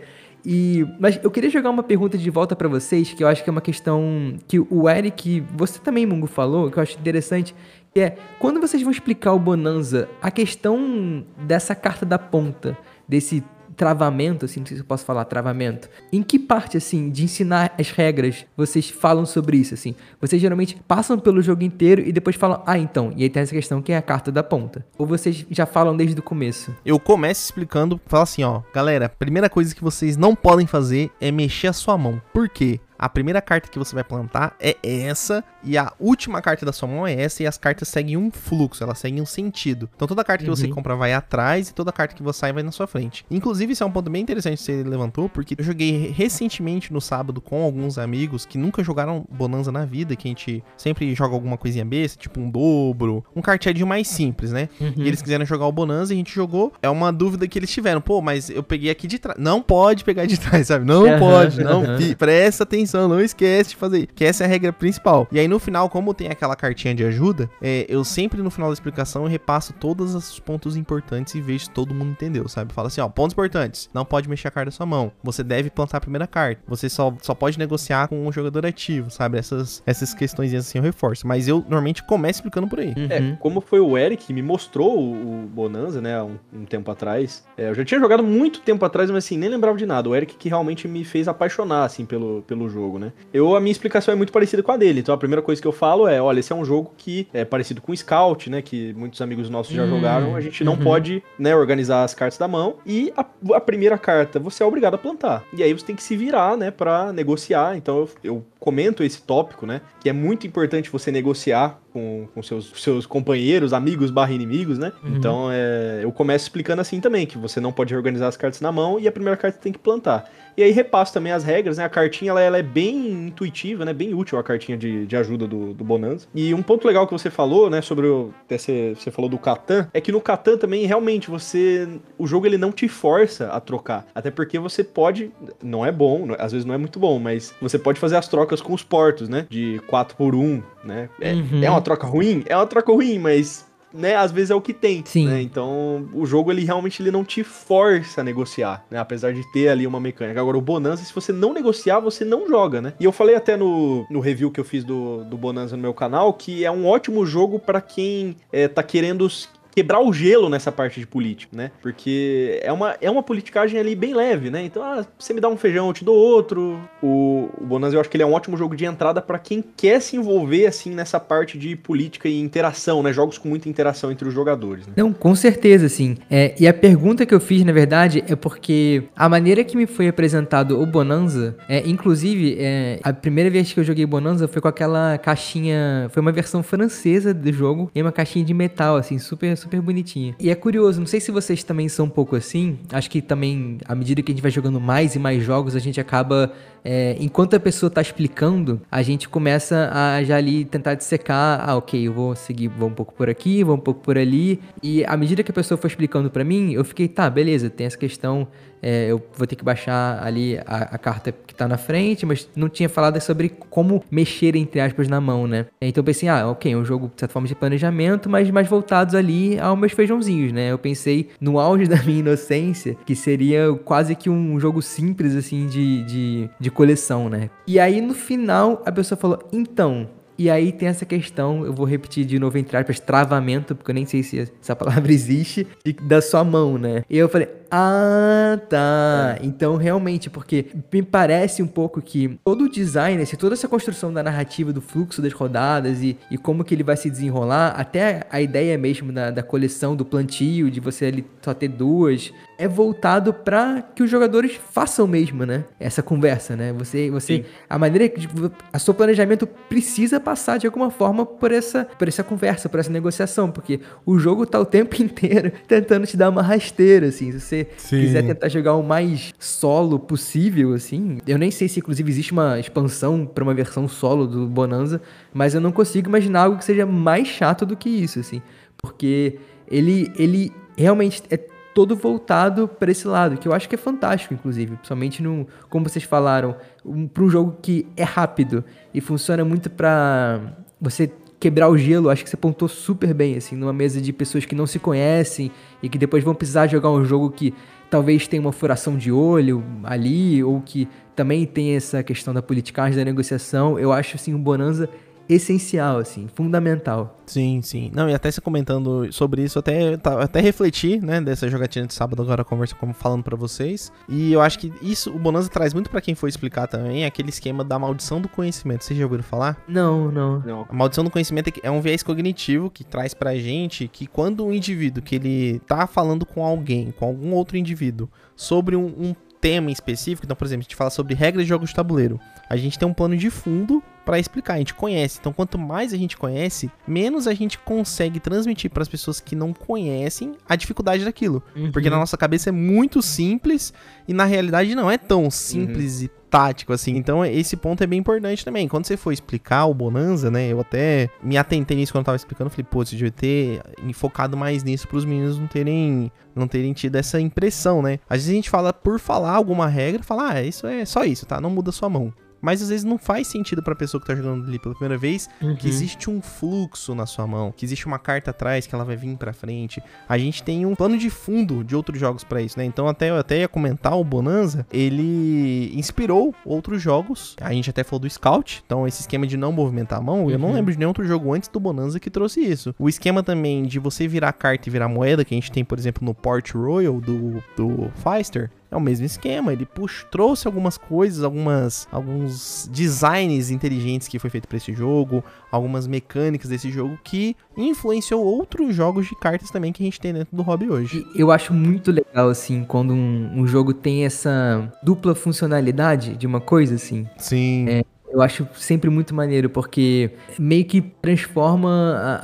[0.46, 3.48] E, mas eu queria jogar uma pergunta de volta pra vocês, que eu acho que
[3.48, 7.54] é uma questão que o Eric, você também, Mungo, falou, que eu acho interessante,
[7.94, 12.76] que é, quando vocês vão explicar o Bonanza, a questão dessa carta da ponta,
[13.08, 13.42] desse
[13.76, 15.88] travamento, assim, não sei se eu posso falar travamento.
[16.12, 19.94] Em que parte, assim, de ensinar as regras vocês falam sobre isso, assim?
[20.20, 23.54] Vocês geralmente passam pelo jogo inteiro e depois falam, ah, então, e aí tem essa
[23.54, 24.84] questão que é a carta da ponta.
[24.96, 26.74] Ou vocês já falam desde o começo?
[26.84, 31.30] Eu começo explicando, falo assim, ó, galera, primeira coisa que vocês não podem fazer é
[31.30, 32.20] mexer a sua mão.
[32.32, 32.80] Por quê?
[33.04, 36.88] A primeira carta que você vai plantar é essa, e a última carta da sua
[36.88, 39.90] mão é essa, e as cartas seguem um fluxo, elas seguem um sentido.
[39.94, 40.72] Então toda carta que você Uhum.
[40.72, 43.24] compra vai atrás, e toda carta que você sai vai na sua frente.
[43.30, 47.00] Inclusive, isso é um ponto bem interessante que você levantou, porque eu joguei recentemente no
[47.00, 51.34] sábado com alguns amigos que nunca jogaram Bonanza na vida, que a gente sempre joga
[51.34, 54.68] alguma coisinha besta, tipo um dobro, um carteadinho mais simples, né?
[54.96, 56.72] E eles quiseram jogar o Bonanza e a gente jogou.
[56.82, 58.00] É uma dúvida que eles tiveram.
[58.00, 59.38] Pô, mas eu peguei aqui de trás.
[59.38, 60.84] Não pode pegar de trás, sabe?
[60.86, 61.62] Não Aham, pode.
[61.62, 64.06] Não fi- presta atenção, não esquece de fazer.
[64.14, 65.26] Que essa é a regra principal.
[65.32, 68.68] E aí no final, como tem aquela cartinha de ajuda, é, eu sempre no final
[68.70, 72.72] da explicação eu repasso todos os pontos importantes e vejo se todo mundo entendeu, sabe?
[72.72, 73.88] Fala assim, ó, pontos importantes.
[73.92, 75.12] Não pode mexer a carta da sua mão.
[75.22, 76.60] Você deve plantar a primeira carta.
[76.66, 79.38] Você só, só pode negociar com um jogador ativo, sabe?
[79.38, 81.26] Essas, essas questões assim eu reforço.
[81.26, 82.94] Mas eu normalmente começo explicando por aí.
[83.10, 83.36] É, Uhum.
[83.36, 87.44] como foi o Eric que me mostrou o, Bonanza, né, há um, um tempo atrás.
[87.56, 90.08] É, eu já tinha jogado muito tempo atrás, mas assim, nem lembrava de nada.
[90.08, 93.12] O Eric que realmente me fez apaixonar, assim, pelo, pelo jogo, né.
[93.32, 95.00] Eu, a minha explicação é muito parecida com a dele.
[95.00, 97.44] Então a primeira coisa que eu falo é, olha, esse é um jogo que é
[97.44, 100.36] parecido com o Scout, né, que muitos amigos nossos já Hum, jogaram.
[100.36, 100.78] A gente não uhum.
[100.82, 102.76] pode, né, organizar as cartas da mão.
[102.86, 105.44] E a, a primeira carta você é obrigado a plantar.
[105.56, 107.76] E aí você tem que se virar, né, pra negociar.
[107.76, 112.42] Então eu, eu comento esse tópico, né, que é muito importante você negociar com, com
[112.42, 114.90] seus, seus companheiros, amigos barra inimigos, né?
[115.02, 115.16] Uhum.
[115.16, 118.72] Então é, eu começo explicando assim também, que você não pode reorganizar as cartas na
[118.72, 120.28] mão e a primeira carta tem que plantar.
[120.56, 121.84] E aí repasso também as regras, né?
[121.84, 123.92] A cartinha ela, ela é bem intuitiva, né?
[123.92, 126.26] Bem útil a cartinha de, de ajuda do, do Bonanza.
[126.34, 127.82] E um ponto legal que você falou, né?
[127.82, 128.32] Sobre o.
[128.44, 131.88] até Você, você falou do Catan, é que no Catan também, realmente, você.
[132.16, 134.06] O jogo ele não te força a trocar.
[134.14, 135.32] Até porque você pode.
[135.60, 138.28] Não é bom, não- às vezes não é muito bom, mas você pode fazer as
[138.28, 139.46] trocas com os portos, né?
[139.50, 141.08] De 4 por 1 né?
[141.20, 141.62] É, Uhum.
[141.64, 142.42] é uma troca ruim?
[142.46, 143.66] É uma troca ruim, mas.
[143.96, 145.04] Né, às vezes é o que tem.
[145.06, 145.28] Sim.
[145.28, 145.40] né?
[145.40, 148.98] Então, o jogo ele realmente ele não te força a negociar, né?
[148.98, 150.40] Apesar de ter ali uma mecânica.
[150.40, 152.92] Agora, o Bonanza, se você não negociar, você não joga, né?
[152.98, 155.94] E eu falei até no, no review que eu fiz do, do Bonanza no meu
[155.94, 159.28] canal que é um ótimo jogo pra quem é, tá querendo
[159.74, 161.70] quebrar o gelo nessa parte de política, né?
[161.82, 164.62] Porque é uma, é uma politicagem ali bem leve, né?
[164.62, 166.80] Então, ah, você me dá um feijão, eu te dou outro.
[167.02, 169.64] O, o Bonanza eu acho que ele é um ótimo jogo de entrada pra quem
[169.76, 173.12] quer se envolver assim nessa parte de política e interação, né?
[173.12, 174.92] Jogos com muita interação entre os jogadores, né?
[174.96, 176.16] Não, com certeza, sim.
[176.30, 179.86] É, e a pergunta que eu fiz, na verdade, é porque a maneira que me
[179.86, 184.62] foi apresentado o Bonanza, é, inclusive, é, a primeira vez que eu joguei Bonanza foi
[184.62, 186.08] com aquela caixinha.
[186.12, 190.34] Foi uma versão francesa do jogo, e uma caixinha de metal, assim, super, super bonitinha.
[190.38, 192.78] E é curioso, não sei se vocês também são um pouco assim.
[192.92, 195.78] Acho que também, à medida que a gente vai jogando mais e mais jogos, a
[195.78, 196.52] gente acaba.
[196.84, 201.68] é, enquanto a pessoa tá explicando, a gente começa a já ali tentar dissecar.
[201.68, 204.60] Ah, ok, eu vou seguir, vou um pouco por aqui, vou um pouco por ali.
[204.82, 207.86] E à medida que a pessoa foi explicando pra mim, eu fiquei, tá, beleza, tem
[207.86, 208.46] essa questão.
[208.84, 212.46] É, eu vou ter que baixar ali a, a carta que tá na frente, mas
[212.54, 215.64] não tinha falado sobre como mexer, entre aspas, na mão, né?
[215.80, 218.68] Então eu pensei, ah, ok, é um jogo, de certa forma, de planejamento, mas mais
[218.68, 220.70] voltados ali aos meus feijãozinhos, né?
[220.70, 225.66] Eu pensei, no auge da minha inocência, que seria quase que um jogo simples, assim,
[225.66, 227.48] de, de, de coleção, né?
[227.66, 230.06] E aí, no final, a pessoa falou, então...
[230.36, 233.94] E aí tem essa questão, eu vou repetir de novo entre aspas, travamento, porque eu
[233.94, 235.64] nem sei se essa palavra existe,
[236.02, 237.04] da sua mão, né?
[237.08, 239.36] E eu falei, ah, tá.
[239.42, 244.12] Então, realmente, porque me parece um pouco que todo o design, assim, toda essa construção
[244.12, 248.28] da narrativa, do fluxo das rodadas e, e como que ele vai se desenrolar, até
[248.30, 252.68] a ideia mesmo da, da coleção, do plantio, de você ali só ter duas, é
[252.68, 255.64] voltado para que os jogadores façam mesmo, né?
[255.80, 256.72] Essa conversa, né?
[256.74, 257.44] Você, você, Sim.
[257.68, 258.28] a maneira que
[258.72, 262.90] a seu planejamento precisa passar de alguma forma por essa, por essa conversa, por essa
[262.90, 267.36] negociação, porque o jogo tá o tempo inteiro tentando te dar uma rasteira, assim.
[267.40, 268.00] Se Sim.
[268.00, 272.58] quiser tentar jogar o mais solo possível, assim, eu nem sei se inclusive existe uma
[272.58, 275.00] expansão para uma versão solo do Bonanza,
[275.32, 278.42] mas eu não consigo imaginar algo que seja mais chato do que isso, assim,
[278.76, 279.38] porque
[279.70, 281.36] ele, ele realmente é
[281.74, 285.88] todo voltado para esse lado, que eu acho que é fantástico, inclusive, principalmente no, como
[285.88, 290.40] vocês falaram, um, para um jogo que é rápido e funciona muito para
[290.80, 291.10] você
[291.44, 294.54] quebrar o gelo, acho que você pontou super bem, assim, numa mesa de pessoas que
[294.54, 295.50] não se conhecem
[295.82, 297.52] e que depois vão precisar jogar um jogo que
[297.90, 302.96] talvez tenha uma furação de olho ali, ou que também tem essa questão da politicagem,
[302.96, 303.78] da negociação.
[303.78, 304.88] Eu acho, assim, um Bonanza
[305.28, 307.18] essencial, assim, fundamental.
[307.26, 307.90] Sim, sim.
[307.94, 312.20] Não, e até você comentando sobre isso, até, até refleti, né, dessa jogatina de sábado
[312.22, 313.90] agora, conversa como falando pra vocês.
[314.08, 317.30] E eu acho que isso, o Bonanza traz muito pra quem for explicar também, aquele
[317.30, 318.84] esquema da maldição do conhecimento.
[318.84, 319.56] Vocês já ouviram falar?
[319.66, 320.40] Não, não.
[320.40, 320.66] Não.
[320.68, 324.06] A maldição do conhecimento é que- é um viés cognitivo que traz pra gente que
[324.06, 328.86] quando um indivíduo que ele tá falando com alguém, com algum outro indivíduo, sobre um,
[328.86, 329.14] um
[329.44, 332.18] tema em específico, então, por exemplo, a gente fala sobre regras de jogos de tabuleiro,
[332.48, 335.18] a gente tem um plano de fundo pra explicar, a gente conhece.
[335.20, 339.52] Então, quanto mais a gente conhece, menos a gente consegue transmitir pras pessoas que não
[339.52, 341.42] conhecem a dificuldade daquilo.
[341.72, 343.74] Porque na nossa cabeça é muito simples
[344.08, 346.96] e na realidade não é tão simples e tático assim.
[346.96, 348.66] Então esse ponto é bem importante também.
[348.66, 350.48] Quando você for explicar o Bonanza, né?
[350.48, 352.50] Eu até me atentei nisso quando eu tava explicando.
[352.50, 356.96] Falei, pô, você devia ter enfocado mais nisso pros meninos não terem, não terem tido
[356.96, 358.00] essa impressão, né?
[358.10, 361.24] Às vezes a gente fala por falar alguma regra, fala, ah, isso é só isso,
[361.24, 361.40] tá?
[361.40, 362.12] Não muda sua mão.
[362.44, 365.28] Mas às vezes não faz sentido pra pessoa que tá jogando ali pela primeira vez
[365.40, 365.56] Uhum.
[365.56, 368.96] que existe um fluxo na sua mão, que existe uma carta atrás que ela vai
[368.96, 369.82] vir pra frente.
[370.08, 372.64] A gente tem um plano de fundo de outros jogos pra isso, né?
[372.64, 377.34] Então até eu até ia comentar o Bonanza, ele inspirou outros jogos.
[377.40, 380.38] A gente até falou do Scout, então esse esquema de não movimentar a mão, eu
[380.38, 380.54] não Uhum.
[380.54, 382.74] lembro de nenhum outro jogo antes do Bonanza que trouxe isso.
[382.78, 385.78] O esquema também de você virar carta e virar moeda, que a gente tem, por
[385.78, 390.76] exemplo, no Port Royal do do Feister, é o mesmo esquema, ele puxa, trouxe algumas
[390.76, 396.98] coisas, algumas alguns designs inteligentes que foi feito pra esse jogo, algumas mecânicas desse jogo
[397.04, 401.06] que influenciou outros jogos de cartas também que a gente tem dentro do hobby hoje.
[401.14, 406.40] Eu acho muito legal, assim, quando um, um jogo tem essa dupla funcionalidade de uma
[406.40, 407.06] coisa, assim.
[407.16, 407.66] Sim.
[407.68, 407.84] É,
[408.14, 412.20] eu acho sempre muito maneiro, porque meio que transforma a,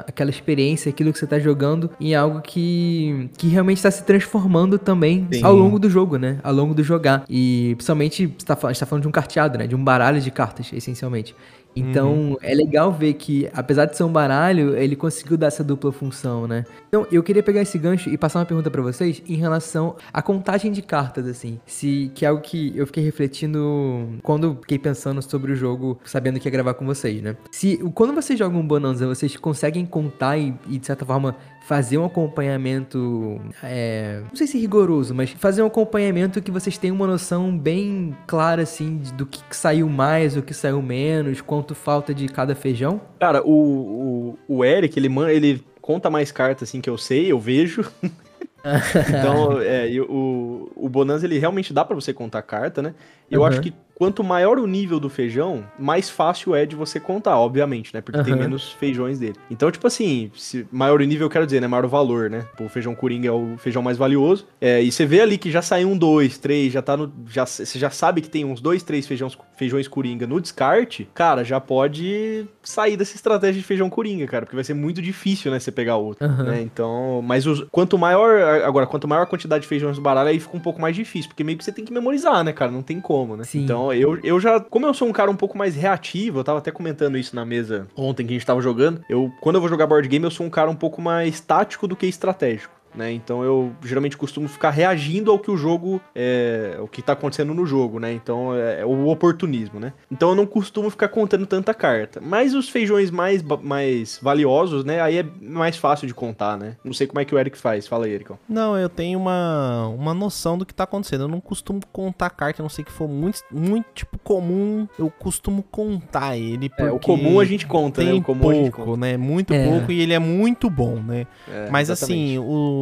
[0.00, 4.02] a- aquela experiência, aquilo que você tá jogando, em algo que, que realmente está se
[4.04, 5.44] transformando também Sim.
[5.44, 6.38] ao longo do jogo, né?
[6.42, 7.24] Ao longo do jogar.
[7.30, 9.66] E principalmente, você tá, fal- a gente tá falando de um carteado, né?
[9.66, 11.34] De um baralho de cartas, essencialmente.
[11.74, 15.92] Então, é legal ver que, apesar de ser um baralho, ele conseguiu dar essa dupla
[15.92, 16.64] função, né?
[16.88, 20.20] Então, eu queria pegar esse gancho e passar uma pergunta pra vocês em relação à
[20.20, 21.60] contagem de cartas, assim.
[21.66, 26.40] Se, que é algo que eu fiquei refletindo quando fiquei pensando sobre o jogo, sabendo
[26.40, 27.36] que ia gravar com vocês, né?
[27.50, 31.98] Se, quando vocês jogam um Bonanza, vocês conseguem contar e, e, de certa forma, fazer
[31.98, 37.06] um acompanhamento, é, não sei se rigoroso, mas fazer um acompanhamento que vocês tenham uma
[37.06, 42.26] noção bem clara, assim, do que saiu mais, o que saiu menos, quanto falta de
[42.28, 43.00] cada feijão?
[43.18, 47.38] Cara, o, o, o Eric, ele, ele conta mais cartas assim que eu sei, eu
[47.38, 47.84] vejo.
[49.08, 52.94] então, é, o, o Bonanza, ele realmente dá pra você contar carta, né?
[53.30, 53.46] E eu Uhum.
[53.46, 57.92] acho que quanto maior o nível do feijão, mais fácil é de você contar, obviamente,
[57.92, 58.00] né?
[58.00, 58.40] Porque tem Aham.
[58.44, 59.34] menos feijões dele.
[59.50, 60.30] Então, tipo assim,
[60.72, 61.66] maior o nível, eu quero dizer, né?
[61.66, 62.46] Maior o valor, né?
[62.58, 64.46] O feijão coringa é o feijão mais valioso.
[64.58, 67.12] É, e você vê ali que já saiu um, dois, três, já tá no.
[67.28, 71.44] Já, você já sabe que tem uns dois, três feijões, feijões coringa no descarte, cara,
[71.44, 75.60] já pode sair dessa estratégia de feijão coringa, cara, porque vai ser muito difícil, né?
[75.60, 76.24] Você pegar outro.
[76.24, 76.44] Aham.
[76.44, 76.62] né?
[76.62, 78.40] Então, mas os- quanto maior.
[78.64, 81.28] Agora, quanto maior a quantidade de feijões no baralho, aí fica um pouco mais difícil,
[81.28, 82.70] porque meio que você tem que memorizar, né, cara?
[82.70, 83.44] Não tem como, né?
[83.44, 83.64] Sim.
[83.64, 84.60] Então, eu, eu já.
[84.60, 87.44] Como eu sou um cara um pouco mais reativo, eu tava até comentando isso na
[87.44, 89.04] mesa ontem que a gente tava jogando.
[89.08, 91.86] Eu, quando eu vou jogar board game, eu sou um cara um pouco mais tático
[91.86, 92.79] do que estratégico.
[92.94, 93.12] Né?
[93.12, 97.54] Então eu geralmente costumo ficar reagindo ao que o jogo é, o que tá acontecendo
[97.54, 98.12] no jogo, né?
[98.12, 99.92] Então é, é o oportunismo, né?
[100.10, 102.20] Então eu não costumo ficar contando tanta carta.
[102.20, 105.00] Mas os feijões mais, mais valiosos, né?
[105.00, 106.76] Aí é mais fácil de contar, né?
[106.84, 107.86] Não sei como é que o Eric faz.
[107.86, 108.38] Fala aí, Ericão.
[108.48, 111.22] Não, eu tenho uma, uma noção do que tá acontecendo.
[111.22, 115.10] Eu não costumo contar carta, a não sei que for muito, muito tipo comum, eu
[115.10, 116.68] costumo contar ele.
[116.68, 118.10] Porque É, o comum a gente conta, né?
[118.10, 119.16] tem O comum a gente pouco, né?
[119.16, 119.68] Muito É.
[119.68, 121.26] pouco e ele é muito bom, né?
[121.48, 122.22] É, Mas exatamente.
[122.30, 122.79] assim, o,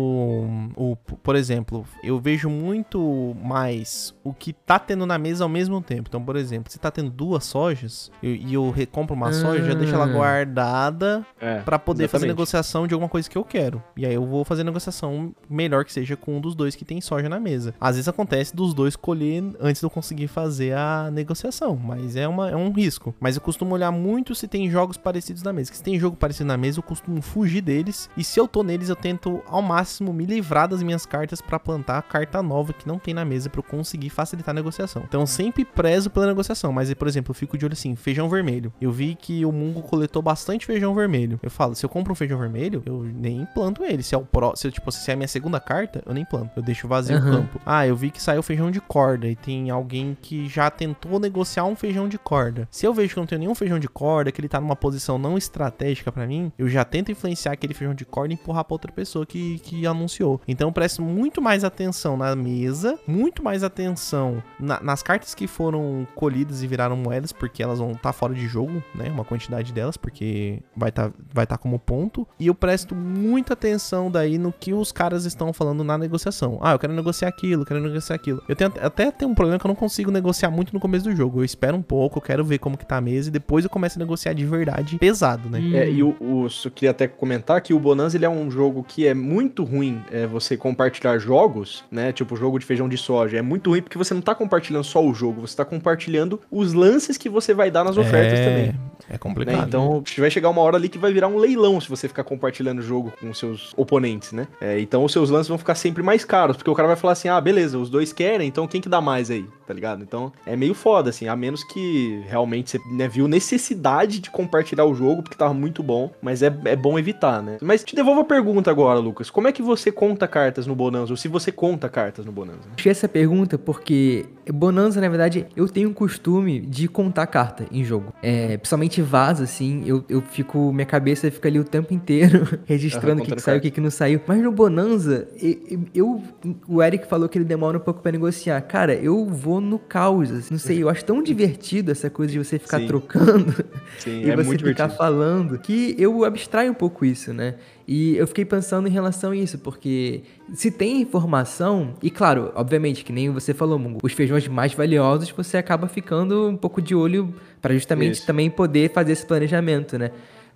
[0.76, 0.96] o.
[1.22, 6.05] Por exemplo, eu vejo muito mais o que tá tendo na mesa ao mesmo tempo.
[6.09, 9.74] Então, por exemplo, se tá tendo duas sojas eu- e eu recompro uma soja, já
[9.74, 10.09] deixo ela Ah.
[10.09, 12.28] guardada É, Pra poder fazer exatamente.
[12.36, 13.82] negociação de alguma coisa que eu quero.
[13.96, 17.01] E aí eu vou fazer negociação melhor que seja com um dos dois que tem
[17.01, 17.74] soja na mesa.
[17.80, 22.26] Às vezes acontece dos dois colher antes de eu conseguir fazer a negociação, mas é,
[22.26, 23.14] uma, é um risco.
[23.20, 25.70] Mas eu costumo olhar muito se tem jogos parecidos na mesa.
[25.70, 28.09] Que se tem jogo parecido na mesa, eu costumo fugir deles.
[28.16, 31.59] E se eu tô neles, eu tento ao máximo me livrar das minhas cartas pra
[31.59, 35.03] plantar a carta nova que não tem na mesa pra eu conseguir facilitar a negociação.
[35.07, 36.72] Então sempre prezo pela negociação.
[36.72, 38.72] Mas, por exemplo, eu fico de olho assim, feijão vermelho.
[38.80, 41.39] Eu vi que o Mungo coletou bastante feijão vermelho.
[41.43, 44.03] Eu falo, se eu compro um feijão vermelho, eu nem planto ele.
[44.03, 46.24] Se é o pró, se eu, tipo, se é a minha segunda carta, eu nem
[46.24, 46.51] planto.
[46.57, 47.30] Eu deixo vazio o Aham.
[47.30, 47.61] campo.
[47.64, 51.64] Ah, eu vi que saiu feijão de corda e tem alguém que já tentou negociar
[51.64, 52.68] um feijão de corda.
[52.70, 55.18] Se eu vejo que não tenho nenhum feijão de corda, que ele tá numa posição
[55.18, 58.74] não estratégica pra mim, eu já tento influenciar aquele feijão de corda e empurrar pra
[58.74, 60.40] outra pessoa que, que anunciou.
[60.46, 65.46] Então eu presto muito mais atenção na mesa, muito mais atenção na- nas cartas que
[65.46, 69.08] foram colhidas e viraram moedas, porque elas vão estar fora de jogo, né?
[69.10, 72.26] Uma quantidade delas, porque vai estar vai tá como ponto.
[72.38, 76.58] E eu presto muita atenção daí no que os caras estão falando na negociação.
[76.62, 78.42] Ah, eu quero negociar aquilo, quero negociar aquilo.
[78.48, 81.14] Eu tenho até tenho um problema que eu não consigo negociar muito no começo do
[81.14, 81.40] jogo.
[81.40, 83.70] Eu espero um pouco, eu quero ver como que tá a mesa e depois eu
[83.70, 85.60] começo a negociar de verdade pesado, né?
[85.74, 88.82] É, e o, o, eu queria até comentar que o Bonanza ele é um jogo
[88.84, 92.12] que é muito ruim é, você compartilhar jogos, né?
[92.12, 93.38] Tipo jogo de feijão de soja.
[93.38, 96.72] É muito ruim porque você não tá compartilhando só o jogo, você tá compartilhando os
[96.72, 98.88] lances que você vai dar nas ofertas é, também.
[99.08, 99.18] É né?
[99.18, 99.66] complicado.
[99.66, 102.78] Então vai chegar uma hora ali que vai virar um leilão se você ficar compartilhando
[102.80, 104.46] o jogo com seus oponentes, né?
[104.60, 107.12] É, então os seus lances vão ficar sempre mais caros, porque o cara vai falar
[107.12, 110.02] assim: ah, beleza, os dois querem, então quem que dá mais aí, tá ligado?
[110.02, 114.84] Então é meio foda, assim, a menos que realmente você né, viu necessidade de compartilhar
[114.84, 117.58] o jogo, porque tava muito bom, mas é, é bom evitar, né?
[117.62, 121.12] Mas te devolvo a pergunta agora, Lucas: como é que você conta cartas no Bonanza,
[121.12, 122.61] ou se você conta cartas no Bonanza?
[122.76, 127.84] Achei essa pergunta porque Bonanza, na verdade, eu tenho o costume de contar carta em
[127.84, 128.12] jogo.
[128.22, 130.72] É, principalmente vaza, assim, eu, eu fico.
[130.72, 133.80] Minha cabeça fica ali o tempo inteiro registrando o que, que saiu, o que, que
[133.80, 134.20] não saiu.
[134.26, 136.22] Mas no Bonanza, e- e- eu,
[136.66, 138.61] O Eric falou que ele demora um pouco pra negociar.
[138.62, 140.30] Cara, eu vou no caos.
[140.30, 142.86] assim, não sei, eu acho tão divertido essa coisa de você ficar Sim.
[142.86, 143.52] trocando
[143.98, 144.90] Sim, e é você ficar divertido.
[144.96, 147.54] falando que eu abstraio um pouco isso, né?
[147.91, 150.20] E eu fiquei pensando em relação a isso, porque
[150.53, 155.30] se tem informação, e claro, obviamente, que nem você falou, Mungo, os feijões mais valiosos
[155.30, 157.32] você acaba ficando um pouco de olho
[157.62, 158.26] para justamente Isso.
[158.26, 160.11] também poder fazer esse planejamento, né?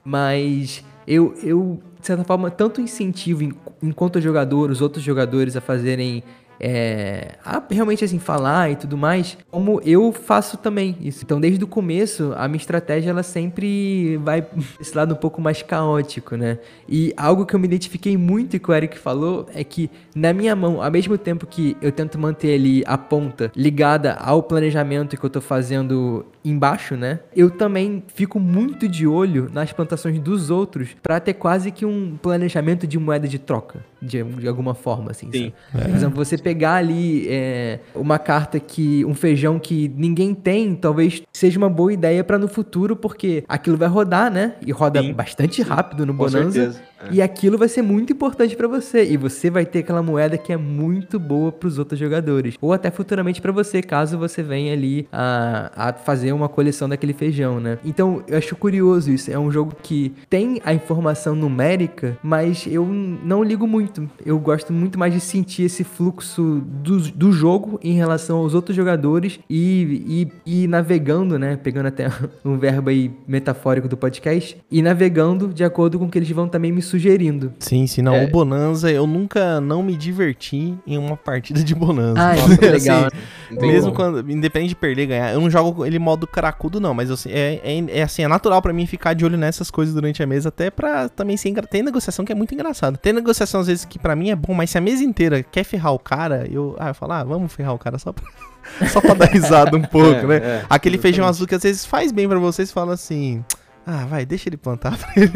[0.04, 5.60] Mas eu, eu de certa forma, tanto incentivo en- enquanto jogador, os outros jogadores a
[5.62, 6.22] fazerem
[6.62, 11.24] é, a realmente assim falar e tudo mais, como eu faço também isso.
[11.24, 14.46] Então, desde o começo, a minha estratégia ela sempre vai
[14.80, 16.58] esse lado um pouco mais caótico, né?
[16.88, 20.32] E algo que eu me identifiquei muito e que o Eric falou é que na
[20.32, 25.16] minha mão, ao mesmo tempo que eu tento manter ali a ponta ligada ao planejamento
[25.16, 27.20] que eu tô fazendo embaixo, né?
[27.34, 32.16] Eu também fico muito de olho nas plantações dos outros para ter quase que um
[32.20, 35.28] planejamento de moeda de troca, de, de alguma forma, assim.
[35.32, 35.52] Sim.
[35.72, 39.04] Por exemplo, você pegar ali é, uma carta que.
[39.04, 43.76] um feijão que ninguém tem, talvez seja uma boa ideia para no futuro, porque aquilo
[43.76, 44.54] vai rodar, né?
[44.64, 45.12] E roda Sim.
[45.12, 46.52] bastante rápido no Com Bonanza.
[46.52, 46.82] certeza.
[47.10, 47.14] É.
[47.14, 49.04] E aquilo vai ser muito importante pra você.
[49.04, 52.56] E você vai ter aquela moeda que é muito boa pros outros jogadores.
[52.60, 57.12] Ou até futuramente pra você, caso você venha ali a, a fazer uma coleção daquele
[57.12, 57.78] feijão, né?
[57.84, 59.30] Então, eu acho curioso isso.
[59.30, 64.08] É um jogo que tem a informação numérica, mas eu não ligo muito.
[64.24, 68.76] Eu gosto muito mais de sentir esse fluxo do, do jogo em relação aos outros
[68.76, 71.56] jogadores e, e, e navegando, né?
[71.56, 72.08] Pegando até
[72.44, 76.48] um verbo aí metafórico do podcast, e navegando de acordo com o que eles vão
[76.48, 77.52] também me sugerindo.
[77.58, 78.14] Sim, sim, não.
[78.14, 78.24] É.
[78.24, 82.20] O Bonanza, eu nunca não me diverti em uma partida de Bonanza.
[82.20, 83.06] Ah, Nossa, é legal.
[83.06, 83.16] assim,
[83.50, 83.96] Muito mesmo bom.
[83.96, 87.32] quando, independente de perder, ganhar, eu não jogo ele modo cracudo, não, mas eu, sei-
[87.32, 90.26] é, é, é assim, é natural pra mim ficar de olho nessas coisas durante a
[90.26, 91.66] mesa, até pra também ser engra...
[91.66, 92.96] Tem negociação que é muito engraçado.
[92.98, 95.64] Tem negociação, às vezes, que pra mim é bom, mas se a mesa inteira quer
[95.64, 98.24] ferrar o cara, eu, ah, eu falo, ah, vamos ferrar o cara só pra,
[98.88, 100.36] só pra dar risada um pouco, É, né?
[100.36, 101.36] é, Aquele feijão exatamente.
[101.36, 103.42] azul que às vezes faz bem pra vocês, fala assim.
[103.86, 105.30] Ah, vai, deixa ele plantar pra ele,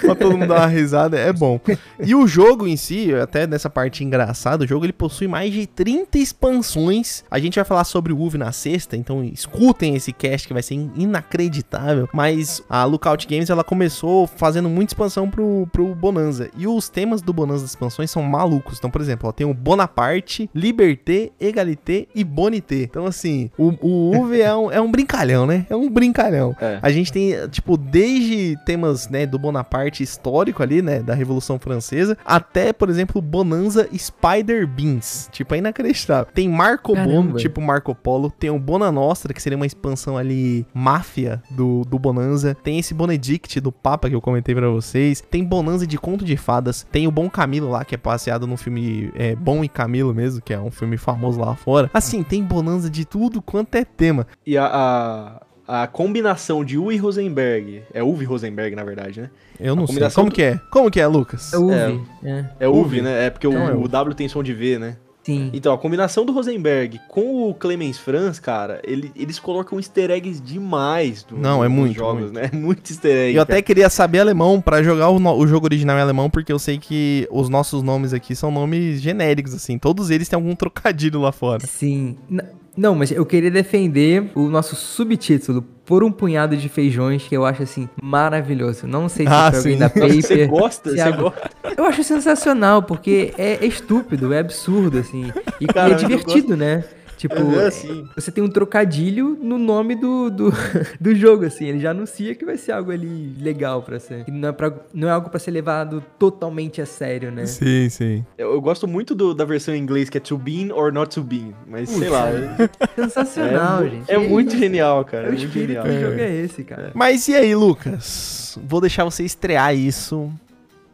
[0.00, 1.58] pra todo mundo dar uma risada, é bom.
[1.98, 5.66] E o jogo em si, até nessa parte engraçada, o jogo ele possui mais de
[5.66, 7.24] 30 expansões.
[7.30, 10.62] A gente vai falar sobre o UV na sexta, então escutem esse cast que vai
[10.62, 12.08] ser in- inacreditável.
[12.12, 16.50] Mas a Lookout Games ela começou fazendo muita expansão pro, pro Bonanza.
[16.56, 18.78] E os temas do Bonanza das expansões são malucos.
[18.78, 22.82] Então, por exemplo, ó, tem o Bonaparte, Liberté, Egalité e Bonité.
[22.82, 25.66] Então, assim, o, o UV é um, é um brincalhão, né?
[25.68, 26.54] É um brincalhão.
[26.60, 26.78] É.
[26.82, 32.16] A gente tem, tipo, desde temas, né, do Bonaparte histórico ali, né, da Revolução Francesa,
[32.24, 35.28] até, por exemplo, Bonanza Spider Beans.
[35.32, 36.26] Tipo, é inacreditável.
[36.32, 37.38] Tem Marco Bono, Caramba.
[37.38, 38.30] tipo Marco Polo.
[38.30, 42.56] Tem o Bona Nostra, que seria uma expansão ali máfia do, do Bonanza.
[42.62, 45.20] Tem esse Bonedict do Papa que eu comentei pra vocês.
[45.20, 46.86] Tem Bonanza de Conto de Fadas.
[46.90, 50.40] Tem o Bom Camilo lá, que é passeado no filme é, Bom e Camilo mesmo,
[50.42, 51.90] que é um filme famoso lá fora.
[51.92, 54.26] Assim, tem Bonanza de tudo quanto é tema.
[54.46, 59.30] E a, a, a combinação de Uwe Rosenberg, é Uwe Rosenberg, na verdade, né?
[59.58, 60.08] Eu não sei.
[60.10, 60.60] Como do- que é?
[60.70, 61.52] Como que é, Lucas?
[61.52, 62.00] É UV.
[62.24, 62.44] É.
[62.60, 62.78] É Uwe.
[62.80, 63.26] Uwe, né?
[63.26, 63.84] É porque Então é o, Uwe.
[63.84, 64.96] o W tem som de V, né?
[65.24, 65.50] Sim.
[65.52, 70.40] Então, a combinação do Rosenberg com o Clemens Franz, cara, ele- eles colocam easter eggs
[70.40, 72.34] demais do, Não, é dos muito, jogos, muito.
[72.34, 72.48] né?
[72.52, 73.34] Muito easter egg.
[73.36, 73.62] Eu até cara.
[73.62, 77.26] queria saber alemão pra jogar o, o jogo original em alemão, porque eu sei que
[77.28, 79.78] os nossos nomes aqui são nomes genéricos, assim.
[79.80, 81.66] Todos eles têm algum trocadilho lá fora.
[81.66, 82.16] Sim.
[82.30, 82.44] N-
[82.76, 87.46] Não, mas eu queria defender o nosso subtítulo por um punhado de feijões que eu
[87.46, 88.86] acho assim maravilhoso.
[88.86, 90.22] Não sei se Ah, foi alguém da Paper.
[90.22, 90.90] Você gosta?
[90.90, 91.50] Você gosta?
[91.76, 95.30] Eu acho sensacional porque é estúpido, é absurdo assim.
[95.58, 96.84] E, Cara, é divertido, né?
[97.16, 98.06] Tipo, É assim.
[98.14, 100.52] você tem um trocadilho no nome do, do,
[101.00, 101.64] do jogo, assim.
[101.66, 104.24] Ele já anuncia que vai ser algo ali legal pra ser.
[104.24, 107.46] Que Não é, pra, não é algo pra ser levado totalmente a sério, né?
[107.46, 108.24] Sim, sim.
[108.36, 111.14] Eu, eu gosto muito do- da versão em inglês que é to be or not
[111.14, 111.54] to be.
[111.66, 112.28] Mas sei lá.
[112.28, 112.56] é
[113.02, 114.10] Sensacional, é, gente.
[114.12, 115.28] É muito genial, cara.
[115.28, 115.84] É muito espírito genial.
[115.86, 116.90] do jogo é esse, cara.
[116.94, 118.58] Mas e aí, Lucas?
[118.62, 120.30] Vou deixar você estrear isso.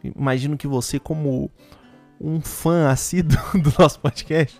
[0.03, 1.49] Imagino que você, como
[2.23, 4.57] um fã assíduo do nosso podcast,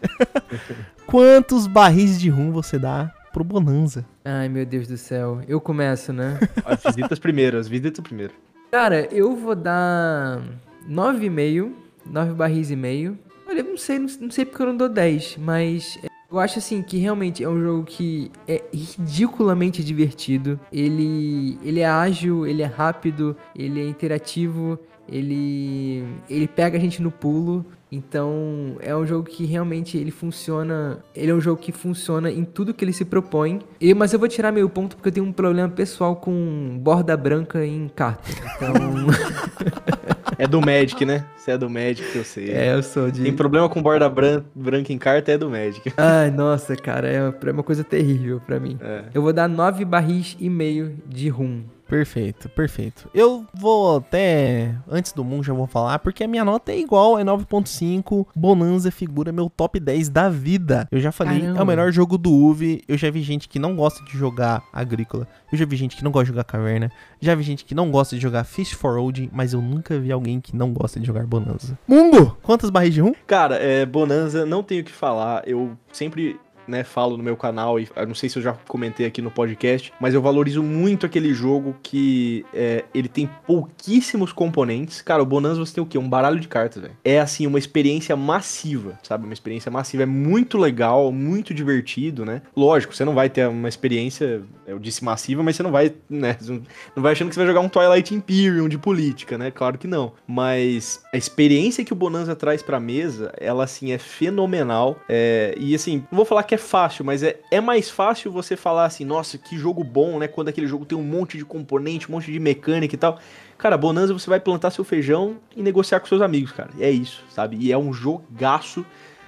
[1.08, 4.06] quantos barris de rum você dá pro Bonanza?
[4.26, 5.42] Ai, meu Deus do céu.
[5.48, 6.38] Eu começo, né?
[6.66, 8.34] As visitas primeiro, as visitas primeiro.
[8.70, 10.42] Cara, eu vou dar
[10.90, 11.72] 9,5,
[12.06, 13.18] 9 barris e meio.
[13.48, 15.98] Olha, eu não sei, não, não sei porque eu não dou 10, mas
[16.32, 20.60] eu acho assim que realmente é um jogo que é ridiculamente divertido.
[20.72, 27.02] Ele, ele é ágil, ele é rápido, ele é interativo, ele, ele pega a gente
[27.02, 27.66] no pulo.
[27.92, 30.98] Então, é um jogo que realmente ele funciona.
[31.16, 33.60] Ele é um jogo que funciona em tudo que ele se propõe.
[33.80, 37.16] E, mas eu vou tirar meio ponto porque eu tenho um problema pessoal com borda
[37.16, 38.24] branca em carta.
[38.56, 38.74] Então.
[40.40, 41.26] É do Magic, né?
[41.38, 42.50] Você é do Magic, que eu sei.
[42.52, 43.22] é, eu sou de.
[43.22, 45.94] Tem problema com borda bran- branca em carta, é do Magic.
[45.96, 48.78] Ai, nossa, cara, é é uma coisa terrível pra mim.
[48.82, 49.04] É.
[49.14, 51.62] Eu vou dar 9 barris e meio de rum.
[51.94, 53.08] Perfeito, perfeito.
[53.14, 57.20] Eu vou até, antes do mundo já vou falar, porque a minha nota é igual,
[57.20, 60.88] é 9.5, Bonanza figura meu top 10 da vida.
[60.92, 61.66] Eu já falei, é o Caramba.
[61.66, 65.56] melhor jogo do UV, eu já vi gente que não gosta de jogar Agrícola, eu
[65.56, 66.92] já vi gente que não gosta de jogar Caverna,
[67.22, 70.12] já vi gente que não gosta de jogar Fish for Old, mas eu nunca vi
[70.12, 71.78] alguém que não gosta de jogar Bonanza.
[71.88, 73.14] Mungo, quantas barris de rum?
[73.28, 75.48] Cara, é, Bonanza, não tenho o que falar.
[75.48, 79.06] Eu sempre né, falo no meu canal, e eu não sei se eu já comentei
[79.06, 85.02] aqui no podcast, mas eu valorizo muito aquele jogo que é, ele tem pouquíssimos componentes.
[85.02, 85.98] Cara, o Bonanza você tem o quê?
[85.98, 86.96] Um baralho de cartas, velho.
[87.04, 89.26] É assim, uma experiência massiva, sabe?
[89.26, 90.04] Uma experiência massiva.
[90.04, 92.42] É muito legal, muito divertido, né?
[92.56, 96.38] Lógico, você não vai ter uma experiência, eu disse massiva, mas você não vai, né?
[96.96, 99.52] Não vai achando que você vai jogar um Twilight Imperium de política, né?
[99.52, 100.14] Claro que não.
[100.28, 105.00] Mas a experiência que o Bonanza traz pra mesa, ela assim é fenomenal.
[105.10, 108.56] É, e assim, não vou falar que é fácil, mas é, é mais fácil você
[108.56, 110.28] falar assim, nossa, que jogo bom, né?
[110.28, 113.20] Quando aquele jogo tem um monte de componente, um monte de mecânica e tal.
[113.58, 116.70] Cara, Bonanza você vai plantar seu feijão e negociar com seus amigos, cara.
[116.80, 117.58] É isso, sabe?
[117.60, 118.86] E é um jogaço.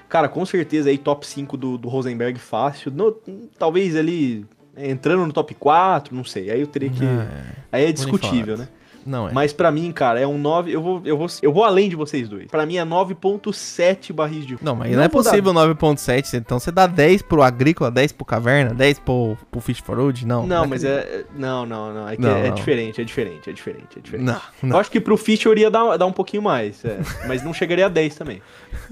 [0.10, 2.92] Cara, com certeza aí top 5 do, do Rosenberg fácil.
[2.92, 3.16] No-
[3.58, 4.46] talvez ali
[4.78, 6.52] entrando no top 4, não sei.
[6.52, 7.04] Aí eu teria que.
[7.06, 7.28] Ah,
[7.72, 8.68] aí é discutível, né?
[9.06, 9.32] Não é.
[9.32, 10.72] Mas pra mim, cara, é um 9.
[10.72, 12.48] Eu vou, eu vou, eu vou além de vocês dois.
[12.48, 16.60] Pra mim é 9.7 barris de Não, mas não, é vou dar- possível 9.7, então
[16.60, 20.26] você dá 10 pro Agrícola, 10 pro Caverna, 10 pro, pro Fish for Old?
[20.26, 20.46] Não.
[20.48, 21.24] Não, mas é.
[21.36, 22.10] Não, não, não.
[22.10, 22.56] É, Não, é, é não.
[22.56, 24.26] diferente, é diferente, é diferente, é diferente.
[24.26, 24.80] Não, Eu não.
[24.80, 26.98] acho que pro Fish eu iria dar, dar um pouquinho mais, é,
[27.28, 28.42] mas não chegaria a 10 também.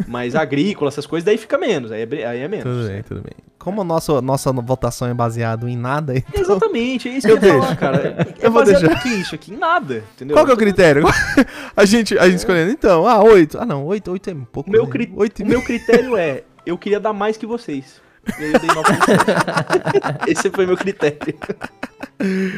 [0.07, 2.64] Mas agrícola, essas coisas, daí fica menos, aí é, aí é menos.
[2.66, 3.34] Tudo bem, tudo bem.
[3.64, 6.41] Como a nossa, nossa votação é baseada em nada, então...
[6.41, 7.66] Exatamente, é isso Eu que eu ia deixo.
[7.66, 8.28] falar, cara.
[8.41, 9.01] É Eu vou deixar.
[9.01, 9.53] que isso aqui?
[9.53, 10.36] Em nada, entendeu?
[10.36, 11.05] Qual que é o critério?
[11.76, 13.57] a gente, a gente escolhendo, então, ah, 8.
[13.61, 14.70] Ah, não, 8, 8 é um pouco.
[14.70, 14.89] Meu, né?
[14.89, 15.14] cri...
[15.16, 18.01] 8 o meu critério é, eu queria dar mais que vocês.
[18.38, 20.28] E aí eu dei 9.7.
[20.28, 21.18] Esse foi meu critério.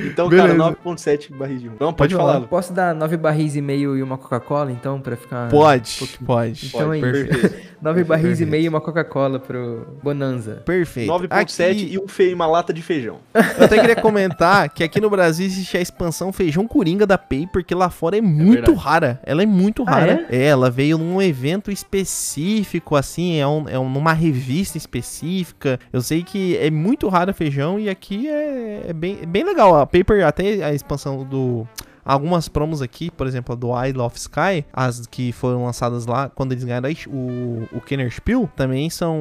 [0.05, 0.55] Então, Beleza.
[0.55, 1.75] cara, 9.7 barris de rum.
[1.79, 2.41] Não, pode, Pode falar.
[2.41, 5.49] Posso dar nove barris e meio e uma Coca-Cola, então, pra ficar...
[5.49, 6.67] Pode, pode.
[6.67, 7.11] Então é isso.
[7.11, 7.65] perfeito.
[7.81, 8.49] Nove barris e perfeito.
[8.51, 10.63] meio e uma Coca-Cola pro Bonanza.
[10.65, 11.11] Perfeito.
[11.11, 12.33] 9.7 Aqui- e um fe...
[12.33, 13.17] uma lata de feijão.
[13.33, 17.63] Eu até queria comentar que aqui no Brasil existe a expansão Feijão Coringa da Paper,
[17.63, 18.77] que lá fora é muito verdade.
[18.79, 19.19] rara.
[19.23, 20.25] Ela é muito Ah, rara.
[20.31, 20.45] é?
[20.45, 25.79] ela veio num evento específico, assim, é, um, é um- numa revista específica.
[25.93, 29.54] Eu sei que é muito rara feijão e aqui é, é bem, é bem legal.
[29.57, 31.67] A Paper, até a expansão do.
[32.07, 36.29] Algumas promos aqui, por exemplo, a do Isle of Sky, as que foram lançadas lá
[36.29, 39.17] quando eles ganharam o, o Kenner Spiel, também são,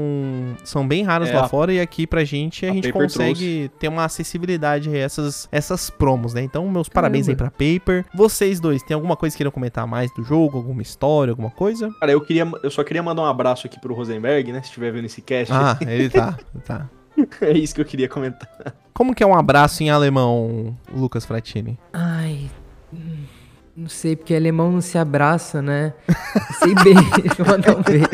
[0.64, 3.02] são bem raras É, lá a- fora e aqui pra gente a, a gente Paper
[3.06, 6.42] consegue ter uma acessibilidade a essas, essas promos, né?
[6.42, 7.78] Então, meus parabéns aí pra Caramba.
[7.80, 8.04] Paper.
[8.14, 10.58] Vocês dois, tem alguma coisa que queiram comentar mais do jogo?
[10.58, 11.90] Alguma história, alguma coisa?
[11.98, 14.60] Cara, eu, queria, eu só queria mandar um abraço aqui pro Rosenberg, né?
[14.60, 15.50] Se estiver vendo esse cast.
[15.54, 16.90] Ah, ele tá, tá.
[17.40, 18.46] é isso que eu queria comentar.
[18.94, 21.78] Como que é um abraço em alemão, Lucas Fratini?
[21.92, 22.50] Ai...
[23.76, 25.92] Não sei, porque alemão não se abraça, né?
[26.62, 28.06] Sei beijo, mandar um beijo.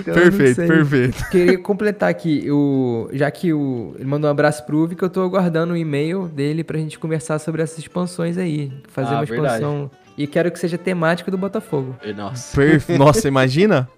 [0.00, 1.28] Então, perfeito, perfeito.
[1.30, 5.08] Queria completar aqui, o, já que o, ele mandou um abraço pro Uvi, que eu
[5.08, 8.70] tô aguardando o e-mail dele pra gente conversar sobre essas expansões aí.
[8.88, 9.54] Fazer Ah, uma verdade.
[9.54, 9.90] expansão.
[10.18, 11.96] E quero que seja temática do Botafogo.
[12.14, 12.54] Nossa.
[12.54, 13.88] Perfe- Nossa, imagina?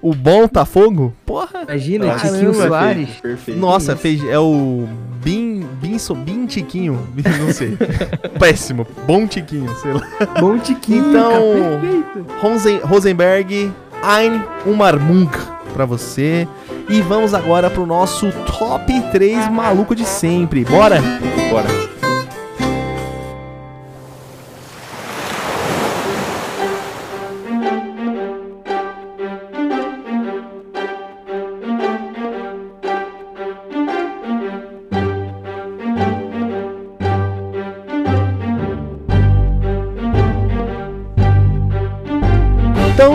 [0.00, 1.12] O bom tá fogo?
[1.26, 1.62] Porra.
[1.68, 3.08] Imagina, Caramba, Tiquinho Soares.
[3.20, 3.58] Perfeito.
[3.60, 4.86] Nossa, fez, é o
[5.24, 7.00] Bin, Bin, so- Bin Tiquinho.
[7.40, 7.76] Não sei.
[8.38, 8.86] Péssimo.
[9.06, 10.02] Bom Tiquinho, sei lá.
[10.40, 12.26] Bom Tiquinho, Então- cara, perfeito.
[12.40, 13.72] Rosen, Rosenberg,
[14.02, 15.28] Ein Umarmung
[15.74, 16.46] pra você.
[16.88, 20.64] E vamos agora pro nosso top 3 maluco de sempre.
[20.64, 21.02] Bora?
[21.50, 21.66] Bora.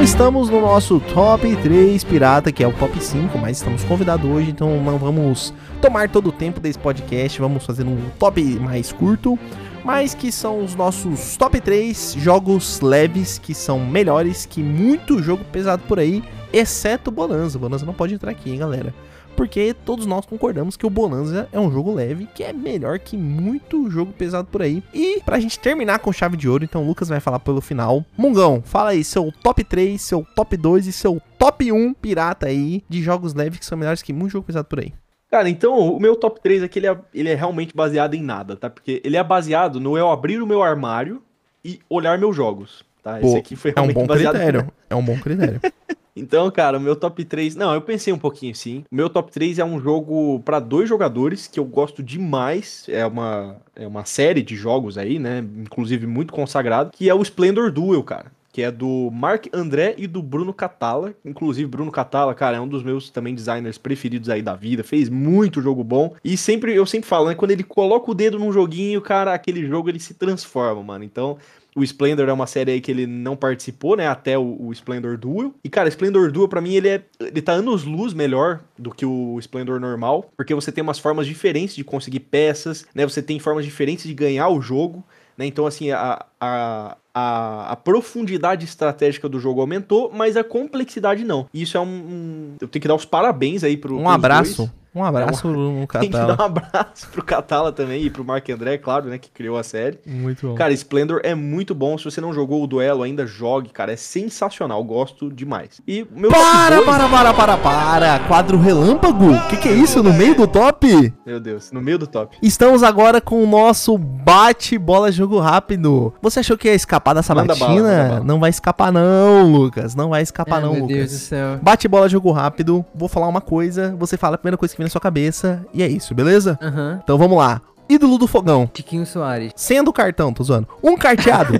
[0.03, 4.51] Estamos no nosso top 3 pirata, que é o top 5, mas estamos convidados hoje,
[4.51, 9.39] então não vamos tomar todo o tempo desse podcast, vamos fazer um top mais curto,
[9.81, 15.45] mas que são os nossos top 3 jogos leves, que são melhores que muito jogo
[15.45, 17.57] pesado por aí, exceto Bonanza.
[17.57, 18.93] Bonanza não pode entrar aqui, hein, galera.
[19.35, 23.17] Porque todos nós concordamos que o Bonanza é um jogo leve, que é melhor que
[23.17, 24.83] muito jogo pesado por aí.
[24.93, 28.05] E pra gente terminar com chave de ouro, então o Lucas vai falar pelo final.
[28.17, 32.83] Mungão, fala aí seu top 3, seu top 2 e seu top 1 pirata aí
[32.87, 34.93] de jogos leves que são melhores que muito jogo pesado por aí.
[35.29, 38.55] Cara, então o meu top 3 aqui ele é, ele é realmente baseado em nada,
[38.55, 38.69] tá?
[38.69, 41.23] Porque ele é baseado no eu abrir o meu armário
[41.65, 43.19] e olhar meus jogos, tá?
[43.19, 44.71] Pô, Esse aqui foi É um bom baseado critério.
[44.89, 45.59] É um bom critério.
[46.15, 47.55] Então, cara, o meu top 3.
[47.55, 48.83] Não, eu pensei um pouquinho sim.
[48.91, 52.85] O meu top 3 é um jogo para dois jogadores que eu gosto demais.
[52.87, 55.43] É uma, é uma série de jogos aí, né?
[55.57, 60.05] Inclusive muito consagrado, que é o Splendor Duel, cara que é do Mark André e
[60.05, 61.15] do Bruno Catala.
[61.25, 64.83] Inclusive, Bruno Catala, cara, é um dos meus também designers preferidos aí da vida.
[64.83, 66.13] Fez muito jogo bom.
[66.23, 67.35] E sempre, eu sempre falo, né?
[67.35, 71.03] Quando ele coloca o dedo num joguinho, cara, aquele jogo ele se transforma, mano.
[71.03, 71.39] Então,
[71.75, 74.07] o Splendor é uma série aí que ele não participou, né?
[74.07, 75.53] Até o, o Splendor Duel.
[75.63, 77.03] E, cara, Splendor Duel, pra mim, ele é.
[77.19, 80.31] Ele tá anos-luz melhor do que o Splendor normal.
[80.35, 83.05] Porque você tem umas formas diferentes de conseguir peças, né?
[83.05, 85.03] Você tem formas diferentes de ganhar o jogo.
[85.37, 85.45] Né?
[85.45, 91.47] Então, assim, a, a, a, a, profundidade estratégica do jogo aumentou, mas a complexidade não.
[91.53, 92.55] E isso é um, um.
[92.61, 93.97] eu tenho que dar os parabéns aí pro.
[93.97, 94.63] Um abraço.
[94.63, 94.82] Dois.
[94.95, 95.79] Um abraço é um...
[95.81, 96.01] no Catala.
[96.09, 99.29] Tem que dar um abraço pro Catala também e pro Mark André, claro, né, que
[99.29, 99.99] criou a série.
[100.05, 100.55] Muito bom.
[100.55, 101.97] Cara, Splendor é muito bom.
[101.97, 103.93] Se você não jogou o duelo ainda, jogue, cara.
[103.93, 104.83] É sensacional.
[104.83, 105.81] Gosto demais.
[105.87, 106.85] E meu para, dois...
[106.85, 108.19] para, para, para, para.
[108.27, 109.33] Quadro relâmpago?
[109.33, 110.03] O que, que é isso?
[110.03, 111.13] No meio do top?
[111.25, 112.37] Meu Deus, no meio do top.
[112.41, 116.13] Estamos agora com o nosso bate-bola jogo rápido.
[116.21, 118.19] Você achou que ia escapar da sabatina?
[118.23, 119.95] Não vai escapar, não, Lucas.
[119.95, 120.97] Não vai escapar, não, meu Lucas.
[120.97, 121.59] Deus do céu.
[121.61, 122.85] Bate-bola jogo rápido.
[122.93, 123.95] Vou falar uma coisa.
[123.97, 126.59] Você fala a primeira coisa que na sua cabeça e é isso, beleza?
[126.61, 126.99] Uhum.
[127.03, 127.61] Então vamos lá.
[127.89, 128.69] Ídolo do fogão.
[128.71, 129.51] Tiquinho Soares.
[129.55, 130.67] Sendo cartão, tô zoando.
[130.81, 131.53] Um carteado.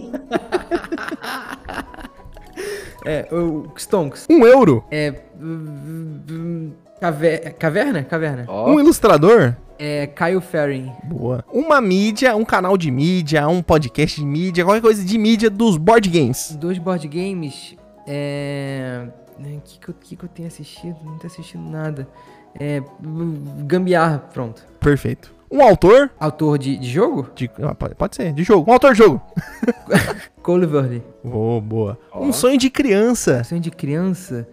[3.06, 4.26] é, o Stonks.
[4.30, 4.84] Um euro.
[4.90, 5.14] É.
[7.00, 7.54] Caver...
[7.56, 8.04] Caverna?
[8.04, 8.46] Caverna.
[8.48, 8.72] Oh.
[8.72, 9.56] Um ilustrador.
[9.78, 10.92] É Caio Ferrin.
[11.04, 11.44] Boa.
[11.52, 15.78] Uma mídia, um canal de mídia, um podcast de mídia, qualquer coisa de mídia dos
[15.78, 16.56] board games.
[16.56, 17.76] Dos board games.
[18.08, 19.08] É.
[19.38, 20.96] O que, que, que eu tenho assistido?
[21.04, 22.08] Não tenho assistido nada.
[22.60, 22.82] É.
[23.66, 24.66] Gambiarra, pronto.
[24.80, 25.34] Perfeito.
[25.52, 26.10] Um autor?
[26.20, 27.30] Autor de, de jogo?
[27.36, 28.70] De, ah, pode, pode, ser, de jogo.
[28.70, 29.22] Um autor de jogo.
[30.42, 31.04] Cole Verde.
[31.24, 31.98] Oh, boa.
[32.12, 32.24] Oh.
[32.24, 33.42] Um sonho de criança.
[33.42, 34.48] Um sonho de criança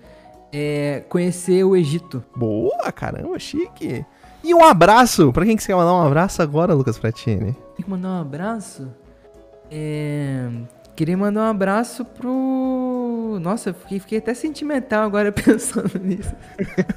[0.53, 2.22] é conhecer o Egito.
[2.36, 4.05] Boa, caramba, chique.
[4.44, 5.32] E um abraço.
[5.32, 7.57] Pra quem que você quer mandar um abraço agora, Lucas Pratini?
[7.76, 8.88] Tem que mandar um abraço?
[9.70, 10.48] É.
[10.97, 13.38] Queria mandar um abraço pro.
[13.41, 16.34] Nossa, fiquei, fiquei até sentimental agora pensando nisso.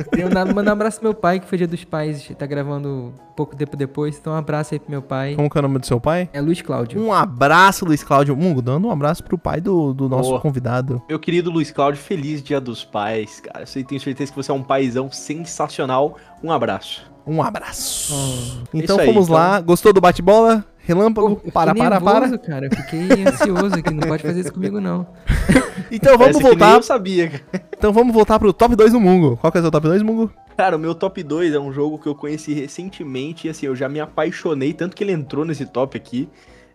[0.09, 3.55] Queria mandar um abraço pro meu pai, que foi dia dos pais, tá gravando pouco
[3.55, 4.17] tempo depois.
[4.17, 5.35] Então, um abraço aí pro meu pai.
[5.35, 6.29] Como que é o nome do seu pai?
[6.33, 7.01] É Luiz Cláudio.
[7.01, 8.35] Um abraço, Luiz Cláudio.
[8.35, 11.01] Mungo, dando um abraço pro pai do, do nosso convidado.
[11.07, 13.65] Meu querido Luiz Cláudio, feliz dia dos pais, cara.
[13.73, 16.17] Eu tenho certeza que você é um paizão sensacional.
[16.43, 17.13] Um abraço.
[17.25, 18.13] Um abraço.
[18.13, 19.35] Oh, então aí, fomos então...
[19.35, 19.61] lá.
[19.61, 20.65] Gostou do bate-bola?
[20.85, 22.37] Relâmpago, Pô, para, para, nervoso, para.
[22.39, 22.65] cara.
[22.65, 25.07] Eu fiquei ansioso aqui, não pode fazer isso comigo, não.
[25.89, 26.75] então vamos voltar.
[26.75, 27.65] eu sabia, cara.
[27.77, 29.37] Então vamos voltar pro top 2 do Mungo.
[29.37, 30.29] Qual que é o seu top 2, Mungo?
[30.57, 33.75] Cara, o meu top 2 é um jogo que eu conheci recentemente e assim, eu
[33.75, 36.27] já me apaixonei, tanto que ele entrou nesse top aqui,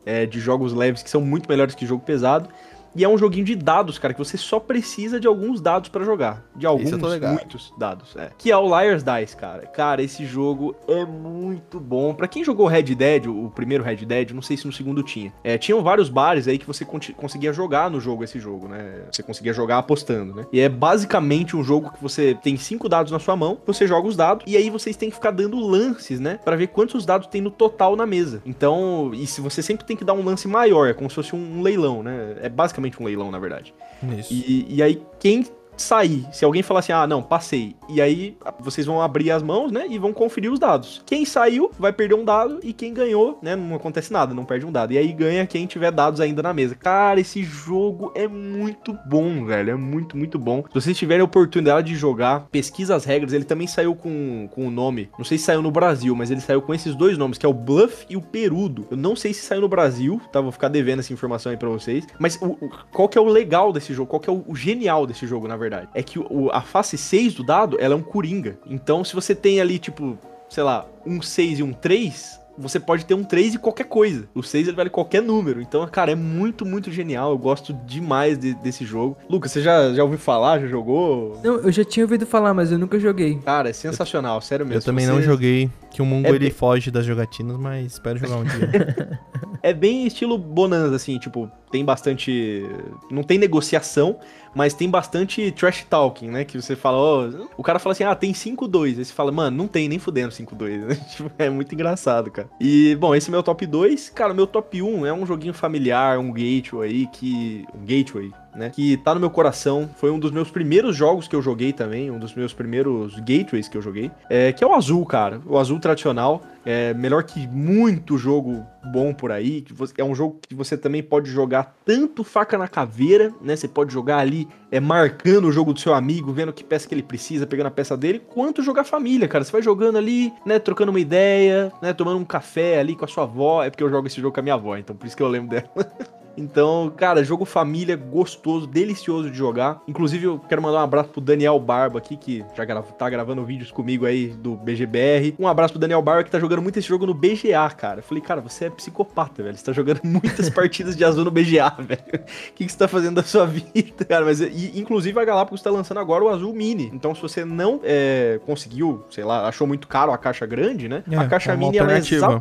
[0.06, 2.48] é, de jogos leves que são muito melhores que jogo pesado.
[2.94, 6.04] E é um joguinho de dados, cara, que você só precisa de alguns dados para
[6.04, 6.44] jogar.
[6.56, 8.30] De alguns, muitos dados, é.
[8.36, 9.66] Que é o Liar's Dice, cara.
[9.66, 12.14] Cara, esse jogo é muito bom.
[12.14, 15.32] Para quem jogou Red Dead, o primeiro Red Dead, não sei se no segundo tinha.
[15.44, 19.02] É, tinham vários bares aí que você conseguia jogar no jogo esse jogo, né?
[19.12, 20.46] Você conseguia jogar apostando, né?
[20.52, 24.08] E é basicamente um jogo que você tem cinco dados na sua mão, você joga
[24.08, 26.40] os dados e aí vocês têm que ficar dando lances, né?
[26.44, 28.42] Para ver quantos dados tem no total na mesa.
[28.44, 31.34] Então, e se você sempre tem que dar um lance maior, é como se fosse
[31.34, 32.36] um leilão, né?
[32.40, 33.74] É basicamente basicamente um leilão, na verdade.
[34.18, 34.32] Isso.
[34.32, 35.44] E, e aí, quem
[35.82, 39.70] sair, se alguém falar assim, ah, não, passei, e aí vocês vão abrir as mãos,
[39.70, 41.02] né, e vão conferir os dados.
[41.06, 44.66] Quem saiu vai perder um dado e quem ganhou, né, não acontece nada, não perde
[44.66, 44.92] um dado.
[44.92, 46.74] E aí ganha quem tiver dados ainda na mesa.
[46.74, 50.64] Cara, esse jogo é muito bom, velho, é muito, muito bom.
[50.68, 54.66] Se vocês tiverem a oportunidade de jogar, pesquisa as regras, ele também saiu com, com
[54.66, 57.38] o nome, não sei se saiu no Brasil, mas ele saiu com esses dois nomes,
[57.38, 58.86] que é o Bluff e o Perudo.
[58.90, 61.68] Eu não sei se saiu no Brasil, tá, vou ficar devendo essa informação aí pra
[61.68, 64.44] vocês, mas o, o, qual que é o legal desse jogo, qual que é o,
[64.46, 65.67] o genial desse jogo, na verdade?
[65.68, 65.88] Verdade.
[65.94, 68.58] É que o, a face 6 do dado, ela é um coringa.
[68.66, 73.06] Então, se você tem ali, tipo, sei lá, um 6 e um 3, você pode
[73.06, 74.28] ter um 3 e qualquer coisa.
[74.34, 75.62] O 6 ele vale qualquer número.
[75.62, 77.30] Então, cara, é muito, muito genial.
[77.30, 79.16] Eu gosto demais de, desse jogo.
[79.28, 80.60] Lucas, você já, já ouviu falar?
[80.60, 81.38] Já jogou?
[81.42, 83.38] Não, eu já tinha ouvido falar, mas eu nunca joguei.
[83.44, 84.80] Cara, é sensacional, eu, sério mesmo.
[84.80, 85.12] Eu também você...
[85.12, 85.70] não joguei.
[85.98, 86.50] Que o Mungo é ele bem...
[86.50, 89.18] foge das jogatinas, mas espero jogar um dia.
[89.60, 92.64] é bem estilo Bonanza, assim, tipo, tem bastante.
[93.10, 94.16] Não tem negociação,
[94.54, 96.44] mas tem bastante trash talking, né?
[96.44, 97.26] Que você fala, ó.
[97.26, 97.48] Oh...
[97.56, 98.98] o cara fala assim, ah, tem 5-2.
[98.98, 100.86] Aí você fala, mano, não tem nem fudendo 5-2.
[100.86, 100.94] Né?
[101.10, 102.48] Tipo, é muito engraçado, cara.
[102.60, 104.10] E, bom, esse é meu top 2.
[104.10, 107.66] Cara, meu top 1 é um joguinho familiar, um gateway aí que.
[107.74, 108.70] Um gateway né?
[108.70, 109.88] Que tá no meu coração.
[109.96, 113.68] Foi um dos meus primeiros jogos que eu joguei também, um dos meus primeiros gateways
[113.68, 114.10] que eu joguei.
[114.28, 115.40] É, que é o azul, cara.
[115.46, 116.42] O azul tradicional.
[116.70, 119.64] É melhor que muito jogo bom por aí.
[119.96, 123.56] É um jogo que você também pode jogar tanto faca na caveira, né?
[123.56, 126.94] Você pode jogar ali é, marcando o jogo do seu amigo, vendo que peça que
[126.94, 129.44] ele precisa, pegando a peça dele, quanto jogar família, cara.
[129.44, 130.58] Você vai jogando ali, né?
[130.58, 131.94] Trocando uma ideia, né?
[131.94, 133.62] Tomando um café ali com a sua avó.
[133.64, 135.28] É porque eu jogo esse jogo com a minha avó, então por isso que eu
[135.28, 135.70] lembro dela.
[136.38, 139.82] Então, cara, jogo família gostoso, delicioso de jogar.
[139.88, 143.44] Inclusive, eu quero mandar um abraço pro Daniel Barba aqui, que já grava, tá gravando
[143.44, 145.34] vídeos comigo aí do BGBR.
[145.38, 148.00] Um abraço pro Daniel Barba, que tá jogando muito esse jogo no BGA, cara.
[148.00, 149.56] Eu falei, cara, você é psicopata, velho.
[149.56, 152.00] Você tá jogando muitas partidas de azul no BGA, velho.
[152.00, 154.24] O que, que você tá fazendo da sua vida, cara?
[154.24, 156.90] Mas, e, inclusive, a Galápagos tá lançando agora o azul mini.
[156.92, 161.02] Então, se você não é, conseguiu, sei lá, achou muito caro a caixa grande, né?
[161.10, 161.82] É, a caixa é mini é,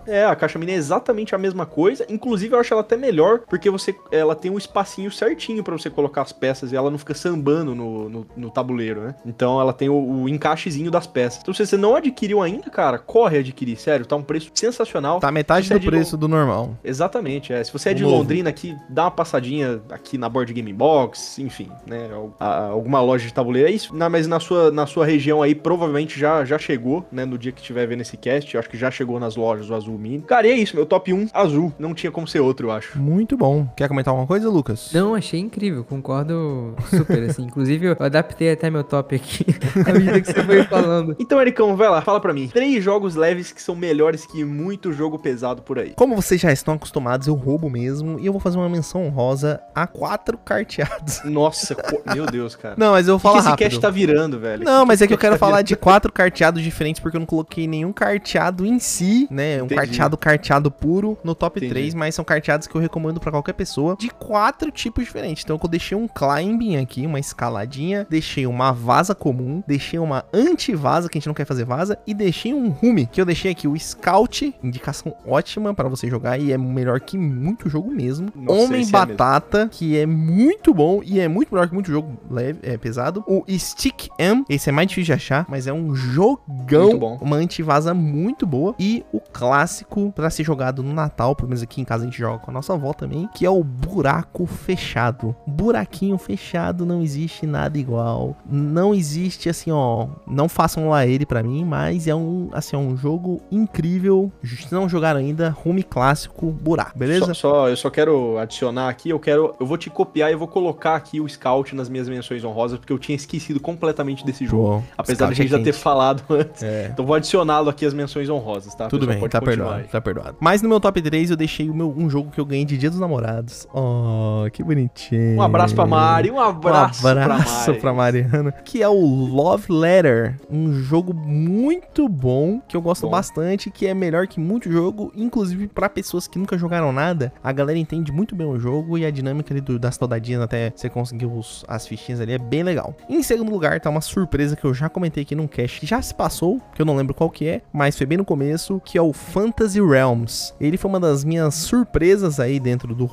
[0.08, 2.06] é, a caixa mini é exatamente a mesma coisa.
[2.10, 5.90] Inclusive, eu acho ela até melhor, porque você ela tem um espacinho certinho pra você
[5.90, 9.16] colocar as peças e ela não fica sambando no, no, no tabuleiro, né?
[9.26, 11.40] Então ela tem o, o encaixezinho das peças.
[11.42, 15.20] Então, se você não adquiriu ainda, cara, corre adquirir, sério, tá um preço sensacional.
[15.20, 16.76] Tá metade Você é do preço do normal.
[16.84, 17.64] Exatamente, é.
[17.64, 18.16] Se você é de novo.
[18.18, 22.10] Londrina aqui, dá uma passadinha aqui na Board Game Box, enfim, né?
[22.40, 23.68] alguma loja de tabuleiro.
[23.70, 27.26] É isso, na- mas na sua, na sua região aí, provavelmente já, já chegou, né?
[27.26, 29.76] No dia que estiver vendo esse cast, eu acho que já chegou nas lojas o
[29.76, 30.22] Azul Mini.
[30.22, 31.74] Cara, e é isso, meu top 1 azul.
[31.78, 32.98] Não tinha como ser outro, eu acho.
[33.00, 33.67] Muito bom.
[33.76, 34.92] Quer comentar alguma coisa, Lucas?
[34.94, 37.44] Não, achei incrível, concordo super, assim.
[37.48, 39.46] Inclusive, eu adaptei até meu top aqui
[39.88, 41.16] à medida que você foi falando.
[41.20, 42.48] Então, Ericão, vai lá, fala pra mim.
[42.48, 45.94] Três jogos leves que são melhores que muito jogo pesado por aí.
[45.96, 48.20] Como vocês já estão acostumados, eu roubo mesmo.
[48.20, 51.22] E eu vou fazer uma menção honrosa a quatro carteados.
[51.24, 51.76] Nossa,
[52.14, 52.76] meu Deus, cara.
[52.78, 53.66] Não, mas eu vou O que, que falar esse rápido.
[53.70, 54.64] cast tá virando, velho?
[54.64, 55.68] Não, mas que é que eu quero tá falar virando?
[55.68, 59.62] de quatro carteados diferentes, porque eu não coloquei nenhum carteado em si, né?
[59.62, 59.76] Um Entendi.
[59.76, 61.74] carteado carteado puro no top Entendi.
[61.74, 65.44] 3, mas são carteados que eu recomendo pra qualquer pessoa de quatro tipos diferentes.
[65.44, 71.10] Então eu deixei um climbing aqui, uma escaladinha, deixei uma vaza comum, deixei uma anti-vaza,
[71.10, 73.68] que a gente não quer fazer vaza, e deixei um rume, que eu deixei aqui
[73.68, 78.30] o Scout, indicação ótima pra você jogar e é melhor que muito jogo mesmo.
[78.36, 78.90] Nossa, Homem é.
[78.90, 83.24] Batata, que é muito bom e é muito melhor que muito jogo leve, é pesado.
[83.28, 87.94] O Stick M, esse é mais difícil de achar, mas é um jogão, uma antivasa
[87.94, 88.76] muito boa.
[88.80, 92.18] E o clássico pra ser jogado no Natal, pelo menos aqui em casa a gente
[92.18, 95.36] joga com a nossa avó também, que é o buraco fechado.
[95.48, 98.36] Buraquinho fechado, não existe nada igual.
[98.50, 102.80] Não existe assim, ó, não façam lá ele pra mim, mas é um, assim, é
[102.80, 104.32] um jogo incrível.
[104.44, 107.26] Se não jogaram ainda, rume clássico, buraco, beleza?
[107.28, 110.48] Só, só- eu só quero adicionar aqui, eu quero, eu vou te copiar e vou
[110.48, 114.64] colocar aqui o Scout nas minhas menções honrosas, porque eu tinha esquecido completamente desse jogo.
[114.64, 114.84] Boa.
[114.98, 116.64] Apesar de a Scout é gente já ter falado antes.
[116.64, 116.90] É.
[116.92, 118.88] Então vou adicioná-lo aqui às menções honrosas, tá?
[118.88, 119.84] Tudo Pessoal, bem, tá perdoado, aí.
[119.88, 120.36] tá perdoado.
[120.40, 122.78] Mas no meu top 3 eu deixei o meu, um jogo que eu ganhei de
[122.78, 123.37] Dia dos Namorados.
[123.74, 125.38] Oh, que bonitinho.
[125.38, 128.52] Um abraço pra Mari, um abraço, um abraço pra pra Mariana.
[128.52, 130.36] Que é o Love Letter.
[130.50, 133.12] Um jogo muito bom, que eu gosto Bom.
[133.12, 137.32] bastante, que é melhor que muito jogo, inclusive pra pessoas que nunca jogaram nada.
[137.44, 140.72] A galera entende muito bem o jogo e a dinâmica ali do- das soldadinhas até
[140.76, 142.96] você conseguir os- as fichinhas ali é bem legal.
[143.10, 146.02] Em segundo lugar, tá uma surpresa que eu já comentei aqui num cast que já
[146.02, 148.98] se passou, que eu não lembro qual que é, mas foi bem no começo, que
[148.98, 150.54] é o Fantasy Realms.
[150.60, 153.06] Ele foi uma das minhas surpresas aí dentro do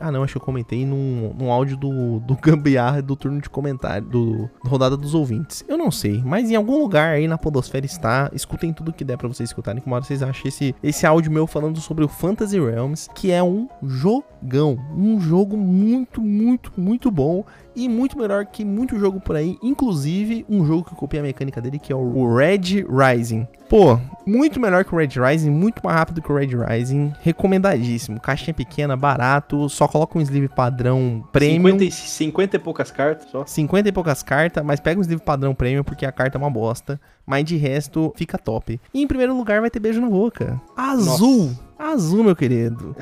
[0.00, 3.50] Ah, não, acho que eu comentei num, num áudio do, do Gambiarra do turno de
[3.50, 5.64] comentário, do, do rodada dos ouvintes.
[5.68, 8.30] Eu não sei, mas em algum lugar aí na Podosfera está.
[8.32, 11.32] Escutem tudo que der pra vocês escutarem, que uma hora vocês acham esse, esse áudio
[11.32, 14.78] meu falando sobre o Fantasy Realms, que é um jogão.
[14.96, 17.44] Um jogo muito, muito, muito bom
[17.78, 21.22] e muito melhor que muito jogo por aí, inclusive um jogo que eu copiei a
[21.22, 23.46] mecânica dele, que é o Red Rising.
[23.68, 28.18] Pô, muito melhor que o Red Rising, muito mais rápido que o Red Rising, recomendadíssimo.
[28.20, 31.78] Caixinha pequena, barato, só coloca um sleeve padrão premium.
[31.78, 33.44] 50, e- 50 e poucas cartas só.
[33.46, 36.50] 50 e poucas cartas, mas pega um sleeve padrão premium porque a carta é uma
[36.50, 37.00] bosta.
[37.28, 38.80] Mas de resto, fica top.
[38.94, 40.58] E em primeiro lugar vai ter beijo na boca.
[40.74, 41.50] Azul!
[41.78, 42.96] Azul, meu querido.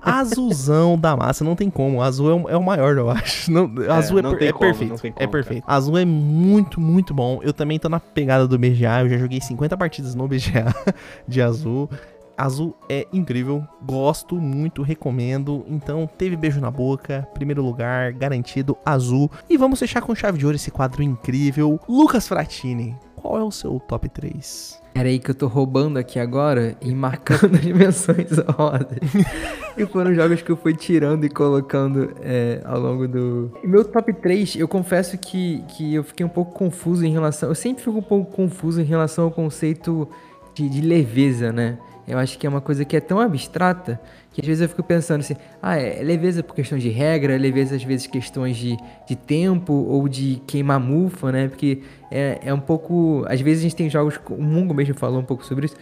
[0.00, 2.00] Azulzão da massa, não tem como.
[2.00, 3.50] Azul é o, é o maior, eu acho.
[3.52, 5.06] Não, azul é, não per- é como, perfeito.
[5.06, 5.64] é como, perfeito.
[5.66, 7.40] Azul é muito, muito bom.
[7.42, 9.00] Eu também tô na pegada do BGA.
[9.02, 10.72] Eu já joguei 50 partidas no BGA
[11.26, 11.90] de azul.
[12.38, 15.64] Azul é incrível, gosto muito, recomendo.
[15.68, 19.30] Então, teve beijo na boca, primeiro lugar, garantido, azul.
[19.50, 21.78] E vamos fechar com chave de ouro esse quadro incrível.
[21.88, 24.82] Lucas Fratini, qual é o seu top 3?
[24.96, 28.98] Era aí que eu tô roubando aqui agora e marcando as menções honrosas.
[29.78, 33.52] e foram jogos que eu fui tirando e colocando é, ao longo do.
[33.62, 37.48] Meu top 3, eu confesso que, que eu fiquei um pouco confuso em relação.
[37.48, 40.08] Eu sempre fico um pouco confuso em relação ao conceito
[40.52, 41.78] de, de leveza, né?
[42.06, 44.00] Eu acho que é uma coisa que é tão abstrata
[44.32, 47.38] que às vezes eu fico pensando assim, ah, é leveza por questão de regra, é
[47.38, 48.76] leveza às vezes questões de,
[49.06, 51.48] de tempo ou de queimar mufa, né?
[51.48, 51.80] Porque
[52.10, 53.24] é, é um pouco.
[53.28, 55.76] Às vezes a gente tem jogos, o Mungo mesmo falou um pouco sobre isso,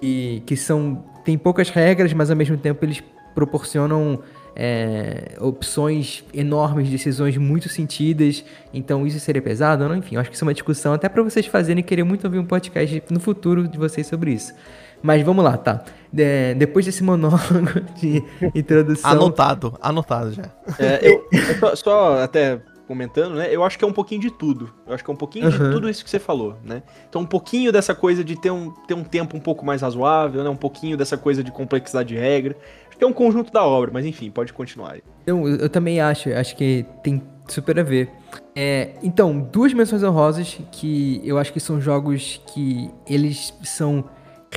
[0.00, 1.02] que, que são.
[1.24, 3.02] tem poucas regras, mas ao mesmo tempo eles
[3.34, 4.20] proporcionam
[4.54, 8.44] é, opções enormes, decisões muito sentidas.
[8.72, 9.86] Então isso seria pesado?
[9.86, 9.96] Não?
[9.96, 12.46] Enfim, acho que isso é uma discussão até para vocês fazerem querer muito ouvir um
[12.46, 14.54] podcast no futuro de vocês sobre isso.
[15.02, 15.84] Mas vamos lá, tá?
[16.12, 18.22] De, depois desse monólogo de
[18.54, 19.10] introdução.
[19.10, 20.44] Anotado, anotado já.
[20.78, 23.48] É, eu, eu só, só até comentando, né?
[23.50, 24.72] Eu acho que é um pouinho de tudo.
[24.86, 25.72] Eu acho que é um pouquinho de Uhum.
[25.72, 26.82] tudo isso que você falou, né?
[27.08, 30.42] Então, um pouquinho dessa coisa de ter um, ter um tempo um pouco mais razoável,
[30.44, 30.48] né?
[30.48, 32.56] Um pouquinho dessa coisa de complexidade de regra.
[32.88, 35.02] Acho que é um conjunto da obra, mas enfim, pode continuar aí.
[35.24, 38.08] Então, eu, eu também acho, acho que tem super a ver.
[38.54, 44.04] É, então, duas menções honrosas que eu acho que são jogos que eles são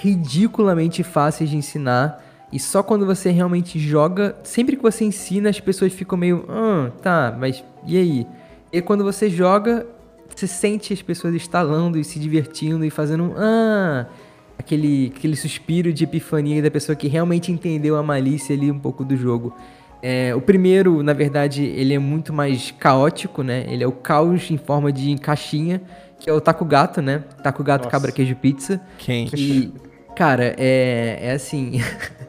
[0.01, 2.25] ridiculamente fáceis de ensinar.
[2.51, 6.91] E só quando você realmente joga, sempre que você ensina, as pessoas ficam meio, ah,
[7.01, 8.27] tá, mas e aí?
[8.73, 9.85] E quando você joga,
[10.35, 14.07] você sente as pessoas estalando e se divertindo e fazendo um, ah,
[14.57, 19.05] aquele, aquele suspiro de epifania da pessoa que realmente entendeu a malícia ali um pouco
[19.05, 19.55] do jogo.
[20.01, 23.65] É, o primeiro, na verdade, ele é muito mais caótico, né?
[23.67, 25.81] Ele é o caos em forma de caixinha,
[26.19, 27.23] que é o Taco Gato, né?
[27.43, 27.91] Taco Gato Nossa.
[27.91, 28.79] Cabra Queijo Pizza.
[28.97, 29.35] Quente.
[29.35, 29.73] Que,
[30.19, 31.81] cara, é, é assim.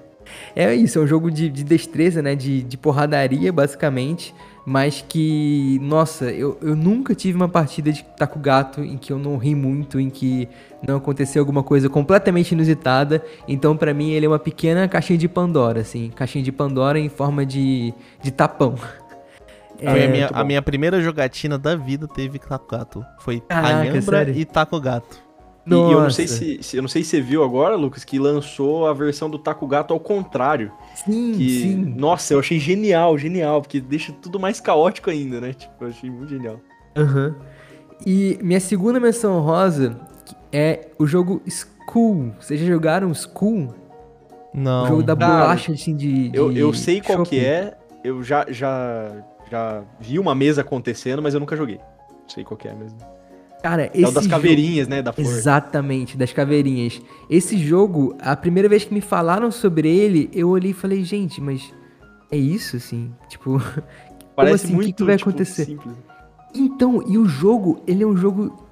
[0.54, 2.36] é isso, é um jogo de, de destreza, né?
[2.36, 4.32] De, de porradaria, basicamente.
[4.64, 9.18] Mas que, nossa, eu, eu nunca tive uma partida de Taco Gato em que eu
[9.18, 10.48] não ri muito, em que
[10.86, 13.24] não aconteceu alguma coisa completamente inusitada.
[13.48, 16.10] Então, pra mim, ele é uma pequena caixinha de Pandora, assim.
[16.14, 18.76] Caixinha de Pandora em forma de, de tapão.
[19.80, 23.04] Foi a, minha, muito a minha primeira jogatina da vida teve Taco Gato.
[23.18, 24.34] Foi Caraca, Alhambra sério?
[24.36, 25.29] e Taco Gato.
[25.66, 28.02] E, e eu não sei se, se- eu não sei se você viu agora, Lucas,
[28.04, 30.72] que lançou a versão do Taco Gato ao contrário.
[30.94, 31.94] Sim, Que, sim.
[31.96, 35.52] nossa, eu achei genial, genial, porque deixa tudo mais caótico ainda, né?
[35.52, 36.60] Tipo, eu achei muito genial.
[36.96, 37.36] Aham.
[38.06, 40.00] E minha segunda menção honrosa
[40.50, 42.32] é o jogo School.
[42.40, 43.74] Vocês já jogaram School?
[44.54, 44.84] Não.
[44.84, 47.46] o jogo da Cara, bolacha, assim, de, de Eu, eu sei qual que shopping.
[47.46, 49.12] é, eu já, já,
[49.50, 51.78] já vi uma mesa acontecendo, mas eu nunca joguei.
[52.26, 52.98] Sei qual que é mesmo.
[53.62, 55.02] Cara, É esse o das jogo- caveirinhas, né?
[55.02, 55.26] Da flor.
[55.26, 57.00] Exatamente, das caveirinhas.
[57.28, 61.40] Esse jogo, a primeira vez que me falaram sobre ele, eu olhei e falei, gente,
[61.40, 61.72] mas
[62.30, 63.12] é isso, assim?
[63.28, 63.60] Tipo,
[64.34, 64.74] Parece assim?
[64.74, 65.64] O que muito que vai tipo, acontecer?
[65.66, 65.94] simples.
[66.54, 68.66] Então, e o jogo, ele é um jogo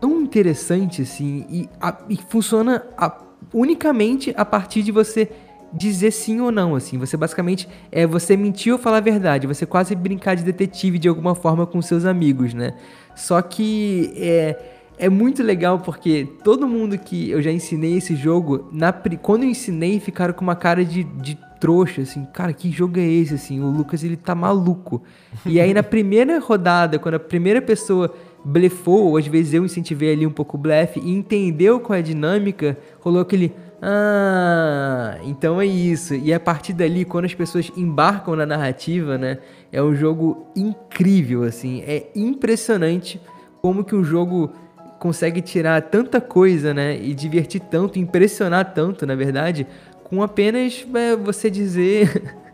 [0.00, 3.18] tão interessante, assim, e, a- e funciona a-
[3.52, 5.30] unicamente a partir de você
[5.72, 6.98] dizer sim ou não, assim.
[6.98, 9.46] Você basicamente é você mentir ou falar a verdade.
[9.46, 12.74] Você quase brincar de detetive de alguma forma com seus amigos, né?
[13.14, 14.56] Só que é,
[14.98, 18.92] é muito legal porque todo mundo que eu já ensinei esse jogo, na,
[19.22, 23.06] quando eu ensinei, ficaram com uma cara de, de trouxa, assim, cara, que jogo é
[23.06, 23.60] esse, assim?
[23.60, 25.02] O Lucas, ele tá maluco.
[25.44, 28.12] E aí, na primeira rodada, quando a primeira pessoa
[28.42, 32.00] blefou, ou às vezes eu incentivei ali um pouco o blefe, e entendeu qual é
[32.00, 33.52] a dinâmica, rolou aquele...
[33.82, 36.14] Ah, então é isso.
[36.14, 39.38] E a partir dali, quando as pessoas embarcam na narrativa, né?
[39.72, 41.82] É um jogo incrível, assim.
[41.86, 43.20] É impressionante
[43.62, 44.52] como que um jogo
[44.98, 47.00] consegue tirar tanta coisa, né?
[47.00, 49.66] E divertir tanto, impressionar tanto, na verdade,
[50.04, 52.36] com apenas é, você dizer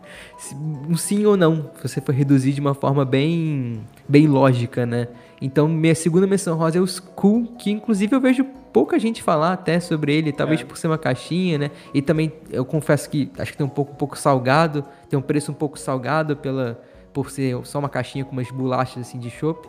[0.87, 1.69] um sim ou não.
[1.81, 5.07] Você foi reduzir de uma forma bem, bem lógica, né?
[5.41, 8.43] Então, minha segunda menção rosa é o Skull, que inclusive eu vejo
[8.73, 10.63] pouca gente falar até sobre ele, talvez É.
[10.63, 11.71] por ser uma caixinha, né?
[11.93, 15.21] E também eu confesso que acho que tem um pouco, um pouco salgado, tem um
[15.21, 16.79] preço um pouco salgado pela
[17.13, 19.67] por ser só uma caixinha com umas bolachas assim de chopp.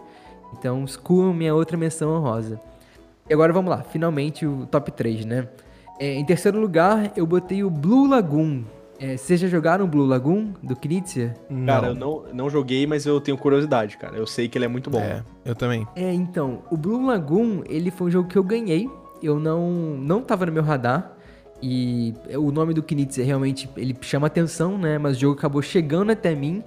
[0.58, 2.60] Então, Skull é minha outra menção honrosa.
[3.28, 5.48] E agora vamos lá, finalmente o top 3, né?
[6.00, 8.62] É, em terceiro lugar, eu botei o Blue Lagoon.
[9.00, 11.34] É, vocês já jogaram o Blue Lagoon do Knizia?
[11.66, 14.16] Cara, eu não, não joguei, mas eu tenho curiosidade, cara.
[14.16, 14.98] Eu sei que ele é muito bom.
[15.00, 15.86] É, eu também.
[15.94, 18.90] É, então, o Blue Lagoon, ele foi um jogo que eu ganhei.
[19.22, 21.12] Eu não não tava no meu radar.
[21.62, 24.96] E o nome do Knizia realmente ele chama atenção, né?
[24.98, 26.62] Mas o jogo acabou chegando até mim.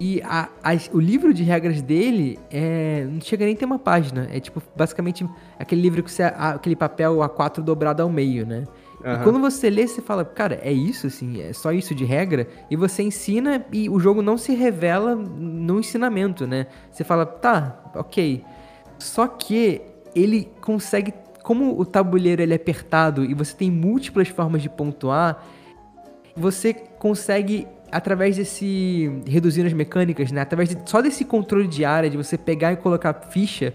[0.00, 3.78] E a- a- o livro de regras dele é, não chega nem a ter uma
[3.78, 4.28] página.
[4.32, 5.26] É tipo, basicamente,
[5.58, 6.22] aquele livro que você.
[6.22, 8.64] aquele papel A4 dobrado ao meio, né?
[9.02, 9.22] E Aham.
[9.22, 12.76] quando você lê, você fala, cara, é isso, assim, é só isso de regra, e
[12.76, 16.66] você ensina e o jogo não se revela no ensinamento, né?
[16.90, 18.44] Você fala, tá, ok.
[18.98, 19.80] Só que
[20.14, 25.44] ele consegue, como o tabuleiro ele é apertado e você tem múltiplas formas de pontuar,
[26.36, 30.40] você consegue através desse reduzindo as mecânicas, né?
[30.40, 33.72] Através de- só desse controle de área de você pegar e colocar ficha,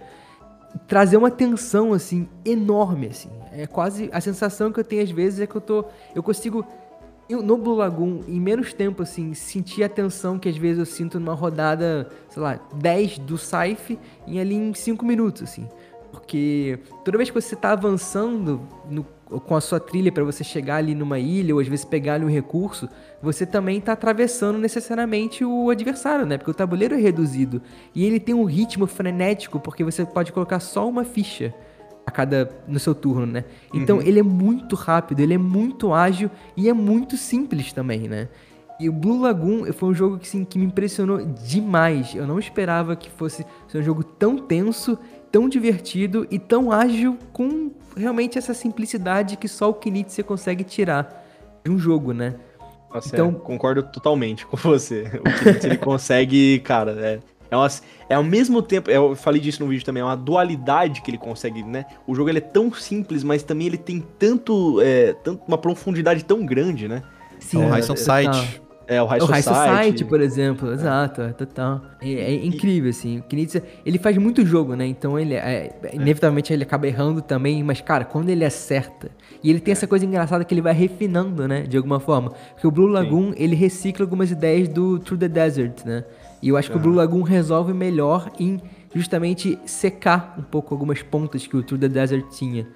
[0.88, 3.30] trazer uma tensão assim enorme assim.
[3.56, 5.86] É quase a sensação que eu tenho às vezes é que eu tô
[6.16, 6.66] eu consigo
[7.30, 10.86] eu, no Blue Lagoon, em menos tempo, assim, sentir a tensão que às vezes eu
[10.86, 13.97] sinto numa rodada, sei lá, 10 do Saif,
[14.28, 15.68] em ali em 5 minutos, assim.
[16.12, 19.04] Porque toda vez que você tá avançando no,
[19.39, 22.26] com a sua trilha para você chegar ali numa ilha ou às vezes pegar ali
[22.26, 22.88] um recurso,
[23.22, 26.38] você também tá atravessando necessariamente o adversário, né?
[26.38, 27.62] Porque o tabuleiro é reduzido
[27.95, 31.54] e ele tem um ritmo frenético porque você pode colocar só uma ficha
[32.06, 33.45] a cada no seu turno, né?
[33.74, 34.04] Então Uhum.
[34.04, 38.28] ele é muito rápido, ele é muito ágil e é muito simples também, né?
[38.80, 42.14] E o Blue Lagoon foi um jogo que, sim, que me impressionou demais.
[42.16, 44.97] Eu não esperava que fosse ser um jogo tão tenso,
[45.32, 51.24] tão divertido e tão ágil com realmente essa simplicidade que só o Knizia consegue tirar
[51.64, 52.36] de um jogo, né?
[52.93, 55.04] Nossa, Então- é, concordo totalmente com você.
[55.20, 57.20] O que ele consegue, cara, é,
[57.54, 57.70] é, uma,
[58.10, 61.12] é ao mesmo tempo, é, eu falei disso no vídeo também, é uma dualidade que
[61.12, 61.86] ele consegue, né?
[62.08, 66.26] O jogo ele é tão simples, mas também ele tem tanto, é, tanto uma profundidade
[66.26, 67.04] tão grande, né?
[67.39, 67.82] Sim, É o High
[68.30, 68.62] total.
[68.88, 69.69] É o High o High Society.
[69.69, 71.81] Society, por exemplo, exato, é total.
[72.01, 73.19] É, é incrível, assim.
[73.19, 74.86] O Knizia, ele faz muito jogo, né?
[74.86, 79.09] Então ele, é, inevitavelmente, ele acaba errando também, mas, cara, quando ele acerta,
[79.41, 81.61] e ele tem essa coisa engraçada que ele vai refinando, né?
[81.64, 82.31] De alguma forma.
[82.53, 86.03] Porque o Blue Lagoon, ele recicla algumas ideias do Through the Desert, né?
[86.41, 88.60] E eu acho que o Blue Lagoon resolve melhor em
[88.93, 92.68] justamente secar um pouco algumas pontas que o Through the Desert tinha.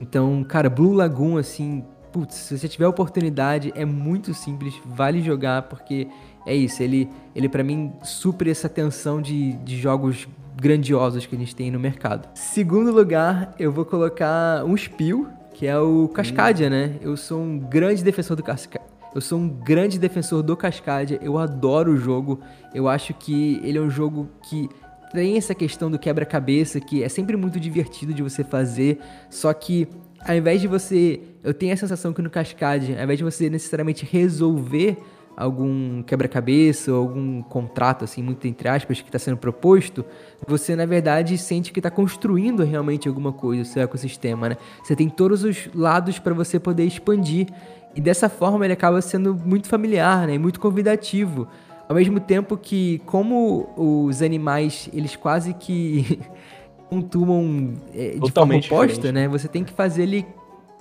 [0.00, 1.84] Então, cara, Blue Lagoon, assim,
[2.14, 6.06] putz, se você tiver oportunidade, é muito simples, vale jogar, porque
[6.46, 11.38] é isso, ele, ele para mim supre essa tensão de, de jogos grandiosos que a
[11.38, 12.28] gente tem no mercado.
[12.32, 16.94] Segundo lugar, eu vou colocar um Spiel, que é o Cascadia, né?
[17.00, 18.86] Eu sou um grande defensor do Cascadia.
[19.12, 22.38] Eu sou um grande defensor do Cascadia, eu adoro o jogo.
[22.72, 24.68] Eu acho que ele é um jogo que
[25.12, 29.00] tem essa questão do quebra-cabeça, que é sempre muito divertido de você fazer,
[29.30, 29.88] só que
[30.26, 31.20] ao invés de você.
[31.42, 34.96] Eu tenho a sensação que no Cascade, ao invés de você necessariamente resolver
[35.36, 40.04] algum quebra-cabeça ou algum contrato, assim, muito entre aspas, que está sendo proposto,
[40.46, 44.56] você na verdade sente que está construindo realmente alguma coisa, o seu ecossistema, né?
[44.82, 47.48] Você tem todos os lados para você poder expandir.
[47.96, 50.34] E dessa forma ele acaba sendo muito familiar, né?
[50.34, 51.48] E muito convidativo.
[51.88, 56.18] Ao mesmo tempo que, como os animais, eles quase que
[56.90, 59.22] pontuam é, de Totalmente forma oposta, diferente.
[59.22, 59.28] né?
[59.28, 60.26] Você tem que fazer ali.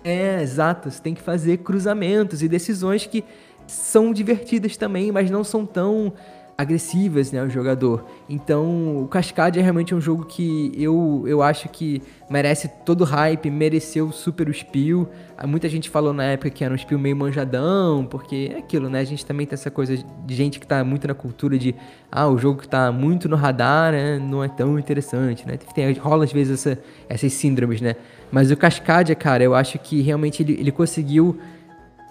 [0.03, 0.91] É, exato.
[0.91, 3.23] Você tem que fazer cruzamentos e decisões que
[3.65, 6.13] são divertidas também, mas não são tão
[6.57, 8.05] agressivas, né, o jogador.
[8.29, 13.03] Então, o Cascade é realmente um jogo que eu, eu acho que merece todo o
[13.05, 15.09] hype, mereceu super o Spiel.
[15.35, 18.87] Ah, Muita gente falou na época que era um Spiel meio manjadão, porque é aquilo,
[18.87, 18.99] né?
[18.99, 21.73] A gente também tem essa coisa de gente que tá muito na cultura de
[22.11, 25.57] ah, o jogo que tá muito no radar, né, não é tão interessante, né?
[25.57, 27.95] Tem, rola às vezes essa, essas síndromes, né?
[28.31, 31.39] Mas o Cascadia, cara, eu acho que realmente ele, ele conseguiu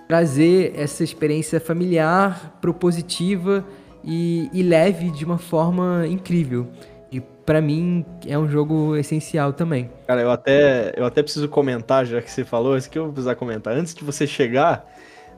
[0.09, 3.65] trazer essa experiência familiar, propositiva
[4.05, 6.69] e, e leve de uma forma incrível.
[7.11, 9.91] E pra mim é um jogo essencial também.
[10.07, 13.13] Cara, eu até, eu até preciso comentar, já que você falou, isso que eu vou
[13.13, 13.75] precisar comentar.
[13.75, 14.87] Antes de você chegar,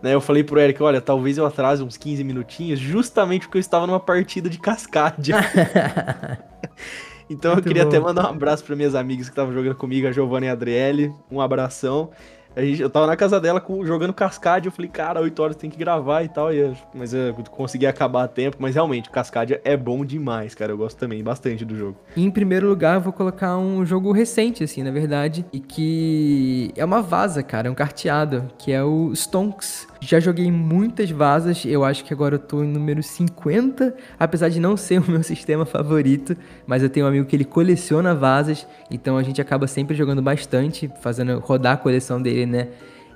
[0.02, 3.60] né, eu falei pro Eric, olha, talvez eu atrase uns 15 minutinhos, justamente porque eu
[3.60, 5.32] estava numa partida de cascade.
[7.28, 7.88] então Muito eu queria bom.
[7.88, 10.52] até mandar um abraço para minhas amigas que estavam jogando comigo, a Giovanna e a
[10.52, 11.12] Adriele.
[11.30, 12.10] Um abração.
[12.56, 16.22] Eu tava na casa dela jogando cascade, eu falei, cara, 8 horas tem que gravar
[16.22, 20.04] e tal, e eu- mas eu consegui acabar a tempo, mas realmente, cascade é bom
[20.04, 21.96] demais, cara, eu gosto também bastante do jogo.
[22.16, 26.84] Em primeiro lugar, eu vou colocar um jogo recente, assim, na verdade, e que é
[26.84, 29.86] uma vaza, cara, é um carteado, que é o Stonks.
[30.06, 34.60] Já joguei muitas vazas, eu acho que agora eu tô em número 50, apesar de
[34.60, 36.36] não ser o meu sistema favorito,
[36.66, 40.20] mas eu tenho um amigo que ele coleciona vazas, então a gente acaba sempre jogando
[40.20, 42.68] bastante, fazendo rodar a coleção dele, né?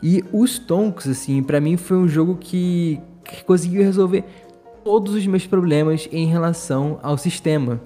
[0.02, 4.24] E o Stonks, assim, pra mim foi um jogo que, que conseguiu resolver
[4.82, 7.82] todos os meus problemas em relação ao sistema.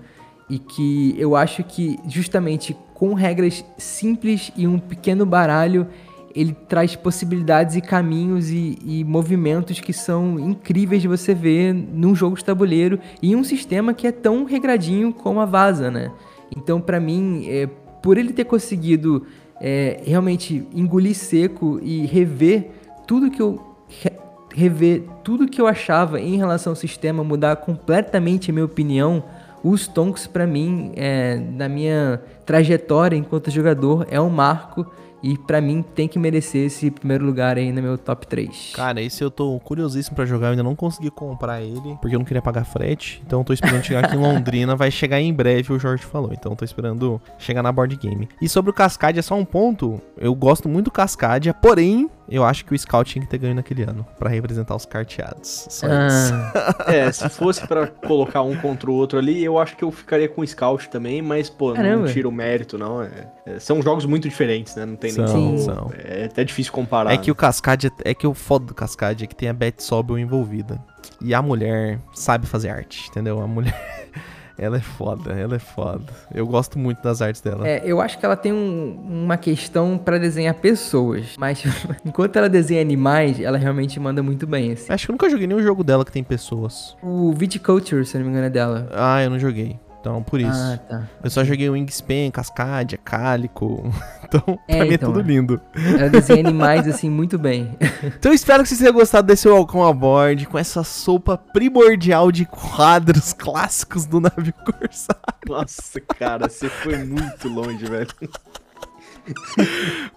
[0.48, 5.88] E que eu acho que, justamente com regras simples e um pequeno baralho,
[6.34, 12.14] ele traz possibilidades e caminhos e, e movimentos que são incríveis de você ver num
[12.14, 16.10] jogo de tabuleiro e um sistema que é tão regradinho como a Vaza, né?
[16.56, 17.68] Então, pra mim, é,
[18.02, 19.26] por ele ter conseguido
[19.60, 22.70] é, realmente engolir seco e rever
[23.06, 24.18] tudo que eu re-
[24.54, 29.24] rever tudo que eu achava em relação ao sistema, mudar completamente a minha opinião,
[29.64, 34.84] o Stonks pra mim, é, na minha trajetória enquanto jogador, é um marco
[35.22, 38.72] e pra mim tem que merecer esse primeiro lugar aí no meu top 3.
[38.74, 42.18] Cara, esse eu tô curiosíssimo pra jogar, eu ainda não consegui comprar ele, porque eu
[42.18, 43.22] não queria pagar frete.
[43.26, 46.30] Então eu tô esperando chegar aqui em Londrina, vai chegar em breve, o Jorge falou.
[46.32, 48.28] Então eu tô esperando chegar na board game.
[48.40, 52.64] E sobre o Cascadia, só um ponto, eu gosto muito do Cascadia, porém, Eu acho
[52.64, 55.66] que o Scout tinha que ter ganho naquele ano, pra representar os carteados.
[55.68, 56.32] Só isso.
[56.32, 59.90] Ah, É, se fosse pra colocar um contra o outro ali, eu acho que eu
[59.90, 62.08] ficaria com o Scout também, mas, pô, não Caramba.
[62.08, 63.02] tira o mérito, não.
[63.02, 63.26] é,
[63.58, 64.86] são jogos muito diferentes, né?
[64.86, 65.26] Não tem nem.
[65.26, 65.58] São, Sim.
[65.58, 65.90] são.
[66.04, 67.12] É até difícil comparar.
[67.12, 69.74] É que o Cascade, é que o foda do Cascade é que tem a Beth
[69.78, 70.80] Sobel envolvida.
[71.20, 73.40] E a mulher sabe fazer arte, entendeu?
[73.40, 73.74] A mulher,
[74.58, 76.04] ela é foda, ela é foda.
[76.32, 77.66] Eu gosto muito das artes dela.
[77.66, 81.62] é, eu acho que ela tem um- uma questão pra desenhar pessoas, mas
[82.06, 84.92] enquanto ela desenha animais, ela realmente manda muito bem, assim.
[84.92, 86.96] Acho que eu nunca joguei nenhum jogo dela que tem pessoas.
[87.02, 88.88] O Viticulture, se eu não me engano, é dela.
[88.92, 89.78] Ah, eu não joguei.
[90.02, 90.50] Então, por isso.
[90.52, 91.08] Ah, tá.
[91.22, 93.88] Eu só joguei o Wingspan, Cascadia, Cálico.
[94.32, 95.24] Então, É, pra mim é então, tudo é.
[95.24, 95.60] lindo.
[95.76, 97.76] Ela desenha animais, assim, muito bem.
[98.02, 102.46] Então eu espero que vocês tenham gostado desse Welcome Aboard com essa sopa primordial de
[102.46, 105.22] quadros clássicos do navio corsário.
[105.46, 108.08] Nossa, cara, você foi muito longe, velho.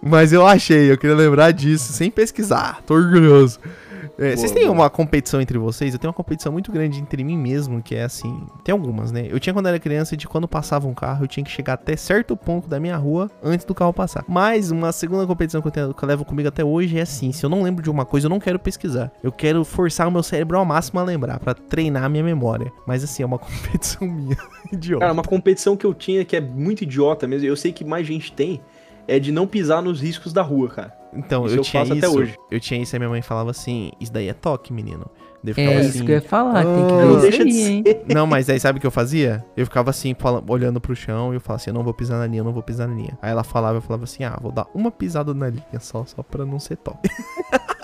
[0.02, 2.80] Mas eu achei, eu queria lembrar disso sem pesquisar.
[2.86, 3.60] Tô orgulhoso.
[4.18, 4.72] É, Boa, vocês têm boa.
[4.74, 5.92] uma competição entre vocês?
[5.92, 8.46] Eu tenho uma competição muito grande entre mim mesmo, que é assim.
[8.64, 9.26] Tem algumas, né?
[9.28, 11.96] Eu tinha quando era criança de quando passava um carro, eu tinha que chegar até
[11.96, 14.24] certo ponto da minha rua antes do carro passar.
[14.28, 17.32] Mas uma segunda competição que eu, tenho- que eu levo comigo até hoje é assim:
[17.32, 19.10] se eu não lembro de uma coisa, eu não quero pesquisar.
[19.22, 22.72] Eu quero forçar o meu cérebro ao máximo a lembrar, pra treinar a minha memória.
[22.86, 24.36] Mas assim, é uma competição minha.
[24.72, 25.00] Idiota.
[25.00, 28.06] Cara, uma competição que eu tinha que é muito idiota mesmo, eu sei que mais
[28.06, 28.60] gente tem,
[29.06, 30.92] é de não pisar nos riscos da rua, cara.
[31.16, 32.06] Então, Isso eu, eu tinha faço isso.
[32.06, 32.36] até hoje.
[32.50, 35.06] Eu tinha isso e a minha mãe falava assim: Isso daí é toque, menino.
[35.44, 37.20] Eu ficava É assim, isso que eu ia falar, tem que "Ah, ver Não isso
[37.20, 37.84] deixa de aí, hein?
[38.12, 39.44] Não, mas aí sabe o que eu fazia?
[39.56, 42.18] Eu ficava assim, fala- olhando pro chão e eu falava assim: Eu não vou pisar
[42.18, 43.16] na linha, eu não vou pisar na linha.
[43.22, 46.22] Aí ela falava, eu falava assim: Ah, vou dar uma pisada na linha só, só
[46.22, 47.08] pra não ser toque.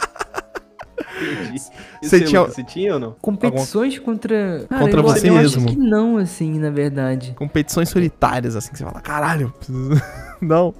[1.22, 1.60] Entendi.
[2.02, 3.16] Você tinha- você tinha ou não?
[3.20, 4.66] Competições contra.
[4.68, 5.64] Cara, Contra eu- você eu mesmo.
[5.66, 7.32] Acho que não, assim, na verdade.
[7.38, 10.02] Competições solitárias, assim, que você fala: Caralho, preciso-
[10.42, 10.74] não.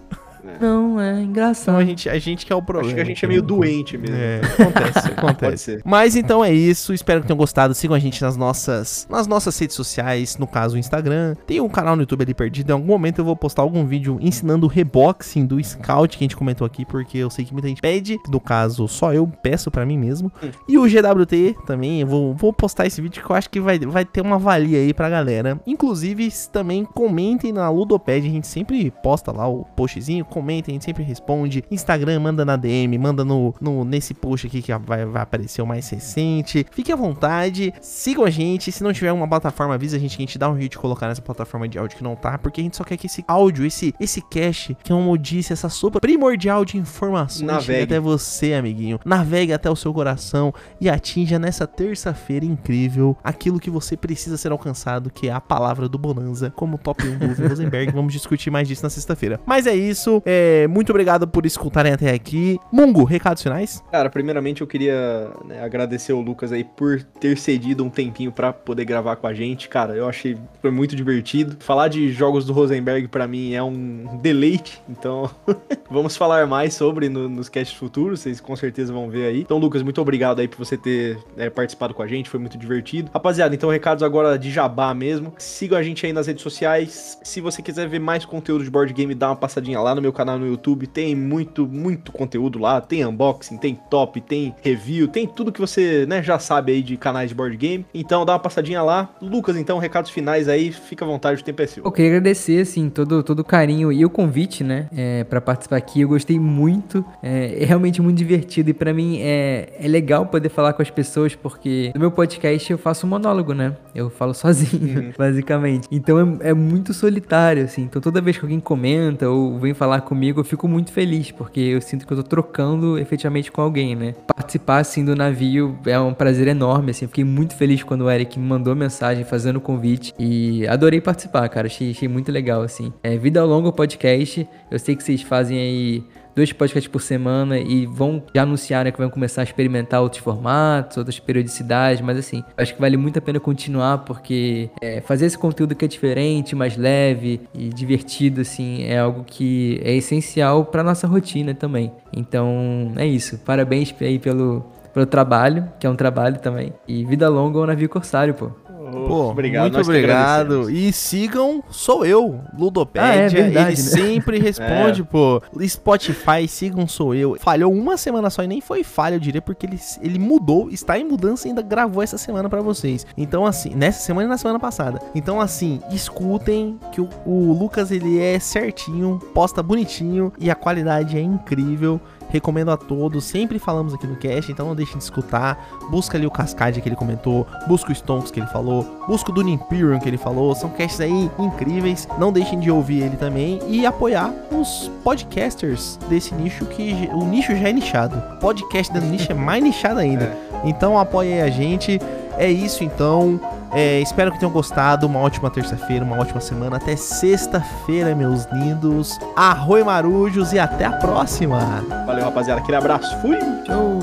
[0.61, 1.77] Não, é Então engraçado.
[1.79, 2.87] a gente, a gente que é o problema.
[2.89, 4.17] Acho que a gente é meio doente mesmo.
[4.17, 5.65] É, acontece, Pode acontece.
[5.65, 5.83] ser.
[5.85, 7.75] Mas então é isso, espero que tenham gostado.
[7.75, 11.35] Sigam a gente nas nossas, nas nossas redes sociais, no caso o Instagram.
[11.47, 12.71] Tem um canal no YouTube ali perdido.
[12.71, 16.27] Em algum momento eu vou postar algum vídeo ensinando o reboxing do Scout que a
[16.27, 18.19] gente comentou aqui, porque eu sei que muita gente pede.
[18.29, 20.31] No caso, só eu peço pra mim mesmo.
[20.69, 23.79] E o GWT também, eu vou, vou postar esse vídeo que eu acho que vai,
[23.79, 25.61] vai ter uma valia aí pra galera.
[25.67, 30.85] Inclusive, também comentem na Ludopad, a gente sempre posta lá o postzinho, comentem, a gente
[30.85, 31.65] sempre responde.
[31.71, 35.67] Instagram, manda na DM, manda no, no nesse post aqui que vai, vai aparecer o
[35.67, 36.67] mais recente.
[36.73, 38.73] Fique à vontade, sigam a gente.
[38.73, 40.79] Se não tiver uma plataforma, avisa a gente que a gente dá um jeito de
[40.79, 43.25] colocar nessa plataforma de áudio que não tá, porque a gente só quer que esse
[43.29, 47.85] áudio, esse, esse cache, que é uma modice, essa sopa primordial de informações Navegue.
[47.85, 48.99] até você, amiguinho.
[49.05, 54.51] Navegue até o seu coração e atinja nessa terça-feira incrível aquilo que você precisa ser
[54.51, 57.93] alcançado, que é a palavra do Bonanza, como top 1 do Rosenberg.
[57.95, 59.41] Vamos discutir mais disso na sexta-feira.
[59.47, 60.22] Mas é isso.
[60.25, 62.59] É, muito obrigado por escutarem até aqui.
[62.73, 63.83] Mungo, recados finais?
[63.91, 68.53] Cara, primeiramente eu queria né, agradecer o Lucas aí por ter cedido um tempinho pra
[68.53, 69.69] poder gravar com a gente.
[69.69, 71.57] Cara, eu achei foi muito divertido.
[71.61, 75.29] Falar de jogos do Rosenberg pra mim é um deleite, então
[75.91, 79.41] vamos falar mais sobre no- nos casts futuros, vocês com certeza vão ver aí.
[79.41, 82.57] Então, Lucas, muito obrigado aí por você ter né, participado com a gente, foi muito
[82.57, 83.11] divertido.
[83.13, 85.33] Rapaziada, então recados agora de jabá mesmo.
[85.39, 87.19] Sigam a gente aí nas redes sociais.
[87.23, 90.12] Se você quiser ver mais conteúdo de board game, dá uma passadinha lá no meu
[90.13, 90.87] canal no YouTube.
[90.87, 92.81] Tem muito, muito conteúdo lá.
[92.81, 96.97] Tem unboxing, tem top, tem review, tem tudo que você né, já sabe aí de
[96.97, 97.87] canais de board game.
[97.95, 99.11] Então dá uma passadinha lá.
[99.21, 100.73] Lucas, então, recados finais aí.
[100.73, 101.85] Fica à vontade, o tempo é seu.
[101.85, 105.77] Eu queria agradecer, assim, todo, todo o carinho e o convite, né, é, para participar
[105.77, 106.01] aqui.
[106.01, 110.49] Eu gostei muito, é, é realmente muito divertido e pra mim é, é legal poder
[110.49, 113.77] falar com as pessoas porque no meu podcast eu faço um monólogo, né?
[113.95, 115.89] Eu falo sozinho, basicamente.
[115.91, 117.83] Então é, é muito solitário, assim.
[117.83, 121.61] Então toda vez que alguém comenta ou vem falar comigo, eu fico muito feliz porque
[121.61, 124.15] eu sinto que eu tô trocando efetivamente com alguém, né?
[124.35, 127.05] Participar, assim, do navio é um prazer enorme, assim.
[127.05, 131.01] Eu fiquei muito feliz quando o Eric me mandou mensagem fazendo o convite e adorei
[131.01, 131.67] participar, cara.
[131.67, 132.93] Achei, achei muito legal, assim.
[133.03, 136.05] É, Vida ao Longo Podcast, eu sei que vocês fazem aí
[136.35, 140.23] dois podcasts por semana e vão já anunciar né, que vão começar a experimentar outros
[140.23, 145.27] formatos, outras periodicidades, mas assim, acho que vale muito a pena continuar porque é, fazer
[145.27, 150.65] esse conteúdo que é diferente, mais leve e divertido, assim, é algo que é essencial
[150.65, 151.93] para nossa rotina também.
[152.13, 153.39] Então, é isso.
[153.39, 156.73] Parabéns aí pelo, pelo trabalho, que é um trabalho também.
[156.87, 158.51] E vida longa ao navio corsário, pô.
[158.93, 160.71] Pô, obrigado, muito obrigado.
[160.71, 163.11] E sigam, sou eu, Ludopédia.
[163.11, 163.89] Ah, é verdade, ele né?
[163.91, 165.43] sempre responde, pô.
[165.67, 167.37] Spotify, sigam, sou eu.
[167.41, 170.99] Falhou uma semana só e nem foi falha, eu diria, porque ele, ele mudou, está
[170.99, 173.07] em mudança e ainda gravou essa semana pra vocês.
[173.17, 175.01] Então, assim, nessa semana e na semana passada.
[175.15, 181.17] Então, assim, escutem que o, o Lucas, ele é certinho, posta bonitinho e a qualidade
[181.17, 182.01] é incrível.
[182.33, 185.69] Recomendo a todos, sempre falamos aqui no cast, então não deixem de escutar.
[185.91, 189.35] Busca ali o Cascade que ele comentou, busca o Stonks que ele falou, busca o
[189.35, 190.55] Dune Imperium que ele falou.
[190.55, 192.09] São casts aí incríveis.
[192.19, 197.55] Não deixem de ouvir ele também e apoiar os podcasters desse nicho que o nicho
[197.55, 198.23] já é nichado.
[198.41, 200.35] Podcast dando nicho é mais nichado ainda.
[200.65, 202.01] Então apoie aí a gente.
[202.39, 203.41] É isso então.
[203.75, 205.07] É, espero que tenham gostado.
[205.07, 206.77] Uma ótima terça-feira, uma ótima semana.
[206.77, 209.19] Até sexta-feira, meus lindos.
[209.35, 211.83] Arroi marujos e até a próxima.
[212.07, 212.61] Valeu, rapaziada.
[212.61, 213.17] Aquele abraço.
[213.21, 213.39] Fui!
[213.65, 213.99] Tchau.